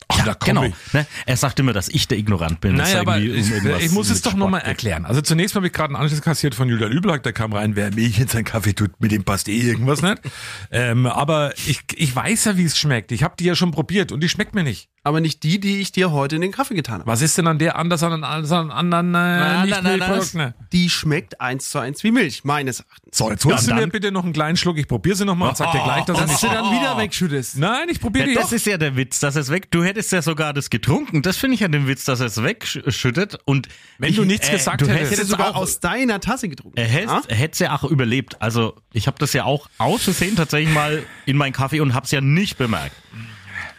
Ach, 0.09 0.25
da 0.25 0.33
komm 0.33 0.47
genau. 0.47 0.73
Ne? 0.91 1.07
Er 1.25 1.37
sagt 1.37 1.59
immer, 1.59 1.73
dass 1.73 1.87
ich 1.89 2.07
der 2.07 2.17
Ignorant 2.17 2.59
bin. 2.61 2.75
Naja, 2.75 2.99
aber 3.01 3.15
um 3.15 3.23
ich, 3.23 3.51
ich 3.51 3.91
muss 3.91 4.09
es 4.09 4.21
doch 4.21 4.33
nochmal 4.35 4.61
erklären. 4.61 5.05
Also 5.05 5.21
zunächst 5.21 5.55
habe 5.55 5.67
ich 5.67 5.73
gerade 5.73 5.93
einen 5.95 6.01
Anschluss 6.03 6.21
kassiert 6.21 6.55
von 6.55 6.67
Julia 6.69 6.87
Lüblack, 6.87 7.23
der 7.23 7.33
kam 7.33 7.53
rein, 7.53 7.75
wer 7.75 7.91
Milch 7.93 8.19
in 8.19 8.27
seinen 8.27 8.43
Kaffee 8.43 8.73
tut, 8.73 8.91
mit 8.99 9.11
dem 9.11 9.23
passt 9.23 9.47
eh 9.47 9.57
irgendwas 9.57 10.01
nicht. 10.01 10.19
ähm, 10.71 11.05
aber 11.07 11.53
ich, 11.57 11.81
ich 11.95 12.13
weiß 12.15 12.45
ja, 12.45 12.57
wie 12.57 12.65
es 12.65 12.77
schmeckt. 12.77 13.11
Ich 13.13 13.23
habe 13.23 13.35
die 13.39 13.45
ja 13.45 13.55
schon 13.55 13.71
probiert 13.71 14.11
und 14.11 14.21
die 14.21 14.29
schmeckt 14.29 14.53
mir 14.55 14.63
nicht. 14.63 14.89
Aber 15.05 15.19
nicht 15.19 15.43
die, 15.43 15.59
die 15.59 15.81
ich 15.81 15.91
dir 15.91 16.11
heute 16.13 16.35
in 16.37 16.41
den 16.41 16.53
Kaffee 16.53 16.75
getan 16.75 16.99
habe. 17.01 17.07
Was 17.07 17.21
ist 17.21 17.37
denn 17.37 17.45
an 17.47 17.59
der 17.59 17.75
anders 17.77 18.03
an 18.03 18.23
an 18.23 18.23
an 18.23 18.71
anderen 18.71 19.15
äh, 19.15 19.65
nicht 19.65 19.83
Milchprodukten? 19.83 20.53
Die 20.71 20.89
schmeckt 20.89 21.41
eins 21.41 21.69
zu 21.71 21.79
eins 21.79 22.05
wie 22.05 22.11
Milch, 22.11 22.45
meines 22.45 22.79
Erachtens. 22.79 23.17
So, 23.17 23.29
jetzt 23.29 23.43
holst 23.43 23.67
Ja, 23.67 23.75
du 23.75 23.81
mir 23.81 23.87
bitte 23.89 24.13
noch 24.13 24.23
einen 24.23 24.31
kleinen 24.31 24.55
Schluck. 24.55 24.77
Ich 24.77 24.87
probiere 24.87 25.17
sie 25.17 25.25
nochmal 25.25 25.49
und 25.49 25.57
sag 25.57 25.73
dir 25.73 25.83
gleich, 25.83 26.05
dass 26.05 26.17
er 26.21 26.27
Dass 26.27 26.39
du 26.39 26.47
dann 26.47 26.71
wieder 26.71 26.97
wegschüttest. 26.97 27.57
Nein, 27.57 27.89
ich 27.89 27.99
probiere 27.99 28.27
die 28.27 28.31
Ja, 28.33 28.35
doch. 28.41 28.43
das 28.43 28.53
ist 28.53 28.65
ja 28.65 28.77
der 28.77 28.95
Witz, 28.95 29.19
dass 29.19 29.35
es 29.35 29.49
weg. 29.49 29.69
Du 29.71 29.83
hättest 29.83 30.13
ja 30.13 30.21
sogar 30.21 30.53
das 30.53 30.69
getrunken. 30.69 31.21
Das 31.21 31.35
finde 31.35 31.55
ich 31.55 31.59
ja 31.59 31.67
den 31.67 31.85
Witz, 31.85 32.05
dass 32.05 32.21
er 32.21 32.27
es 32.27 32.41
wegschüttet. 32.41 33.39
Und 33.43 33.67
Wenn 33.97 34.09
ich, 34.11 34.15
du 34.15 34.23
nichts 34.23 34.49
gesagt 34.49 34.81
du 34.81 34.87
hättest. 34.87 35.11
Hättest 35.11 35.29
sogar 35.31 35.49
auch, 35.49 35.55
aus 35.55 35.81
deiner 35.81 36.21
Tasse 36.21 36.47
getrunken. 36.47 36.77
er 36.77 36.87
hätte 36.87 37.11
Ja? 37.29 37.47
es 37.51 37.59
ja 37.59 37.75
auch 37.75 37.83
überlebt. 37.83 38.41
Also 38.41 38.75
ich 38.93 39.07
habe 39.07 39.17
das 39.19 39.33
ja 39.33 39.43
auch 39.43 39.67
aus 39.77 40.03
Versehen 40.03 40.37
tatsächlich 40.37 40.73
mal 40.73 41.03
in 41.25 41.35
meinen 41.35 41.51
Kaffee 41.53 41.81
und 41.81 41.93
habe 41.93 42.05
es 42.05 42.11
ja 42.11 42.21
nicht 42.21 42.57
bemerkt. 42.57 42.95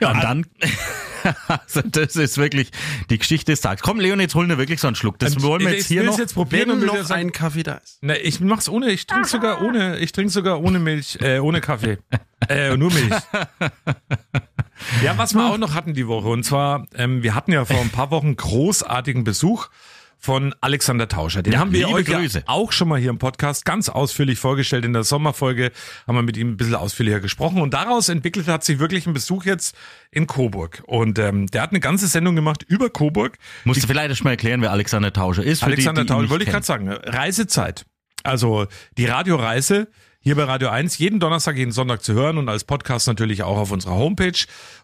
Ja, 0.00 0.10
und 0.12 0.22
dann, 0.22 0.46
also 1.48 1.80
das 1.82 2.16
ist 2.16 2.36
wirklich 2.38 2.70
die 3.10 3.18
Geschichte 3.18 3.52
des 3.52 3.60
Tages. 3.60 3.82
Komm, 3.82 4.00
Leon, 4.00 4.20
jetzt 4.20 4.34
holen 4.34 4.48
wir 4.48 4.58
wirklich 4.58 4.80
so 4.80 4.86
einen 4.88 4.96
Schluck. 4.96 5.18
Das 5.18 5.40
wollen 5.42 5.62
wir 5.62 5.68
ich- 5.70 5.74
jetzt 5.76 5.82
ich 5.82 5.88
hier 5.88 6.02
will's 6.02 6.12
noch. 6.12 6.18
jetzt 6.18 6.34
probieren 6.34 6.80
Wenn 6.80 6.86
noch 6.86 7.10
ein 7.10 7.32
Kaffee 7.32 7.62
da 7.62 7.74
ist. 7.74 8.02
Ne, 8.02 8.18
ich 8.18 8.40
mach's 8.40 8.68
ohne, 8.68 8.90
ich 8.90 9.06
trinke 9.06 9.28
sogar 9.28 9.62
ohne, 9.62 9.98
ich 9.98 10.12
trinke 10.12 10.30
sogar 10.32 10.60
ohne 10.62 10.78
Milch, 10.78 11.18
äh, 11.20 11.38
ohne 11.38 11.60
Kaffee. 11.60 11.98
äh, 12.48 12.76
nur 12.76 12.92
Milch. 12.92 13.12
Ja, 15.02 15.16
was 15.16 15.34
wir 15.34 15.46
auch 15.46 15.56
noch 15.56 15.74
hatten 15.74 15.94
die 15.94 16.08
Woche, 16.08 16.28
und 16.28 16.42
zwar, 16.44 16.86
ähm, 16.94 17.22
wir 17.22 17.34
hatten 17.34 17.52
ja 17.52 17.64
vor 17.64 17.78
ein 17.80 17.90
paar 17.90 18.10
Wochen 18.10 18.36
großartigen 18.36 19.24
Besuch 19.24 19.68
von 20.24 20.54
Alexander 20.62 21.06
Tauscher. 21.06 21.42
Den 21.42 21.52
Ja, 21.52 21.58
haben 21.58 21.72
wir 21.72 21.86
euch 21.90 22.06
Grüße. 22.06 22.44
auch 22.46 22.72
schon 22.72 22.88
mal 22.88 22.98
hier 22.98 23.10
im 23.10 23.18
Podcast 23.18 23.66
ganz 23.66 23.90
ausführlich 23.90 24.38
vorgestellt. 24.38 24.86
In 24.86 24.94
der 24.94 25.04
Sommerfolge 25.04 25.70
haben 26.06 26.14
wir 26.14 26.22
mit 26.22 26.38
ihm 26.38 26.52
ein 26.52 26.56
bisschen 26.56 26.76
ausführlicher 26.76 27.20
gesprochen. 27.20 27.60
Und 27.60 27.74
daraus 27.74 28.08
entwickelt 28.08 28.48
hat 28.48 28.64
sich 28.64 28.78
wirklich 28.78 29.06
ein 29.06 29.12
Besuch 29.12 29.44
jetzt 29.44 29.76
in 30.10 30.26
Coburg. 30.26 30.82
Und 30.86 31.18
ähm, 31.18 31.46
der 31.48 31.60
hat 31.60 31.70
eine 31.72 31.80
ganze 31.80 32.06
Sendung 32.06 32.36
gemacht 32.36 32.62
über 32.66 32.88
Coburg. 32.88 33.36
Musst 33.64 33.82
du 33.82 33.86
vielleicht 33.86 34.08
erst 34.08 34.24
mal 34.24 34.30
erklären, 34.30 34.62
wer 34.62 34.72
Alexander 34.72 35.12
Tauscher 35.12 35.44
ist. 35.44 35.62
Alexander 35.62 36.04
die, 36.04 36.12
die 36.12 36.20
nicht 36.20 36.30
wollte 36.30 36.44
ich 36.44 36.50
gerade 36.50 36.64
sagen. 36.64 36.88
Reisezeit. 36.88 37.84
Also 38.22 38.66
die 38.96 39.04
Radioreise 39.04 39.88
hier 40.20 40.36
bei 40.36 40.44
Radio 40.44 40.70
1, 40.70 40.96
jeden 40.96 41.20
Donnerstag, 41.20 41.58
jeden 41.58 41.70
Sonntag 41.72 42.02
zu 42.02 42.14
hören 42.14 42.38
und 42.38 42.48
als 42.48 42.64
Podcast 42.64 43.06
natürlich 43.06 43.42
auch 43.42 43.58
auf 43.58 43.70
unserer 43.72 43.96
Homepage. 43.96 44.32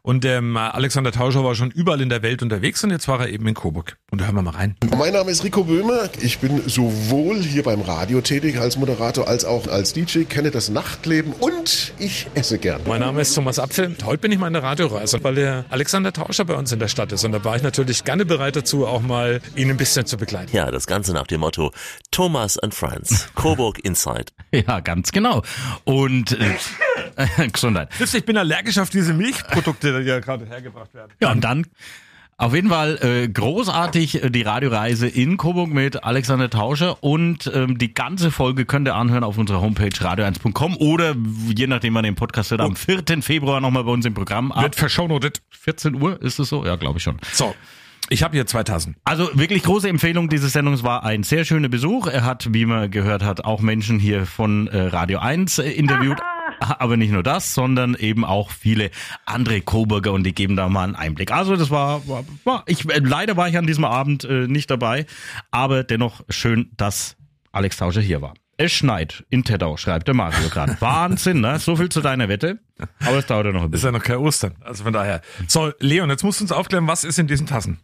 Und 0.02 0.24
ähm, 0.24 0.56
Alexander 0.56 1.12
Tauscher 1.12 1.44
war 1.44 1.54
schon 1.54 1.70
überall 1.70 2.00
in 2.00 2.08
der 2.08 2.22
Welt 2.22 2.42
unterwegs 2.42 2.82
und 2.84 2.90
jetzt 2.90 3.06
war 3.08 3.20
er 3.20 3.28
eben 3.28 3.46
in 3.46 3.54
Coburg. 3.54 3.96
Und 4.10 4.20
da 4.20 4.26
hören 4.26 4.36
wir 4.36 4.42
mal 4.42 4.50
rein. 4.54 4.76
Mein 4.96 5.12
Name 5.12 5.30
ist 5.30 5.44
Rico 5.44 5.64
Böhme. 5.64 6.08
Ich 6.20 6.38
bin 6.38 6.62
sowohl 6.68 7.42
hier 7.42 7.62
beim 7.62 7.82
Radio 7.82 8.20
tätig 8.20 8.58
als 8.58 8.76
Moderator 8.78 9.28
als 9.28 9.44
auch 9.44 9.66
als 9.66 9.92
DJ, 9.92 10.24
kenne 10.24 10.50
das 10.50 10.70
Nachtleben 10.70 11.32
und 11.38 11.92
ich 11.98 12.26
esse 12.34 12.58
gern. 12.58 12.80
Mein 12.86 13.00
Name 13.00 13.20
ist 13.20 13.34
Thomas 13.34 13.58
Apfel. 13.58 13.94
Heute 14.04 14.18
bin 14.18 14.32
ich 14.32 14.38
mal 14.38 14.46
in 14.46 14.54
der 14.54 14.62
Radioreise, 14.62 15.22
weil 15.22 15.34
der 15.34 15.64
Alexander 15.68 16.12
Tauscher 16.12 16.44
bei 16.44 16.54
uns 16.54 16.72
in 16.72 16.78
der 16.78 16.88
Stadt 16.88 17.12
ist. 17.12 17.24
Und 17.24 17.32
da 17.32 17.44
war 17.44 17.56
ich 17.56 17.62
natürlich 17.62 18.04
gerne 18.04 18.24
bereit 18.24 18.56
dazu, 18.56 18.86
auch 18.86 19.02
mal 19.02 19.40
ihn 19.54 19.70
ein 19.70 19.76
bisschen 19.76 20.06
zu 20.06 20.16
begleiten. 20.16 20.54
Ja, 20.56 20.70
das 20.70 20.86
Ganze 20.86 21.12
nach 21.12 21.26
dem 21.26 21.40
Motto 21.40 21.72
Thomas 22.10 22.58
and 22.58 22.74
Friends, 22.74 23.28
Coburg 23.34 23.78
Inside. 23.84 24.26
Ja, 24.52 24.80
ganz 24.80 25.12
genau. 25.12 25.42
Und 25.84 26.32
äh, 26.32 26.56
Gesundheit. 27.52 27.88
Wisst 27.98 28.14
ihr, 28.14 28.18
Ich 28.18 28.26
bin 28.26 28.36
allergisch 28.36 28.78
auf 28.78 28.90
diese 28.90 29.14
Milchprodukte, 29.14 30.00
die 30.00 30.08
ja 30.08 30.20
gerade 30.20 30.46
hergebracht 30.46 30.92
werden. 30.94 31.12
Ja, 31.20 31.32
und 31.32 31.42
dann 31.42 31.66
auf 32.40 32.54
jeden 32.54 32.70
Fall 32.70 32.98
äh, 33.02 33.28
großartig 33.28 34.24
äh, 34.24 34.30
die 34.30 34.40
Radioreise 34.40 35.06
in 35.06 35.36
Coburg 35.36 35.68
mit 35.68 36.04
Alexander 36.04 36.48
Tauscher 36.48 37.04
und 37.04 37.50
ähm, 37.54 37.76
die 37.76 37.92
ganze 37.92 38.30
Folge 38.30 38.64
könnt 38.64 38.88
ihr 38.88 38.94
anhören 38.94 39.24
auf 39.24 39.36
unserer 39.36 39.60
Homepage 39.60 39.88
radio1.com 39.88 40.78
oder 40.78 41.14
je 41.54 41.66
nachdem 41.66 41.92
man 41.92 42.04
den 42.04 42.14
Podcast 42.14 42.50
hört, 42.50 42.62
am 42.62 42.76
4. 42.76 43.02
Februar 43.20 43.60
nochmal 43.60 43.84
bei 43.84 43.90
uns 43.90 44.06
im 44.06 44.14
Programm. 44.14 44.52
Ab 44.52 44.62
Wird 44.62 44.76
verschaunotet. 44.76 45.42
14 45.50 46.00
Uhr 46.00 46.20
ist 46.22 46.38
es 46.38 46.48
so? 46.48 46.64
Ja, 46.64 46.76
glaube 46.76 46.96
ich 46.96 47.02
schon. 47.02 47.18
So, 47.30 47.54
ich 48.08 48.22
habe 48.22 48.34
hier 48.34 48.46
2000. 48.46 48.96
Also 49.04 49.28
wirklich 49.34 49.62
große 49.62 49.88
Empfehlung 49.88 50.30
dieses 50.30 50.54
Sendungs 50.54 50.82
war 50.82 51.04
ein 51.04 51.22
sehr 51.22 51.44
schöner 51.44 51.68
Besuch. 51.68 52.06
Er 52.06 52.24
hat, 52.24 52.54
wie 52.54 52.64
man 52.64 52.90
gehört 52.90 53.22
hat, 53.22 53.44
auch 53.44 53.60
Menschen 53.60 53.98
hier 53.98 54.24
von 54.24 54.66
äh, 54.68 54.80
Radio 54.86 55.18
1 55.18 55.58
äh, 55.58 55.70
interviewt. 55.70 56.18
Aber 56.78 56.96
nicht 56.96 57.10
nur 57.10 57.22
das, 57.22 57.54
sondern 57.54 57.94
eben 57.94 58.24
auch 58.24 58.50
viele 58.50 58.90
andere 59.24 59.60
Coburger 59.60 60.12
und 60.12 60.24
die 60.24 60.34
geben 60.34 60.56
da 60.56 60.68
mal 60.68 60.84
einen 60.84 60.94
Einblick. 60.94 61.32
Also 61.32 61.56
das 61.56 61.70
war, 61.70 62.06
war, 62.06 62.24
war 62.44 62.64
ich 62.66 62.88
äh, 62.88 62.98
leider 62.98 63.36
war 63.36 63.48
ich 63.48 63.56
an 63.56 63.66
diesem 63.66 63.84
Abend 63.84 64.24
äh, 64.24 64.46
nicht 64.46 64.70
dabei, 64.70 65.06
aber 65.50 65.84
dennoch 65.84 66.22
schön, 66.28 66.70
dass 66.76 67.16
Alex 67.50 67.78
Tauscher 67.78 68.02
hier 68.02 68.20
war. 68.22 68.34
Es 68.58 68.72
schneit 68.72 69.24
in 69.30 69.42
Tettau, 69.42 69.78
schreibt 69.78 70.06
der 70.06 70.14
Mario 70.14 70.50
gerade. 70.50 70.76
Wahnsinn, 70.80 71.40
ne? 71.40 71.58
So 71.58 71.76
viel 71.76 71.88
zu 71.88 72.02
deiner 72.02 72.28
Wette. 72.28 72.58
Aber 73.06 73.16
es 73.16 73.24
dauert 73.24 73.46
ja 73.46 73.52
noch 73.52 73.62
ein 73.62 73.66
Ist 73.66 73.70
bisschen. 73.70 73.94
ja 73.94 73.98
noch 73.98 74.04
kein 74.04 74.18
Ostern. 74.18 74.54
Also 74.60 74.84
von 74.84 74.92
daher. 74.92 75.22
So, 75.48 75.72
Leon, 75.80 76.10
jetzt 76.10 76.24
musst 76.24 76.40
du 76.40 76.44
uns 76.44 76.52
aufklären, 76.52 76.86
was 76.86 77.04
ist 77.04 77.18
in 77.18 77.26
diesen 77.26 77.46
Tassen? 77.46 77.80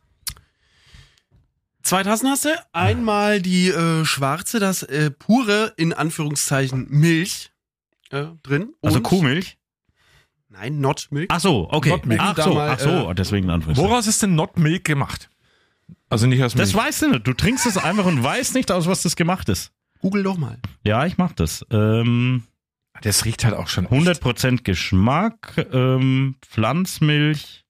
Zwei 1.83 2.03
Tassen 2.03 2.29
hast 2.29 2.45
du. 2.45 2.51
Einmal 2.73 3.41
die 3.41 3.69
äh, 3.69 4.05
schwarze, 4.05 4.61
das 4.61 4.83
äh, 4.83 5.11
pure, 5.11 5.73
in 5.79 5.95
Anführungszeichen, 5.95 6.87
Milch 6.91 7.53
äh, 8.11 8.27
drin. 8.43 8.75
Also 8.83 9.01
Kuhmilch? 9.01 9.59
Nein, 10.49 10.81
not 10.81 11.09
Milch. 11.11 11.27
Ach 11.31 11.41
so, 11.41 11.69
okay. 11.71 11.91
Not 11.91 12.07
Milk. 12.07 12.21
Ach 12.23 12.37
so, 12.37 12.55
mal, 12.55 12.71
ach 12.71 12.79
so, 12.79 13.11
äh, 13.11 13.15
deswegen 13.15 13.51
Anführungszeichen. 13.51 13.91
Woraus 13.91 14.07
ist 14.07 14.23
denn 14.23 14.35
Not 14.35 14.59
Milk 14.59 14.85
gemacht? 14.85 15.29
Also 16.09 16.27
nicht 16.27 16.43
aus 16.43 16.55
Milch. 16.55 16.73
Das 16.73 16.75
weißt 16.75 17.03
du 17.03 17.11
nicht. 17.11 17.27
Du 17.27 17.33
trinkst 17.33 17.67
es 17.67 17.77
einfach 17.77 18.07
und 18.07 18.23
weißt 18.23 18.55
nicht, 18.55 18.71
aus 18.71 18.87
was 18.87 19.03
das 19.03 19.17
gemacht 19.17 19.49
ist. 19.49 19.73
Google 20.01 20.23
doch 20.23 20.37
mal. 20.37 20.59
Ja, 20.85 21.05
ich 21.05 21.19
mach 21.19 21.33
das. 21.33 21.67
Ähm, 21.71 22.45
das 23.03 23.25
riecht 23.25 23.45
halt 23.45 23.55
auch 23.55 23.69
schon. 23.69 23.87
100% 23.89 24.63
Geschmack, 24.63 25.67
ähm, 25.73 26.37
Pflanzmilch 26.43 27.65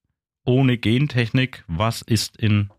ohne 0.44 0.78
Gentechnik. 0.78 1.64
Was 1.66 2.02
ist 2.02 2.36
in... 2.36 2.70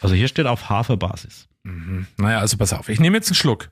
Also 0.00 0.14
hier 0.14 0.28
steht 0.28 0.46
auf 0.46 0.68
Haferbasis. 0.68 1.48
Mhm. 1.62 2.06
Naja, 2.18 2.40
also 2.40 2.56
pass 2.56 2.72
auf. 2.72 2.88
Ich 2.88 3.00
nehme 3.00 3.16
jetzt 3.16 3.28
einen 3.28 3.36
Schluck. 3.36 3.70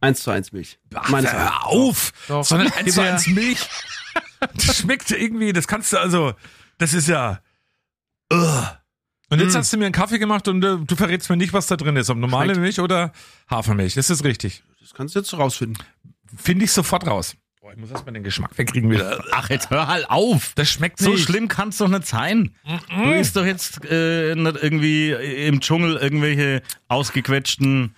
Eins 0.00 0.22
zu 0.22 0.30
eins 0.30 0.52
Milch. 0.52 0.78
Ach, 0.94 1.08
Meines 1.08 1.32
hör 1.32 1.66
auf! 1.66 2.12
Doch. 2.28 2.44
Sondern 2.44 2.68
eins 2.72 2.76
zu 2.94 3.00
Gib 3.00 3.04
her. 3.04 3.12
eins 3.14 3.26
Milch. 3.28 3.58
Das 4.54 4.76
schmeckt 4.78 5.10
irgendwie, 5.10 5.52
das 5.52 5.66
kannst 5.66 5.92
du 5.92 5.98
also, 5.98 6.32
das 6.78 6.92
ist 6.94 7.08
ja. 7.08 7.40
Ugh. 8.32 8.68
Und 9.30 9.40
jetzt 9.40 9.54
Mm. 9.54 9.56
hast 9.58 9.72
du 9.72 9.76
mir 9.78 9.86
einen 9.86 9.92
Kaffee 9.92 10.18
gemacht 10.20 10.46
und 10.46 10.64
äh, 10.64 10.76
du 10.78 10.94
verrätst 10.96 11.28
mir 11.28 11.36
nicht, 11.36 11.52
was 11.52 11.66
da 11.66 11.76
drin 11.76 11.96
ist. 11.96 12.08
Ob 12.08 12.18
normale 12.18 12.54
Schmeckt. 12.54 12.60
Milch 12.60 12.78
oder 12.80 13.12
Hafermilch. 13.50 13.94
Das 13.94 14.10
ist 14.10 14.22
richtig. 14.24 14.62
Das 14.80 14.94
kannst 14.94 15.14
du 15.16 15.18
jetzt 15.18 15.34
rausfinden. 15.34 15.82
Finde 16.36 16.64
ich 16.66 16.72
sofort 16.72 17.06
raus. 17.08 17.34
Boah, 17.60 17.72
ich 17.72 17.78
muss 17.78 17.90
erstmal 17.90 18.14
den 18.14 18.22
Geschmack 18.22 18.56
wegkriegen 18.56 18.90
wieder. 18.92 19.22
Ach, 19.32 19.50
jetzt 19.50 19.70
hör 19.70 19.88
halt 19.88 20.08
auf! 20.08 20.52
Das 20.54 20.70
schmeckt 20.70 21.00
So 21.00 21.10
nicht. 21.10 21.24
schlimm 21.24 21.48
kann 21.48 21.70
es 21.70 21.78
doch 21.78 21.88
nicht 21.88 22.06
sein. 22.06 22.54
Du 22.94 23.10
isst 23.12 23.34
doch 23.34 23.44
jetzt 23.44 23.84
äh, 23.90 24.34
nicht 24.36 24.56
irgendwie 24.62 25.10
im 25.10 25.60
Dschungel 25.60 25.96
irgendwelche 25.96 26.62
ausgequetschten 26.86 27.94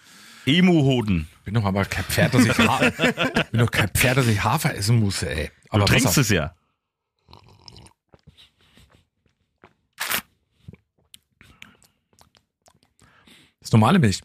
Emu-Hoden. 0.47 1.29
Bin 1.44 1.55
doch 1.55 1.64
aber 1.64 1.85
kein 1.85 2.05
Pferd, 2.05 2.35
dass 2.35 2.44
ich, 2.44 2.59
Ha- 2.59 2.90
bin 3.50 3.61
doch 3.61 3.70
kein 3.70 3.88
Pferd, 3.88 4.18
dass 4.18 4.26
ich 4.26 4.42
Hafer 4.42 4.74
essen 4.74 5.00
muss, 5.00 5.22
ey. 5.22 5.50
Aber 5.70 5.85
du 5.85 5.92
trinkst 5.92 6.16
es 6.18 6.29
ja. 6.29 6.55
Das 13.61 13.68
ist 13.68 13.72
normale 13.72 13.98
Milch. 13.98 14.20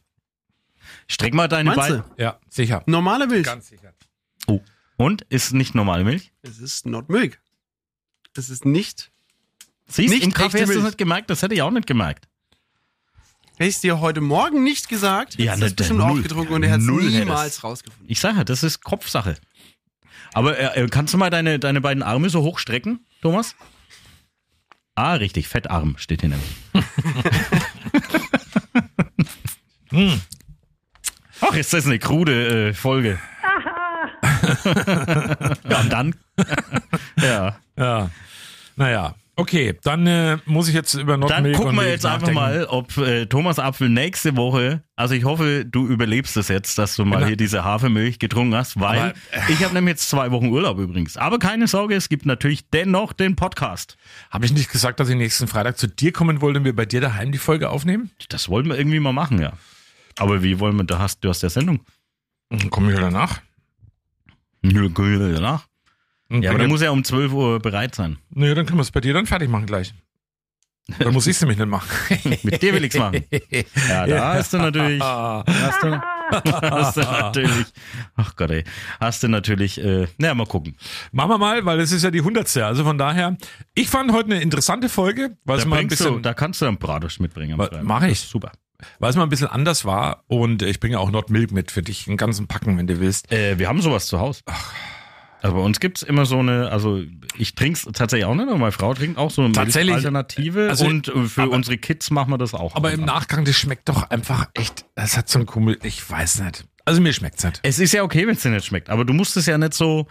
Streck 1.08 1.34
mal 1.34 1.48
deine 1.48 1.70
Meinst 1.76 1.90
Beine. 1.90 2.06
du? 2.18 2.22
Ja, 2.24 2.40
sicher. 2.50 2.84
Normale 2.88 3.28
Milch. 3.28 3.46
Ganz 3.46 3.68
sicher. 3.68 3.94
Oh. 4.48 4.62
Und? 4.98 5.22
Ist 5.24 5.54
nicht 5.54 5.76
normale 5.76 6.04
Milch? 6.04 6.32
Es 6.42 6.60
ist 6.60 6.86
not 6.86 7.10
Milk. 7.10 7.40
Es 8.36 8.50
ist 8.50 8.66
nicht. 8.66 9.12
Siehst 9.88 10.14
Nicht 10.14 10.24
im 10.24 10.34
Kaffee 10.34 10.62
hast 10.64 10.74
du 10.74 10.80
es 10.80 10.84
nicht 10.86 10.98
gemerkt? 10.98 11.30
Das 11.30 11.42
hätte 11.42 11.54
ich 11.54 11.62
auch 11.62 11.72
nicht 11.72 11.86
gemerkt. 11.88 12.28
Hätte 13.58 13.70
ich 13.70 13.80
dir 13.80 14.00
heute 14.02 14.20
Morgen 14.22 14.64
nicht 14.64 14.90
gesagt, 14.90 15.36
Ja, 15.40 15.56
das 15.56 15.74
bestimmt 15.74 16.00
null. 16.00 16.12
aufgetrunken 16.12 16.56
und 16.56 16.64
er 16.64 16.72
hat 16.74 16.82
es 16.82 16.88
niemals 16.88 17.58
es. 17.58 17.64
rausgefunden. 17.64 18.06
Ich 18.10 18.20
sage 18.20 18.38
ja, 18.38 18.44
das 18.44 18.64
ist 18.64 18.84
Kopfsache. 18.84 19.36
Aber 20.34 20.58
äh, 20.58 20.84
äh, 20.84 20.88
kannst 20.90 21.14
du 21.14 21.18
mal 21.18 21.30
deine, 21.30 21.58
deine 21.60 21.80
beiden 21.80 22.04
Arme 22.04 22.30
so 22.30 22.42
hochstrecken, 22.44 23.06
Thomas? 23.22 23.56
Ah, 24.96 25.14
richtig, 25.14 25.48
Fettarm 25.48 25.96
steht 25.98 26.22
hier 26.22 26.30
nämlich. 26.30 26.50
hm. 29.92 30.22
Ach, 31.42 31.54
ist 31.56 31.74
das 31.74 31.86
eine 31.86 32.00
krude 32.00 32.70
äh, 32.70 32.74
Folge. 32.74 33.20
ja, 35.70 35.80
und 35.82 35.90
dann? 35.92 36.16
ja. 37.22 37.58
Ja. 37.78 38.10
Naja. 38.76 39.16
Okay, 39.38 39.78
dann 39.84 40.08
äh, 40.08 40.38
muss 40.46 40.70
ich 40.70 40.74
jetzt 40.74 40.94
über 40.94 41.14
Dann 41.14 41.20
Nordmilch 41.20 41.58
gucken 41.58 41.76
wir 41.76 41.90
jetzt 41.90 42.06
einfach 42.06 42.32
mal, 42.32 42.66
ob 42.68 42.96
äh, 42.98 43.26
Thomas 43.26 43.60
Apfel 43.60 43.90
nächste 43.90 44.38
Woche, 44.38 44.84
also 44.96 45.14
ich 45.14 45.26
hoffe, 45.26 45.66
du 45.66 45.88
überlebst 45.88 46.38
es 46.38 46.48
jetzt, 46.48 46.78
dass 46.78 46.96
du 46.96 47.04
mal 47.04 47.18
Genau. 47.18 47.28
hier 47.28 47.36
diese 47.38 47.66
Hafermilch 47.66 48.20
getrunken 48.20 48.56
hast, 48.56 48.80
weil 48.80 49.00
Aber, 49.00 49.10
äh, 49.32 49.52
ich 49.52 49.62
habe 49.64 49.74
nämlich 49.74 49.94
jetzt 49.94 50.10
zwei 50.10 50.32
Wochen 50.32 50.48
Urlaub 50.48 50.80
übrigens. 50.80 51.18
Aber 51.18 51.38
keine 51.38 51.68
Sorge, 51.68 51.96
es 51.96 52.08
gibt 52.08 52.26
natürlich 52.26 52.70
dennoch 52.70 53.12
den 53.12 53.36
Podcast. 53.36 53.98
Habe 54.30 54.46
ich 54.46 54.54
nicht 54.54 54.72
gesagt, 54.72 55.02
dass 55.02 55.10
ich 55.10 55.16
nächsten 55.18 55.48
Freitag 55.48 55.78
zu 55.78 55.88
dir 55.88 56.14
kommen 56.14 56.40
wollte 56.40 56.60
und 56.60 56.66
wir 56.66 56.76
bei 56.76 56.86
dir 56.86 57.02
daheim 57.02 57.34
die 57.34 57.38
Folge 57.38 57.70
aufnehmen? 57.70 58.12
Das 58.30 58.48
wollen 58.48 58.68
wir 58.68 58.78
irgendwie 58.78 59.02
mal 59.02 59.12
machen, 59.12 59.42
ja. 59.42 59.52
Aber 60.18 60.44
wie 60.44 60.60
wollen 60.60 60.78
wir, 60.78 60.86
da 60.86 61.00
hast, 61.00 61.26
du 61.26 61.30
hast 61.30 61.44
ja 61.44 61.50
Sendung. 61.50 61.82
Dann 62.50 62.70
komme 62.70 62.94
ich 62.94 63.00
danach. 63.00 63.42
Nö, 64.62 64.90
danach. 64.90 65.68
Und 66.30 66.44
Ja, 66.44 66.50
aber 66.52 66.60
dann 66.60 66.70
muss 66.70 66.82
er 66.82 66.92
um 66.92 67.04
12 67.04 67.32
Uhr 67.34 67.60
bereit 67.60 67.94
sein. 67.96 68.18
Nö, 68.32 68.54
dann 68.56 68.66
können 68.66 68.78
wir 68.80 68.84
es 68.84 68.92
bei 68.92 69.02
dir 69.02 69.14
dann 69.14 69.26
fertig 69.28 69.50
machen 69.50 69.66
gleich. 69.66 69.94
Dann 71.00 71.14
muss 71.14 71.26
ich 71.26 71.36
es 71.36 71.42
nämlich 71.42 71.58
nicht 71.58 71.68
machen. 71.68 71.90
Mit 72.44 72.62
dir 72.62 72.74
will 72.74 72.84
ich's 72.84 72.96
machen. 72.98 73.24
Ja, 73.90 74.06
da 74.06 74.34
hast 74.36 74.54
du 74.54 74.58
natürlich, 74.58 75.02
hast 75.02 75.82
du, 75.84 76.02
hast 76.62 76.98
du 76.98 77.02
natürlich, 77.02 77.66
ach 78.16 78.36
Gott 78.36 78.52
ey, 78.52 78.64
hast 79.00 79.24
du 79.24 79.28
natürlich, 79.28 79.84
äh, 79.84 80.08
naja, 80.20 80.36
mal 80.36 80.46
gucken. 80.46 80.76
Machen 81.12 81.30
wir 81.32 81.38
mal, 81.40 81.66
weil 81.66 81.80
es 81.80 81.92
ist 81.92 82.04
ja 82.04 82.12
die 82.12 82.22
hundertste. 82.22 82.68
Also 82.68 82.84
von 82.84 83.00
daher, 83.00 83.36
ich 83.74 83.90
fand 83.90 84.12
heute 84.12 84.32
eine 84.32 84.42
interessante 84.44 84.88
Folge, 84.90 85.38
weil 85.44 85.58
es 85.58 85.64
Da, 85.64 85.70
mal 85.70 85.80
ein 85.80 85.88
bisschen, 85.88 86.14
du, 86.14 86.20
da 86.20 86.36
kannst 86.36 86.62
du 86.62 86.68
einen 86.68 86.78
Bratwurst 86.78 87.20
mitbringen. 87.20 87.54
am 87.54 87.60
Wa- 87.60 87.66
Freitag. 87.66 87.84
mach 87.84 88.04
ich. 88.04 88.20
Super. 88.20 88.52
weil 89.00 89.10
es 89.10 89.16
mal 89.16 89.24
ein 89.24 89.30
bisschen 89.30 89.48
anders 89.48 89.86
war 89.86 90.24
und 90.28 90.62
ich 90.62 90.80
bringe 90.80 91.00
auch 91.00 91.10
Nordmilk 91.10 91.52
mit 91.52 91.72
für 91.72 91.82
dich, 91.82 92.08
einen 92.08 92.18
ganzen 92.18 92.46
Packen, 92.48 92.78
wenn 92.78 92.86
du 92.86 93.00
willst. 93.00 93.32
Äh, 93.32 93.58
wir 93.58 93.68
haben 93.70 93.82
sowas 93.82 94.06
zu 94.06 94.20
Hause. 94.20 94.42
Also 95.46 95.58
bei 95.58 95.62
uns 95.64 95.80
gibt's 95.80 96.02
immer 96.02 96.26
so 96.26 96.40
eine, 96.40 96.72
also 96.72 97.04
ich 97.38 97.54
trink's 97.54 97.88
tatsächlich 97.94 98.26
auch 98.26 98.34
nicht, 98.34 98.48
aber 98.48 98.58
meine 98.58 98.72
Frau 98.72 98.94
trinkt 98.96 99.18
auch 99.20 99.30
so 99.30 99.44
eine 99.44 99.52
Tatsächlich? 99.54 99.94
Alternative 99.94 100.70
Also, 100.70 100.86
und 100.86 101.08
äh, 101.08 101.24
für 101.28 101.44
aber- 101.44 101.52
unsere 101.52 101.78
Kids 101.78 102.10
machen 102.10 102.32
wir 102.32 102.38
das 102.40 102.54
auch. 102.56 102.76
Aber 102.76 102.92
im. 102.92 103.06
Nachgang, 103.06 103.46
das 103.46 103.56
schmeckt 103.56 103.88
doch 103.88 104.10
einfach 104.10 104.48
echt, 104.56 104.86
das 104.96 105.16
hat 105.18 105.30
so 105.30 105.38
einen 105.40 105.46
Kummel, 105.46 105.78
ich 105.84 106.10
weiß 106.10 106.40
nicht. 106.42 106.66
Also 106.86 107.00
mir 107.00 107.14
schmeckt's 107.14 107.44
nicht. 107.44 107.60
Es 107.64 107.78
ist 107.80 107.94
ja 107.94 108.02
okay, 108.04 108.26
wenn 108.26 108.36
es 108.36 108.42
dir 108.42 108.50
nicht 108.50 108.66
schmeckt, 108.66 108.90
aber 108.90 109.06
du 109.06 109.14
musst 109.14 109.38
es 109.38 109.46
ja 109.46 109.58
nicht 109.58 109.74
so 109.76 110.08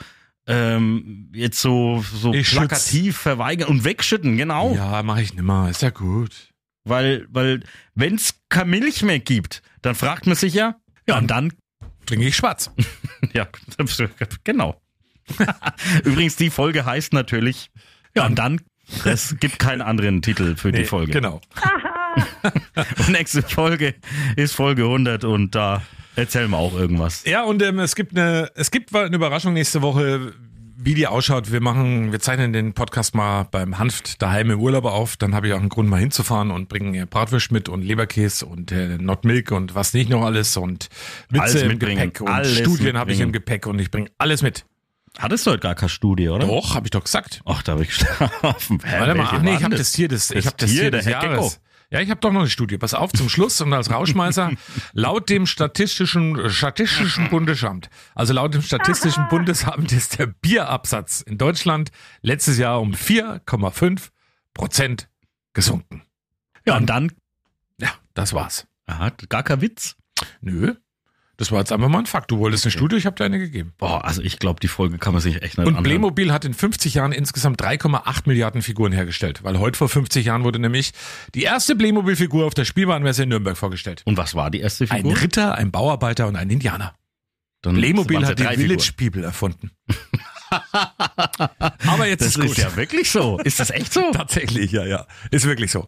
ähm, 0.46 1.30
jetzt 1.34 1.60
so, 1.60 2.04
so 2.14 2.32
Ich 2.32 2.48
schütz. 2.48 2.58
plakativ 2.58 3.16
verweigern 3.16 3.68
und 3.70 3.82
wegschütten, 3.84 4.36
genau. 4.36 4.74
Ja, 4.74 5.02
mache 5.02 5.22
ich 5.22 5.34
nimmer, 5.34 5.68
ist 5.70 5.82
ja 5.82 5.90
gut. 5.90 6.50
Weil, 6.84 7.26
weil 7.30 7.64
wenn 7.94 8.14
es 8.16 8.34
keine 8.50 8.70
Milch 8.70 9.02
mehr 9.02 9.18
gibt, 9.18 9.62
dann 9.82 9.94
fragt 9.94 10.26
man 10.26 10.36
sich 10.36 10.54
ja, 10.54 10.76
ja, 11.08 11.18
und 11.18 11.28
dann, 11.28 11.52
Trinke 12.06 12.26
ich 12.26 12.36
schwarz. 12.36 12.70
ja, 13.32 13.48
genau. 14.44 14.80
Übrigens, 16.04 16.36
die 16.36 16.50
Folge 16.50 16.84
heißt 16.84 17.12
natürlich, 17.12 17.70
ja, 18.16 18.26
und 18.26 18.38
dann, 18.38 18.60
es 19.04 19.36
gibt 19.40 19.58
keinen 19.58 19.82
anderen 19.82 20.22
Titel 20.22 20.56
für 20.56 20.72
die 20.72 20.80
Nee, 20.80 20.84
Folge. 20.84 21.12
Genau. 21.12 21.40
Und 22.98 23.08
nächste 23.08 23.42
Folge 23.42 23.94
ist 24.36 24.54
Folge 24.54 24.84
100 24.84 25.24
und 25.24 25.54
da 25.56 25.82
erzählen 26.14 26.48
wir 26.48 26.58
auch 26.58 26.74
irgendwas. 26.74 27.24
Ja, 27.24 27.42
und 27.42 27.60
ähm, 27.60 27.80
es 27.80 27.96
gibt 27.96 28.16
eine, 28.16 28.50
es 28.54 28.70
gibt 28.70 28.94
eine 28.94 29.16
Überraschung 29.16 29.54
nächste 29.54 29.82
Woche, 29.82 30.32
wie 30.76 30.94
die 30.94 31.06
ausschaut. 31.06 31.50
Wir 31.50 31.60
machen, 31.60 32.12
wir 32.12 32.20
zeichnen 32.20 32.52
den 32.52 32.72
Podcast 32.74 33.14
mal 33.14 33.44
beim 33.44 33.78
Hanft 33.78 34.22
daheim 34.22 34.50
im 34.50 34.60
Urlaub 34.60 34.84
auf. 34.84 35.16
Dann 35.16 35.34
habe 35.34 35.48
ich 35.48 35.54
auch 35.54 35.58
einen 35.58 35.68
Grund, 35.68 35.88
mal 35.88 35.98
hinzufahren 35.98 36.50
und 36.50 36.68
bringen 36.68 37.06
Bratwurst 37.08 37.50
mit 37.50 37.68
und 37.68 37.82
Leberkäse 37.82 38.46
und 38.46 38.70
äh, 38.70 38.98
Nordmilk 38.98 39.50
und 39.50 39.74
was 39.74 39.92
nicht 39.94 40.10
noch 40.10 40.24
alles 40.24 40.56
und 40.56 40.88
Witze 41.30 41.42
Alles 41.42 41.62
im 41.62 41.68
mitbringen, 41.68 42.12
Gepäck 42.12 42.20
und 42.20 42.28
alles 42.28 42.58
Studien 42.58 42.96
habe 42.98 43.12
ich 43.12 43.20
im 43.20 43.32
Gepäck 43.32 43.66
und 43.66 43.80
ich 43.80 43.90
bringe 43.90 44.10
alles 44.18 44.42
mit. 44.42 44.66
Hattest 45.18 45.46
du 45.46 45.52
heute 45.52 45.60
gar 45.60 45.74
keine 45.74 45.88
Studie, 45.88 46.28
oder? 46.28 46.46
Doch, 46.46 46.74
habe 46.74 46.86
ich 46.86 46.90
doch 46.90 47.04
gesagt. 47.04 47.40
Ach, 47.44 47.62
da 47.62 47.72
habe 47.72 47.82
ich 47.82 47.88
geschlafen. 47.90 48.80
Hä, 48.84 48.98
Warte 49.00 49.14
mal, 49.14 49.28
ach 49.30 49.42
nee, 49.42 49.54
ich 49.54 49.62
habe 49.64 49.76
das 49.76 49.92
Tier 49.92 50.08
des, 50.08 50.30
ich 50.30 50.36
Das 50.36 50.46
habe 50.46 50.56
das 50.58 50.70
Tier, 50.70 50.80
Tier 50.82 50.90
der 50.90 51.00
des 51.00 51.06
Herr 51.08 51.20
Gecko. 51.20 51.34
Jahres. 51.34 51.60
Ja, 51.90 52.00
ich 52.00 52.10
habe 52.10 52.18
doch 52.20 52.32
noch 52.32 52.40
eine 52.40 52.50
Studie. 52.50 52.76
Pass 52.78 52.94
auf 52.94 53.12
zum 53.12 53.28
Schluss 53.28 53.60
und 53.60 53.72
als 53.72 53.90
Rauschmeißer. 53.90 54.50
laut 54.94 55.28
dem 55.30 55.46
statistischen 55.46 56.50
statistischen 56.50 57.30
Bundesamt, 57.30 57.88
also 58.16 58.32
laut 58.32 58.54
dem 58.54 58.62
statistischen 58.62 59.28
Bundesamt 59.28 59.92
ist 59.92 60.18
der 60.18 60.26
Bierabsatz 60.26 61.20
in 61.20 61.38
Deutschland 61.38 61.90
letztes 62.22 62.58
Jahr 62.58 62.80
um 62.80 62.92
4,5 62.94 64.08
Prozent 64.54 65.08
gesunken. 65.52 66.02
Ja, 66.66 66.76
und 66.76 66.86
dann, 66.86 67.12
Ja, 67.80 67.90
das 68.14 68.32
war's. 68.32 68.66
aha, 68.86 69.10
gar 69.28 69.44
kein 69.44 69.60
Witz. 69.60 69.94
Nö, 70.40 70.74
das 71.36 71.50
war 71.50 71.58
jetzt 71.58 71.72
einfach 71.72 71.88
mal 71.88 71.98
ein 72.00 72.06
Fakt. 72.06 72.30
Du 72.30 72.38
wolltest 72.38 72.64
eine 72.64 72.70
Studie, 72.72 72.96
ich 72.96 73.06
habe 73.06 73.16
dir 73.16 73.24
eine 73.24 73.38
gegeben. 73.38 73.72
Boah, 73.78 74.04
also 74.04 74.22
ich 74.22 74.38
glaube, 74.38 74.60
die 74.60 74.68
Folge 74.68 74.98
kann 74.98 75.12
man 75.12 75.22
sich 75.22 75.36
echt 75.36 75.58
nicht 75.58 75.58
Und 75.58 75.68
anhören. 75.68 75.82
Playmobil 75.84 76.32
hat 76.32 76.44
in 76.44 76.54
50 76.54 76.94
Jahren 76.94 77.12
insgesamt 77.12 77.60
3,8 77.62 78.22
Milliarden 78.26 78.62
Figuren 78.62 78.92
hergestellt, 78.92 79.42
weil 79.42 79.58
heute 79.58 79.76
vor 79.78 79.88
50 79.88 80.26
Jahren 80.26 80.44
wurde 80.44 80.58
nämlich 80.58 80.92
die 81.34 81.42
erste 81.42 81.74
Playmobil-Figur 81.76 82.46
auf 82.46 82.54
der 82.54 82.64
Spielwarenmesse 82.64 83.24
in 83.24 83.30
Nürnberg 83.30 83.56
vorgestellt. 83.56 84.02
Und 84.04 84.16
was 84.16 84.34
war 84.34 84.50
die 84.50 84.60
erste 84.60 84.84
Ein 84.84 84.98
Figur? 84.98 85.20
Ritter, 85.20 85.54
ein 85.56 85.70
Bauarbeiter 85.70 86.28
und 86.28 86.36
ein 86.36 86.50
Indianer. 86.50 86.94
Dann 87.62 87.74
Playmobil 87.76 88.24
hat 88.26 88.38
die 88.38 88.44
Village 88.44 88.92
Figuren. 88.96 88.96
People 88.96 89.24
erfunden. 89.24 89.70
Aber 91.86 92.06
jetzt 92.06 92.20
Das 92.20 92.28
ist 92.28 92.34
gut. 92.40 92.50
ist 92.50 92.58
ja 92.58 92.76
wirklich 92.76 93.10
so. 93.10 93.38
Ist 93.40 93.58
das 93.60 93.70
echt 93.70 93.92
so? 93.92 94.10
Tatsächlich, 94.12 94.72
ja, 94.72 94.84
ja. 94.84 95.06
Ist 95.30 95.46
wirklich 95.46 95.70
so. 95.70 95.84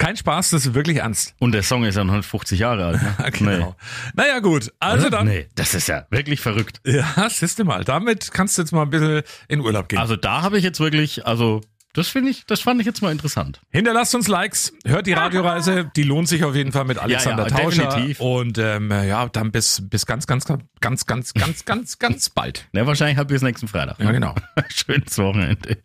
Kein 0.00 0.16
Spaß, 0.16 0.50
das 0.50 0.64
ist 0.64 0.72
wirklich 0.74 0.96
ernst. 0.96 1.34
Und 1.40 1.52
der 1.52 1.62
Song 1.62 1.84
ist 1.84 1.94
ja 1.94 2.04
noch 2.04 2.24
50 2.24 2.58
Jahre 2.58 2.86
alt. 2.86 3.02
Ne? 3.02 3.30
Genau. 3.32 3.76
Naja, 4.14 4.38
gut. 4.38 4.72
Also 4.80 5.08
Oder? 5.08 5.18
dann. 5.18 5.26
Nee, 5.26 5.46
das 5.56 5.74
ist 5.74 5.88
ja 5.88 6.06
wirklich 6.10 6.40
verrückt. 6.40 6.80
Ja, 6.86 7.28
siehst 7.28 7.58
du 7.58 7.64
mal. 7.64 7.84
Damit 7.84 8.32
kannst 8.32 8.56
du 8.56 8.62
jetzt 8.62 8.72
mal 8.72 8.82
ein 8.82 8.90
bisschen 8.90 9.22
in 9.48 9.60
Urlaub 9.60 9.90
gehen. 9.90 9.98
Also 9.98 10.16
da 10.16 10.40
habe 10.40 10.56
ich 10.56 10.64
jetzt 10.64 10.80
wirklich, 10.80 11.26
also 11.26 11.60
das 11.92 12.08
finde 12.08 12.30
ich, 12.30 12.46
das 12.46 12.60
fand 12.60 12.80
ich 12.80 12.86
jetzt 12.86 13.02
mal 13.02 13.12
interessant. 13.12 13.60
Hinterlasst 13.70 14.14
uns 14.14 14.26
Likes, 14.26 14.72
hört 14.86 15.06
die 15.06 15.12
Radioreise, 15.12 15.90
die 15.94 16.04
lohnt 16.04 16.28
sich 16.28 16.44
auf 16.44 16.54
jeden 16.54 16.72
Fall 16.72 16.86
mit 16.86 16.96
Alexander 16.96 17.48
Ja, 17.48 17.56
ja, 17.58 17.62
Tauscher. 17.62 17.86
definitiv. 17.88 18.20
Und 18.20 18.56
ähm, 18.56 18.90
ja, 18.90 19.28
dann 19.28 19.50
bis, 19.50 19.82
bis 19.86 20.06
ganz, 20.06 20.26
ganz, 20.26 20.46
ganz, 20.46 20.62
ganz, 20.80 21.04
ganz, 21.04 21.34
ganz, 21.34 21.64
ganz, 21.66 21.98
ganz 21.98 22.30
bald. 22.30 22.68
Ne, 22.72 22.86
wahrscheinlich 22.86 23.18
halt 23.18 23.28
bis 23.28 23.42
nächsten 23.42 23.68
Freitag. 23.68 23.98
Ja, 24.00 24.12
genau. 24.12 24.34
Schönes 24.68 25.18
Wochenende. 25.18 25.76